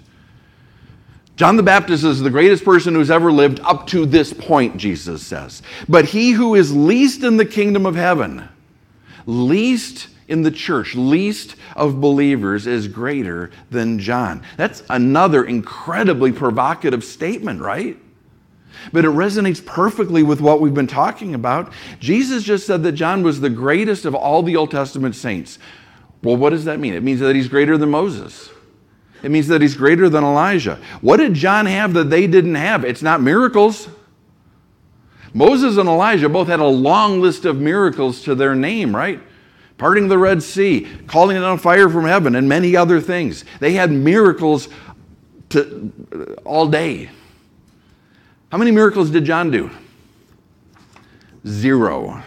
John 1.35 1.57
the 1.57 1.65
Baptist 1.65 2.05
is 2.05 2.21
the 2.21 2.31
greatest 2.31 2.65
person 2.65 2.95
who's 2.95 3.11
ever 3.11 3.33
lived 3.33 3.59
up 3.59 3.89
to 3.89 4.07
this 4.07 4.33
point, 4.33 4.77
Jesus 4.77 5.27
says. 5.27 5.61
But 5.89 6.05
he 6.05 6.31
who 6.31 6.55
is 6.55 6.73
least 6.73 7.25
in 7.25 7.39
the 7.39 7.45
kingdom 7.45 7.87
of 7.87 7.97
heaven, 7.97 8.49
least 9.27 10.07
in 10.29 10.43
the 10.43 10.53
church, 10.53 10.95
least 10.95 11.57
of 11.75 12.01
believers, 12.01 12.69
is 12.69 12.87
greater 12.87 13.51
than 13.73 13.99
John. 13.99 14.45
That's 14.57 14.85
another 14.89 15.43
incredibly 15.43 16.31
provocative 16.31 17.03
statement, 17.03 17.61
right? 17.61 17.99
But 18.93 19.05
it 19.05 19.11
resonates 19.11 19.65
perfectly 19.65 20.23
with 20.23 20.41
what 20.41 20.61
we've 20.61 20.75
been 20.75 20.87
talking 20.87 21.35
about. 21.35 21.73
Jesus 22.01 22.43
just 22.43 22.67
said 22.67 22.83
that 22.83 22.93
John 22.93 23.23
was 23.23 23.41
the 23.41 23.51
greatest 23.51 24.05
of 24.05 24.15
all 24.15 24.43
the 24.43 24.57
Old 24.57 24.71
Testament 24.71 25.15
saints. 25.15 25.59
Well, 26.23 26.37
what 26.37 26.51
does 26.51 26.65
that 26.65 26.81
mean? 26.81 26.95
It 26.95 27.03
means 27.03 27.21
that 27.21 27.37
he's 27.37 27.49
greater 27.49 27.77
than 27.77 27.91
Moses. 27.91 28.51
It 29.23 29.31
means 29.31 29.49
that 29.49 29.63
he's 29.63 29.75
greater 29.75 30.09
than 30.09 30.23
Elijah. 30.23 30.81
What 31.01 31.17
did 31.17 31.35
John 31.35 31.67
have 31.67 31.95
that 31.95 32.11
they 32.11 32.27
didn't 32.27 32.57
have? 32.57 32.85
It's 32.85 33.03
not 33.03 33.23
miracles. 33.23 33.89
Moses 35.33 35.77
and 35.79 35.89
Elijah 35.89 36.29
both 36.29 36.47
had 36.47 36.61
a 36.61 36.67
long 36.67 37.21
list 37.21 37.45
of 37.45 37.59
miracles 37.59 38.23
to 38.23 38.35
their 38.35 38.55
name, 38.55 38.95
right? 38.95 39.21
Parting 39.79 40.09
the 40.09 40.19
Red 40.19 40.43
Sea, 40.43 40.89
calling 41.07 41.37
it 41.37 41.43
on 41.43 41.59
fire 41.59 41.89
from 41.89 42.05
heaven, 42.05 42.37
and 42.37 42.49
many 42.49 42.77
other 42.77 43.01
things. 43.01 43.45
They 43.59 43.73
had 43.73 43.91
miracles 43.91 44.69
to, 45.51 45.93
all 46.45 46.69
day. 46.69 47.11
How 48.55 48.59
many 48.59 48.71
miracles 48.71 49.11
did 49.11 49.25
John 49.25 49.51
do? 49.51 49.69
Zero. 51.45 52.23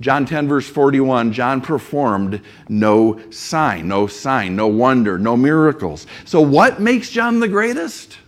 John 0.00 0.26
10, 0.26 0.48
verse 0.48 0.68
41, 0.68 1.32
John 1.32 1.60
performed 1.60 2.40
no 2.68 3.20
sign, 3.30 3.86
no 3.86 4.08
sign, 4.08 4.56
no 4.56 4.66
wonder, 4.66 5.20
no 5.20 5.36
miracles. 5.36 6.08
So, 6.24 6.40
what 6.40 6.80
makes 6.80 7.10
John 7.10 7.38
the 7.38 7.46
greatest? 7.46 8.18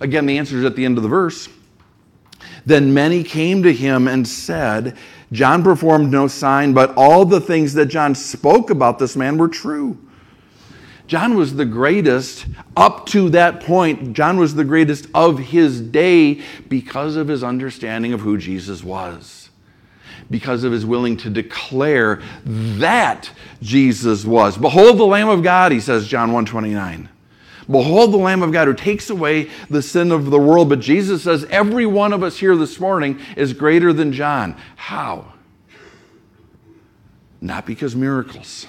Again, 0.00 0.26
the 0.26 0.36
answer 0.36 0.58
is 0.58 0.66
at 0.66 0.76
the 0.76 0.84
end 0.84 0.98
of 0.98 1.02
the 1.02 1.08
verse. 1.08 1.48
Then 2.66 2.92
many 2.92 3.24
came 3.24 3.62
to 3.62 3.72
him 3.72 4.08
and 4.08 4.28
said, 4.28 4.94
John 5.32 5.62
performed 5.62 6.12
no 6.12 6.28
sign, 6.28 6.74
but 6.74 6.92
all 6.98 7.24
the 7.24 7.40
things 7.40 7.72
that 7.72 7.86
John 7.86 8.14
spoke 8.14 8.68
about 8.68 8.98
this 8.98 9.16
man 9.16 9.38
were 9.38 9.48
true. 9.48 9.96
John 11.08 11.36
was 11.36 11.56
the 11.56 11.64
greatest 11.64 12.44
up 12.76 13.06
to 13.06 13.30
that 13.30 13.62
point. 13.62 14.12
John 14.12 14.36
was 14.36 14.54
the 14.54 14.64
greatest 14.64 15.06
of 15.14 15.38
his 15.38 15.80
day 15.80 16.42
because 16.68 17.16
of 17.16 17.28
his 17.28 17.42
understanding 17.42 18.12
of 18.12 18.20
who 18.20 18.36
Jesus 18.36 18.84
was. 18.84 19.48
Because 20.30 20.64
of 20.64 20.72
his 20.72 20.84
willing 20.84 21.16
to 21.18 21.30
declare 21.30 22.20
that 22.44 23.30
Jesus 23.62 24.26
was. 24.26 24.58
Behold 24.58 24.98
the 24.98 25.06
Lamb 25.06 25.30
of 25.30 25.42
God, 25.42 25.72
he 25.72 25.80
says, 25.80 26.06
John 26.06 26.30
129. 26.32 27.08
Behold 27.70 28.12
the 28.12 28.18
Lamb 28.18 28.42
of 28.42 28.52
God 28.52 28.68
who 28.68 28.74
takes 28.74 29.08
away 29.08 29.50
the 29.70 29.80
sin 29.80 30.12
of 30.12 30.30
the 30.30 30.38
world. 30.38 30.68
But 30.68 30.80
Jesus 30.80 31.22
says 31.22 31.44
every 31.46 31.86
one 31.86 32.12
of 32.12 32.22
us 32.22 32.36
here 32.36 32.54
this 32.54 32.78
morning 32.78 33.18
is 33.34 33.54
greater 33.54 33.94
than 33.94 34.12
John. 34.12 34.60
How? 34.76 35.32
Not 37.40 37.64
because 37.64 37.96
miracles 37.96 38.66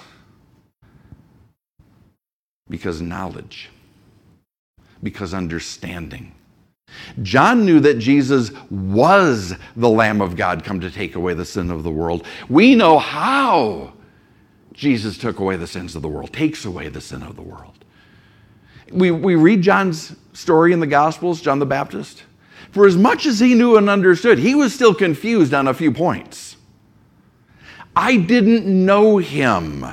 because 2.70 3.02
knowledge, 3.02 3.68
because 5.02 5.34
understanding. 5.34 6.32
John 7.22 7.64
knew 7.66 7.80
that 7.80 7.98
Jesus 7.98 8.50
was 8.70 9.54
the 9.76 9.88
Lamb 9.88 10.20
of 10.20 10.36
God 10.36 10.64
come 10.64 10.80
to 10.80 10.90
take 10.90 11.14
away 11.14 11.34
the 11.34 11.44
sin 11.44 11.70
of 11.70 11.82
the 11.82 11.90
world. 11.90 12.26
We 12.48 12.74
know 12.74 12.98
how 12.98 13.92
Jesus 14.72 15.18
took 15.18 15.38
away 15.38 15.56
the 15.56 15.66
sins 15.66 15.94
of 15.94 16.02
the 16.02 16.08
world, 16.08 16.32
takes 16.32 16.64
away 16.64 16.88
the 16.88 17.00
sin 17.00 17.22
of 17.22 17.36
the 17.36 17.42
world. 17.42 17.84
We, 18.92 19.10
we 19.10 19.34
read 19.34 19.62
John's 19.62 20.16
story 20.32 20.72
in 20.72 20.80
the 20.80 20.86
Gospels, 20.86 21.40
John 21.40 21.58
the 21.58 21.66
Baptist. 21.66 22.24
For 22.72 22.86
as 22.86 22.96
much 22.96 23.26
as 23.26 23.40
he 23.40 23.54
knew 23.54 23.76
and 23.76 23.90
understood, 23.90 24.38
he 24.38 24.54
was 24.54 24.74
still 24.74 24.94
confused 24.94 25.54
on 25.54 25.68
a 25.68 25.74
few 25.74 25.92
points. 25.92 26.56
I 27.94 28.16
didn't 28.16 28.66
know 28.66 29.18
him 29.18 29.84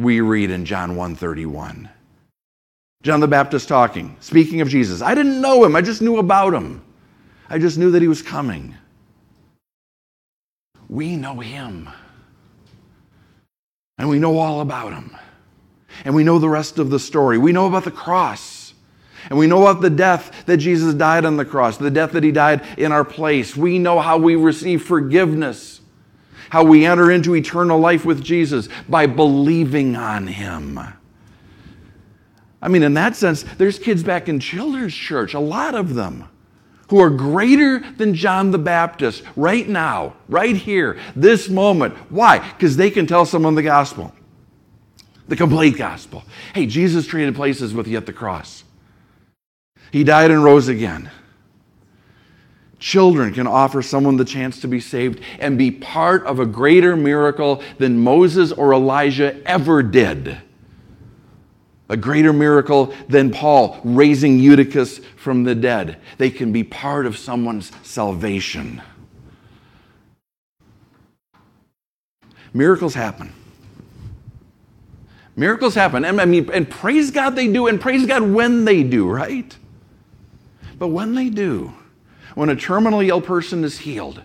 we 0.00 0.20
read 0.20 0.50
in 0.50 0.64
John 0.64 0.96
1:31. 0.96 1.88
John 3.02 3.20
the 3.20 3.28
Baptist 3.28 3.68
talking, 3.68 4.16
speaking 4.20 4.60
of 4.60 4.68
Jesus. 4.68 5.02
I 5.02 5.14
didn't 5.14 5.40
know 5.40 5.64
him, 5.64 5.76
I 5.76 5.82
just 5.82 6.02
knew 6.02 6.18
about 6.18 6.54
him. 6.54 6.82
I 7.48 7.58
just 7.58 7.78
knew 7.78 7.90
that 7.90 8.02
he 8.02 8.08
was 8.08 8.22
coming. 8.22 8.74
We 10.88 11.16
know 11.16 11.40
him. 11.40 11.88
And 13.98 14.08
we 14.08 14.18
know 14.18 14.38
all 14.38 14.60
about 14.60 14.92
him. 14.92 15.16
And 16.04 16.14
we 16.14 16.24
know 16.24 16.38
the 16.38 16.48
rest 16.48 16.78
of 16.78 16.90
the 16.90 16.98
story. 16.98 17.38
We 17.38 17.52
know 17.52 17.66
about 17.66 17.84
the 17.84 17.90
cross. 17.90 18.72
And 19.28 19.38
we 19.38 19.46
know 19.46 19.66
about 19.66 19.82
the 19.82 19.90
death 19.90 20.46
that 20.46 20.56
Jesus 20.58 20.94
died 20.94 21.24
on 21.24 21.36
the 21.36 21.44
cross, 21.44 21.76
the 21.76 21.90
death 21.90 22.12
that 22.12 22.24
he 22.24 22.32
died 22.32 22.62
in 22.78 22.92
our 22.92 23.04
place. 23.04 23.56
We 23.56 23.78
know 23.78 23.98
how 23.98 24.16
we 24.16 24.36
receive 24.36 24.82
forgiveness 24.82 25.79
how 26.50 26.62
we 26.62 26.84
enter 26.84 27.10
into 27.10 27.34
eternal 27.34 27.78
life 27.78 28.04
with 28.04 28.22
Jesus 28.22 28.68
by 28.88 29.06
believing 29.06 29.96
on 29.96 30.26
him. 30.26 30.78
I 32.62 32.68
mean, 32.68 32.82
in 32.82 32.94
that 32.94 33.16
sense, 33.16 33.42
there's 33.42 33.78
kids 33.78 34.02
back 34.02 34.28
in 34.28 34.38
children's 34.38 34.94
church, 34.94 35.32
a 35.32 35.40
lot 35.40 35.74
of 35.74 35.94
them, 35.94 36.28
who 36.88 37.00
are 37.00 37.08
greater 37.08 37.78
than 37.78 38.14
John 38.14 38.50
the 38.50 38.58
Baptist 38.58 39.22
right 39.36 39.66
now, 39.66 40.14
right 40.28 40.56
here, 40.56 40.98
this 41.16 41.48
moment. 41.48 41.94
Why? 42.10 42.38
Because 42.50 42.76
they 42.76 42.90
can 42.90 43.06
tell 43.06 43.24
someone 43.24 43.54
the 43.54 43.62
gospel, 43.62 44.12
the 45.28 45.36
complete 45.36 45.76
gospel. 45.76 46.24
Hey, 46.52 46.66
Jesus 46.66 47.06
traded 47.06 47.36
places 47.36 47.72
with 47.72 47.86
you 47.86 47.96
at 47.96 48.06
the 48.06 48.12
cross. 48.12 48.64
He 49.92 50.04
died 50.04 50.30
and 50.30 50.44
rose 50.44 50.68
again. 50.68 51.10
Children 52.80 53.34
can 53.34 53.46
offer 53.46 53.82
someone 53.82 54.16
the 54.16 54.24
chance 54.24 54.58
to 54.62 54.68
be 54.68 54.80
saved 54.80 55.20
and 55.38 55.58
be 55.58 55.70
part 55.70 56.24
of 56.24 56.40
a 56.40 56.46
greater 56.46 56.96
miracle 56.96 57.62
than 57.76 57.98
Moses 57.98 58.52
or 58.52 58.72
Elijah 58.72 59.38
ever 59.46 59.82
did. 59.82 60.38
A 61.90 61.96
greater 61.96 62.32
miracle 62.32 62.94
than 63.06 63.30
Paul 63.30 63.78
raising 63.84 64.38
Eutychus 64.38 64.98
from 65.16 65.44
the 65.44 65.54
dead. 65.54 65.98
They 66.16 66.30
can 66.30 66.52
be 66.52 66.64
part 66.64 67.04
of 67.04 67.18
someone's 67.18 67.70
salvation. 67.82 68.80
Miracles 72.54 72.94
happen. 72.94 73.34
Miracles 75.36 75.74
happen. 75.74 76.06
And 76.06 76.18
I 76.18 76.24
mean, 76.24 76.48
and 76.50 76.68
praise 76.68 77.10
God 77.10 77.36
they 77.36 77.52
do, 77.52 77.66
and 77.66 77.78
praise 77.78 78.06
God 78.06 78.22
when 78.22 78.64
they 78.64 78.82
do, 78.82 79.08
right? 79.08 79.54
But 80.78 80.88
when 80.88 81.14
they 81.14 81.28
do, 81.28 81.74
when 82.34 82.48
a 82.48 82.56
terminally 82.56 83.08
ill 83.08 83.20
person 83.20 83.64
is 83.64 83.78
healed, 83.78 84.22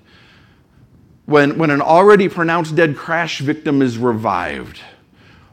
when, 1.25 1.57
when 1.57 1.69
an 1.69 1.81
already 1.81 2.29
pronounced 2.29 2.75
dead 2.75 2.95
crash 2.95 3.39
victim 3.39 3.81
is 3.81 3.97
revived, 3.97 4.79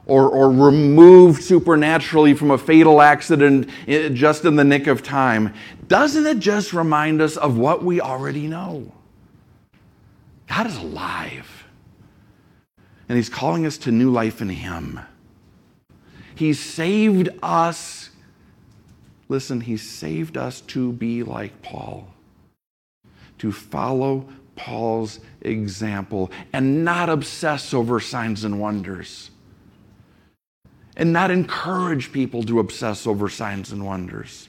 or, 0.04 0.28
or 0.28 0.50
removed 0.50 1.42
supernaturally 1.42 2.34
from 2.34 2.50
a 2.50 2.58
fatal 2.58 3.00
accident 3.00 3.68
just 3.86 4.44
in 4.44 4.56
the 4.56 4.64
nick 4.64 4.86
of 4.86 5.02
time, 5.02 5.54
doesn't 5.86 6.26
it 6.26 6.38
just 6.38 6.72
remind 6.72 7.22
us 7.22 7.36
of 7.36 7.56
what 7.56 7.84
we 7.84 8.00
already 8.00 8.46
know? 8.46 8.92
God 10.48 10.66
is 10.66 10.76
alive, 10.76 11.64
and 13.08 13.16
He's 13.16 13.30
calling 13.30 13.64
us 13.64 13.78
to 13.78 13.90
new 13.90 14.10
life 14.10 14.42
in 14.42 14.50
Him. 14.50 15.00
He 16.34 16.52
saved 16.52 17.28
us. 17.42 18.10
Listen, 19.28 19.62
He 19.62 19.76
saved 19.76 20.36
us 20.36 20.60
to 20.62 20.92
be 20.92 21.22
like 21.22 21.62
Paul 21.62 22.11
to 23.42 23.50
follow 23.50 24.24
Paul's 24.54 25.18
example 25.40 26.30
and 26.52 26.84
not 26.84 27.08
obsess 27.08 27.74
over 27.74 27.98
signs 27.98 28.44
and 28.44 28.60
wonders. 28.60 29.32
And 30.96 31.12
not 31.12 31.32
encourage 31.32 32.12
people 32.12 32.44
to 32.44 32.60
obsess 32.60 33.04
over 33.04 33.28
signs 33.28 33.72
and 33.72 33.84
wonders. 33.84 34.48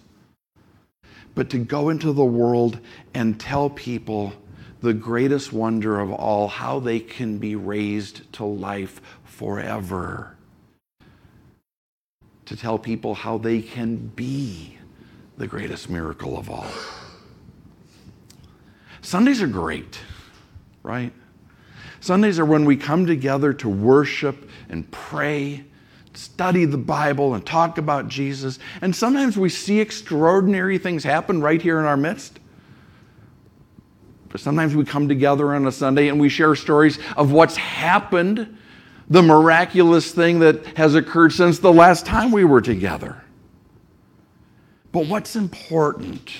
But 1.33 1.49
to 1.49 1.57
go 1.57 1.89
into 1.89 2.13
the 2.13 2.23
world 2.23 2.79
and 3.15 3.39
tell 3.39 3.67
people 3.67 4.33
the 4.81 4.93
greatest 4.93 5.51
wonder 5.51 5.99
of 5.99 6.11
all 6.11 6.47
how 6.47 6.79
they 6.79 6.99
can 6.99 7.39
be 7.39 7.55
raised 7.55 8.31
to 8.33 8.45
life 8.45 9.01
forever. 9.23 10.37
To 12.45 12.55
tell 12.55 12.77
people 12.77 13.15
how 13.15 13.39
they 13.39 13.63
can 13.63 13.95
be 13.95 14.77
the 15.37 15.47
greatest 15.47 15.89
miracle 15.89 16.37
of 16.37 16.51
all. 16.51 16.67
Sundays 19.03 19.41
are 19.41 19.47
great, 19.47 19.99
right? 20.81 21.11
Sundays 21.99 22.39
are 22.39 22.45
when 22.45 22.65
we 22.65 22.75
come 22.77 23.05
together 23.05 23.53
to 23.53 23.69
worship 23.69 24.49
and 24.69 24.89
pray, 24.91 25.65
study 26.13 26.65
the 26.65 26.77
Bible, 26.77 27.33
and 27.33 27.45
talk 27.45 27.77
about 27.77 28.07
Jesus. 28.07 28.59
And 28.81 28.95
sometimes 28.95 29.37
we 29.37 29.49
see 29.49 29.79
extraordinary 29.79 30.77
things 30.77 31.03
happen 31.03 31.41
right 31.41 31.61
here 31.61 31.79
in 31.79 31.85
our 31.85 31.97
midst. 31.97 32.39
But 34.29 34.41
sometimes 34.41 34.73
we 34.73 34.85
come 34.85 35.07
together 35.07 35.53
on 35.53 35.67
a 35.67 35.71
Sunday 35.71 36.07
and 36.07 36.19
we 36.19 36.29
share 36.29 36.55
stories 36.55 36.97
of 37.17 37.31
what's 37.31 37.57
happened, 37.57 38.57
the 39.09 39.21
miraculous 39.21 40.11
thing 40.11 40.39
that 40.39 40.65
has 40.77 40.95
occurred 40.95 41.33
since 41.33 41.59
the 41.59 41.73
last 41.73 42.05
time 42.05 42.31
we 42.31 42.45
were 42.45 42.61
together. 42.61 43.21
But 44.93 45.07
what's 45.07 45.35
important, 45.35 46.31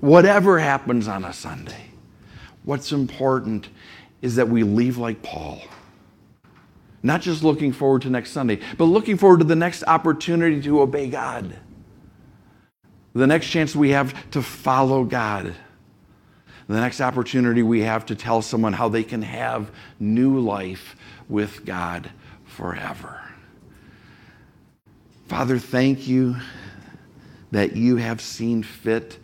whatever 0.00 0.58
happens 0.58 1.08
on 1.08 1.24
a 1.24 1.32
Sunday, 1.32 1.85
What's 2.66 2.90
important 2.90 3.68
is 4.20 4.36
that 4.36 4.48
we 4.48 4.64
leave 4.64 4.98
like 4.98 5.22
Paul. 5.22 5.62
Not 7.00 7.22
just 7.22 7.44
looking 7.44 7.72
forward 7.72 8.02
to 8.02 8.10
next 8.10 8.32
Sunday, 8.32 8.58
but 8.76 8.86
looking 8.86 9.16
forward 9.16 9.38
to 9.38 9.44
the 9.44 9.54
next 9.54 9.84
opportunity 9.86 10.60
to 10.62 10.80
obey 10.80 11.08
God. 11.08 11.56
The 13.14 13.26
next 13.26 13.46
chance 13.46 13.76
we 13.76 13.90
have 13.90 14.30
to 14.32 14.42
follow 14.42 15.04
God. 15.04 15.54
The 16.66 16.80
next 16.80 17.00
opportunity 17.00 17.62
we 17.62 17.82
have 17.82 18.04
to 18.06 18.16
tell 18.16 18.42
someone 18.42 18.72
how 18.72 18.88
they 18.88 19.04
can 19.04 19.22
have 19.22 19.70
new 20.00 20.40
life 20.40 20.96
with 21.28 21.64
God 21.64 22.10
forever. 22.44 23.20
Father, 25.28 25.60
thank 25.60 26.08
you 26.08 26.34
that 27.52 27.76
you 27.76 27.96
have 27.96 28.20
seen 28.20 28.64
fit 28.64 29.20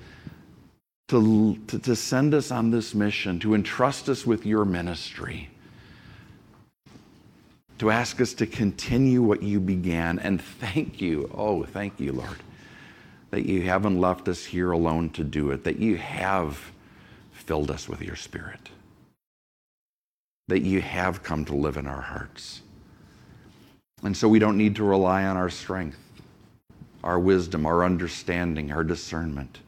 to, 1.12 1.58
to, 1.66 1.78
to, 1.78 1.94
send 1.94 2.32
us 2.32 2.50
on 2.50 2.70
this 2.70 2.94
mission, 2.94 3.38
to 3.38 3.54
entrust 3.54 4.08
us 4.08 4.24
with 4.24 4.46
your 4.46 4.64
ministry, 4.64 5.50
to 7.76 7.90
ask 7.90 8.18
us 8.18 8.32
to 8.32 8.46
continue 8.46 9.20
what 9.20 9.42
you 9.42 9.60
began. 9.60 10.18
And 10.18 10.40
thank 10.40 11.02
you, 11.02 11.30
oh, 11.34 11.64
thank 11.64 12.00
you, 12.00 12.12
Lord, 12.12 12.38
that 13.30 13.44
you 13.44 13.60
haven't 13.60 14.00
left 14.00 14.26
us 14.26 14.42
here 14.42 14.70
alone 14.70 15.10
to 15.10 15.22
do 15.22 15.50
it, 15.50 15.64
that 15.64 15.78
you 15.78 15.98
have 15.98 16.72
filled 17.32 17.70
us 17.70 17.90
with 17.90 18.00
your 18.00 18.16
Spirit, 18.16 18.70
that 20.48 20.62
you 20.62 20.80
have 20.80 21.22
come 21.22 21.44
to 21.44 21.54
live 21.54 21.76
in 21.76 21.86
our 21.86 22.00
hearts. 22.00 22.62
And 24.02 24.16
so 24.16 24.28
we 24.28 24.38
don't 24.38 24.56
need 24.56 24.76
to 24.76 24.82
rely 24.84 25.24
on 25.24 25.36
our 25.36 25.50
strength, 25.50 26.00
our 27.04 27.18
wisdom, 27.18 27.66
our 27.66 27.84
understanding, 27.84 28.72
our 28.72 28.82
discernment. 28.82 29.58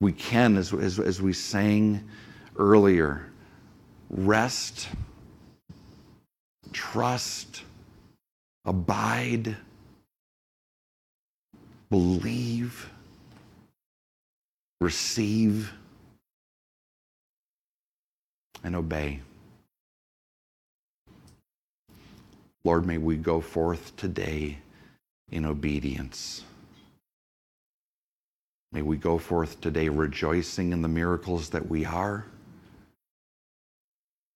We 0.00 0.12
can, 0.12 0.56
as, 0.56 0.72
as, 0.72 1.00
as 1.00 1.20
we 1.20 1.32
sang 1.32 2.08
earlier, 2.56 3.26
rest, 4.10 4.88
trust, 6.72 7.62
abide, 8.64 9.56
believe, 11.90 12.88
receive, 14.80 15.72
and 18.62 18.76
obey. 18.76 19.20
Lord, 22.64 22.86
may 22.86 22.98
we 22.98 23.16
go 23.16 23.40
forth 23.40 23.96
today 23.96 24.58
in 25.30 25.44
obedience. 25.44 26.44
May 28.72 28.82
we 28.82 28.96
go 28.96 29.18
forth 29.18 29.60
today 29.60 29.88
rejoicing 29.88 30.72
in 30.72 30.82
the 30.82 30.88
miracles 30.88 31.50
that 31.50 31.68
we 31.68 31.84
are 31.84 32.26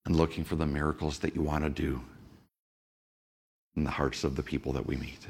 and 0.06 0.16
looking 0.16 0.42
for 0.44 0.56
the 0.56 0.66
miracles 0.66 1.18
that 1.18 1.34
you 1.34 1.42
want 1.42 1.64
to 1.64 1.70
do 1.70 2.00
in 3.76 3.84
the 3.84 3.90
hearts 3.90 4.24
of 4.24 4.36
the 4.36 4.42
people 4.42 4.72
that 4.72 4.86
we 4.86 4.96
meet. 4.96 5.26